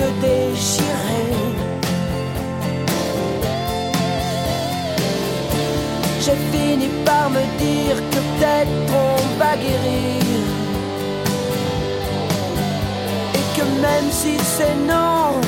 Que 0.05 0.11
déchirer. 0.21 1.31
J'ai 6.21 6.37
fini 6.51 6.87
par 7.05 7.29
me 7.29 7.43
dire 7.59 7.97
que 8.11 8.19
peut-être 8.27 8.93
on 9.07 9.39
va 9.39 9.55
guérir. 9.55 10.43
Et 13.37 13.45
que 13.55 13.65
même 13.81 14.09
si 14.11 14.37
c'est 14.55 14.77
non, 14.87 15.41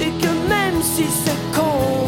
et 0.00 0.12
que 0.22 0.32
même 0.54 0.78
si 0.82 1.04
c'est 1.22 1.42
con, 1.56 2.06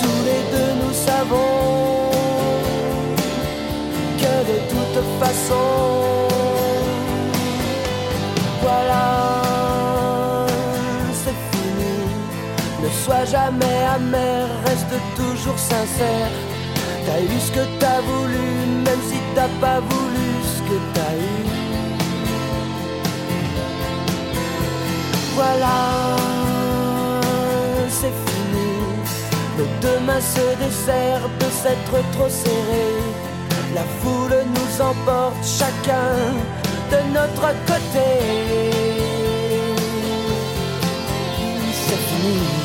tous 0.00 0.20
les 0.28 0.42
deux 0.52 0.72
nous 0.82 0.94
savons 1.08 2.10
que 4.20 4.34
de 4.52 4.58
toute 4.70 5.04
façon, 5.20 6.15
sois 13.06 13.24
jamais 13.24 13.80
amer, 13.94 14.48
reste 14.66 14.96
toujours 15.14 15.58
sincère. 15.58 16.30
T'as 17.06 17.20
eu 17.20 17.38
ce 17.46 17.52
que 17.52 17.64
t'as 17.78 18.00
voulu, 18.00 18.46
même 18.86 19.02
si 19.08 19.18
t'as 19.36 19.52
pas 19.64 19.78
voulu 19.90 20.28
ce 20.54 20.60
que 20.68 20.78
t'as 20.94 21.14
eu. 21.30 21.38
Voilà, 25.36 25.78
c'est 27.98 28.16
fini. 28.26 28.70
Nos 29.58 29.70
deux 29.82 30.00
mains 30.06 30.24
se 30.34 30.46
desserrent 30.64 31.30
de 31.42 31.48
s'être 31.60 31.96
trop 32.14 32.28
serrées. 32.28 33.04
La 33.76 33.86
foule 34.00 34.38
nous 34.56 34.72
emporte 34.90 35.42
chacun 35.60 36.12
de 36.92 36.98
notre 37.16 37.48
côté. 37.70 38.08
C'est 41.86 42.02
fini. 42.10 42.55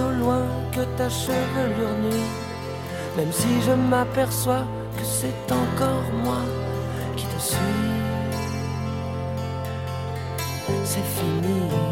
Au 0.00 0.10
loin 0.22 0.42
que 0.72 0.80
ta 0.96 1.08
chevelure 1.08 1.96
nue. 2.02 2.28
Même 3.16 3.32
si 3.32 3.60
je 3.66 3.72
m'aperçois 3.72 4.64
que 4.96 5.04
c'est 5.04 5.52
encore 5.52 6.08
moi 6.24 6.42
qui 7.16 7.26
te 7.26 7.40
suis. 7.40 7.58
C'est 10.84 11.08
fini. 11.16 11.91